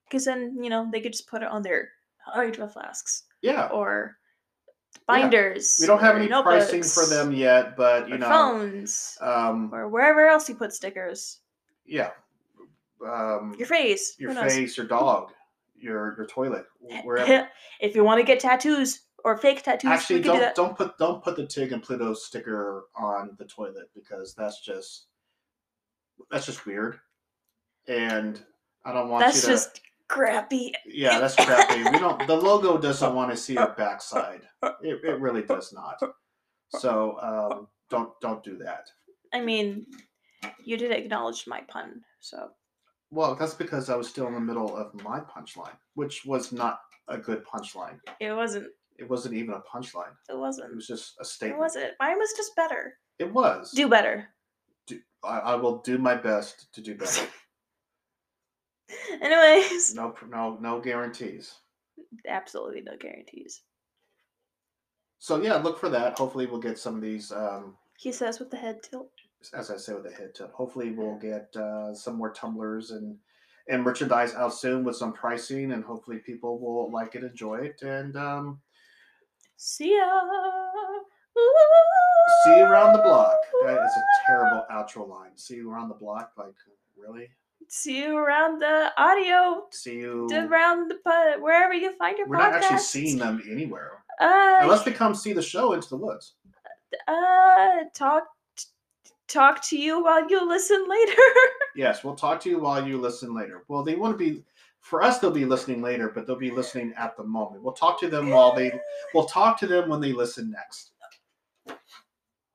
because 0.05 0.25
then 0.25 0.57
you 0.63 0.69
know 0.69 0.87
they 0.91 1.01
could 1.01 1.11
just 1.13 1.27
put 1.27 1.41
it 1.41 1.47
on 1.49 1.61
their 1.63 1.89
hydro 2.23 2.67
flasks 2.67 3.23
Yeah, 3.41 3.65
or 3.67 4.17
binders. 5.07 5.77
we 5.81 5.87
don't 5.87 5.99
have 5.99 6.17
any 6.17 6.27
pricing 6.27 6.83
for 6.83 7.05
them 7.07 7.31
yet, 7.33 7.75
but 7.75 8.07
you 8.07 8.15
or 8.15 8.17
know, 8.19 8.29
phones 8.29 9.17
um, 9.21 9.73
or 9.73 9.89
wherever 9.89 10.27
else 10.27 10.47
you 10.47 10.55
put 10.55 10.71
stickers. 10.71 11.39
yeah, 11.85 12.11
um, 13.03 13.55
Your 13.57 13.67
face. 13.67 14.15
your 14.19 14.33
face, 14.35 14.77
your 14.77 14.85
dog, 14.85 15.31
your 15.81 16.15
your 16.17 16.27
toilet, 16.27 16.65
wherever. 17.03 17.47
if 17.79 17.95
you 17.95 18.03
want 18.03 18.19
to 18.19 18.25
get 18.25 18.39
tattoos 18.39 19.01
or 19.23 19.37
fake 19.37 19.63
tattoos, 19.63 19.91
Actually, 19.91 20.21
can 20.21 20.23
do 20.23 20.29
don't 20.29 20.39
that. 20.39 20.55
don't 20.55 20.77
put 20.77 20.97
don't 20.97 21.23
put 21.23 21.35
the 21.35 21.45
Tig 21.45 21.71
and 21.71 21.83
Pluto 21.83 22.13
sticker 22.13 22.85
on 22.95 23.35
the 23.37 23.45
toilet 23.45 23.89
because 23.95 24.33
that's 24.35 24.61
just 24.61 25.05
that's 26.29 26.45
just 26.45 26.65
weird, 26.65 26.99
and 27.87 28.41
I 28.85 28.93
don't 28.93 29.09
want 29.09 29.25
That's 29.25 29.37
you 29.37 29.41
to. 29.41 29.47
That's 29.47 29.65
just 29.65 29.81
crappy. 30.07 30.73
yeah, 30.85 31.19
that's 31.19 31.35
crappy. 31.35 31.83
we 31.91 31.99
don't. 31.99 32.25
The 32.27 32.35
logo 32.35 32.77
doesn't 32.77 33.15
want 33.15 33.31
to 33.31 33.37
see 33.37 33.57
our 33.57 33.73
backside. 33.73 34.41
It, 34.81 34.99
it 35.03 35.19
really 35.19 35.41
does 35.43 35.73
not. 35.73 35.99
So 36.69 37.17
um, 37.21 37.67
don't 37.89 38.11
don't 38.21 38.43
do 38.43 38.57
that. 38.57 38.89
I 39.33 39.41
mean, 39.41 39.85
you 40.63 40.77
did 40.77 40.91
acknowledge 40.91 41.47
my 41.47 41.61
pun, 41.61 42.01
so 42.19 42.51
Well, 43.11 43.35
that's 43.35 43.53
because 43.53 43.89
I 43.89 43.95
was 43.95 44.07
still 44.07 44.27
in 44.27 44.33
the 44.33 44.39
middle 44.39 44.75
of 44.75 44.93
my 45.03 45.19
punchline, 45.19 45.75
which 45.95 46.23
was 46.25 46.51
not 46.51 46.79
a 47.07 47.17
good 47.17 47.43
punchline. 47.45 47.99
it 48.19 48.31
wasn't. 48.31 48.67
It 48.97 49.09
wasn't 49.09 49.33
even 49.35 49.53
a 49.55 49.61
punchline. 49.61 50.13
It 50.29 50.37
wasn't. 50.37 50.71
It 50.71 50.75
was 50.75 50.87
just 50.87 51.15
a 51.19 51.25
statement. 51.25 51.57
It 51.57 51.61
wasn't. 51.61 51.93
Mine 51.99 52.17
was 52.19 52.33
just 52.37 52.55
better. 52.55 52.93
It 53.19 53.31
was. 53.33 53.71
Do 53.71 53.87
better. 53.89 54.27
do 54.87 54.99
I, 55.23 55.39
I 55.39 55.55
will 55.55 55.79
do 55.79 55.97
my 55.97 56.15
best 56.15 56.71
to 56.73 56.81
do 56.81 56.95
better. 56.95 57.25
Anyways, 59.21 59.93
No, 59.95 60.13
no, 60.29 60.57
no 60.61 60.79
guarantees. 60.81 61.55
absolutely 62.27 62.81
no 62.81 62.97
guarantees. 62.97 63.61
So 65.19 65.41
yeah, 65.41 65.55
look 65.55 65.79
for 65.79 65.89
that. 65.89 66.17
Hopefully, 66.17 66.45
we'll 66.45 66.59
get 66.59 66.77
some 66.79 66.95
of 66.95 67.01
these. 67.01 67.31
Um, 67.31 67.75
He 67.97 68.11
says 68.11 68.39
with 68.39 68.51
the 68.51 68.57
head 68.57 68.83
tilt. 68.83 69.09
As 69.53 69.71
I 69.71 69.77
say, 69.77 69.93
with 69.93 70.03
the 70.03 70.11
head 70.11 70.33
tilt. 70.35 70.51
Hopefully, 70.51 70.91
we'll 70.91 71.17
get 71.17 71.55
uh, 71.55 71.93
some 71.93 72.15
more 72.15 72.31
tumblers 72.31 72.91
and 72.91 73.17
and 73.67 73.83
merchandise 73.83 74.33
out 74.33 74.53
soon 74.53 74.83
with 74.83 74.95
some 74.95 75.13
pricing, 75.13 75.71
and 75.73 75.83
hopefully, 75.83 76.17
people 76.17 76.59
will 76.59 76.91
like 76.91 77.15
it, 77.15 77.23
enjoy 77.23 77.55
it, 77.59 77.81
and 77.83 78.15
um, 78.17 78.59
See 79.57 79.95
ya. 79.95 80.21
see 82.43 82.57
you 82.57 82.63
around 82.63 82.93
the 82.93 83.01
block. 83.03 83.35
That 83.65 83.73
is 83.85 83.91
a 83.91 84.03
terrible 84.27 84.65
outro 84.71 85.07
line. 85.07 85.31
See 85.35 85.55
you 85.55 85.69
around 85.71 85.89
the 85.89 85.95
block. 85.95 86.31
Like 86.37 86.53
really? 86.97 87.29
See 87.67 87.99
you 88.03 88.17
around 88.17 88.59
the 88.61 88.91
audio, 88.97 89.67
See 89.71 89.97
you. 89.99 90.27
around 90.33 90.89
the 90.91 90.97
wherever 91.39 91.73
you 91.73 91.95
find 91.95 92.17
your 92.17 92.27
We're 92.27 92.37
not 92.37 92.53
actually 92.53 92.79
seeing 92.79 93.17
them 93.17 93.41
anywhere 93.49 94.03
Uh, 94.19 94.57
unless 94.61 94.83
they 94.83 94.91
come 94.91 95.13
see 95.15 95.31
the 95.31 95.41
show 95.41 95.73
into 95.73 95.87
the 95.89 95.95
woods. 95.97 96.33
uh, 97.07 97.83
talk, 97.95 98.23
talk 99.31 99.63
to 99.69 99.77
you 99.77 100.03
while 100.03 100.29
you 100.29 100.47
listen 100.47 100.87
later. 100.87 101.13
Yes, 101.73 102.03
we'll 102.03 102.15
talk 102.15 102.41
to 102.41 102.49
you 102.49 102.59
while 102.59 102.85
you 102.85 102.97
listen 102.99 103.33
later. 103.33 103.63
Well, 103.69 103.81
they 103.81 103.95
want 103.95 104.13
to 104.13 104.17
be 104.17 104.43
for 104.81 105.01
us. 105.01 105.19
They'll 105.19 105.31
be 105.31 105.45
listening 105.45 105.81
later, 105.81 106.11
but 106.13 106.27
they'll 106.27 106.35
be 106.35 106.51
listening 106.51 106.93
at 106.97 107.15
the 107.15 107.23
moment. 107.23 107.63
We'll 107.63 107.71
talk 107.71 107.97
to 108.01 108.09
them 108.09 108.29
while 108.29 108.53
they. 108.53 108.77
We'll 109.13 109.25
talk 109.25 109.57
to 109.59 109.67
them 109.67 109.87
when 109.87 110.01
they 110.01 110.11
listen 110.11 110.51
next, 110.51 110.91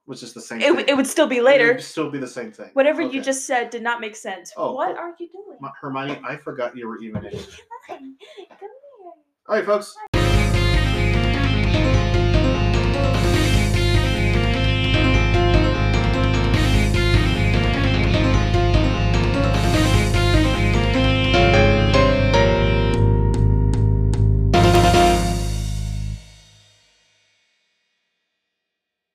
which 0.05 0.21
is 0.21 0.33
the 0.33 0.41
same. 0.41 0.61
it, 0.61 0.75
thing. 0.75 0.85
it 0.87 0.95
would 0.95 1.07
still 1.07 1.25
be 1.25 1.41
later. 1.41 1.71
It 1.71 1.75
would 1.77 1.83
still 1.83 2.11
be 2.11 2.19
the 2.19 2.27
same 2.27 2.51
thing. 2.51 2.69
Whatever 2.73 3.01
you 3.01 3.19
just 3.19 3.47
said 3.47 3.71
did 3.71 3.81
not 3.81 4.01
make 4.01 4.15
sense. 4.15 4.53
Oh, 4.55 4.73
what 4.73 4.95
oh. 4.95 4.99
are 4.99 5.15
you 5.19 5.29
doing? 5.29 5.57
Hermione, 5.81 6.21
I 6.23 6.35
forgot 6.35 6.77
you 6.77 6.87
were 6.87 6.99
even 6.99 7.25
in. 7.25 7.31
Come 7.87 8.15
here. 8.19 8.37
All 9.49 9.55
right, 9.55 9.65
folks. 9.65 9.95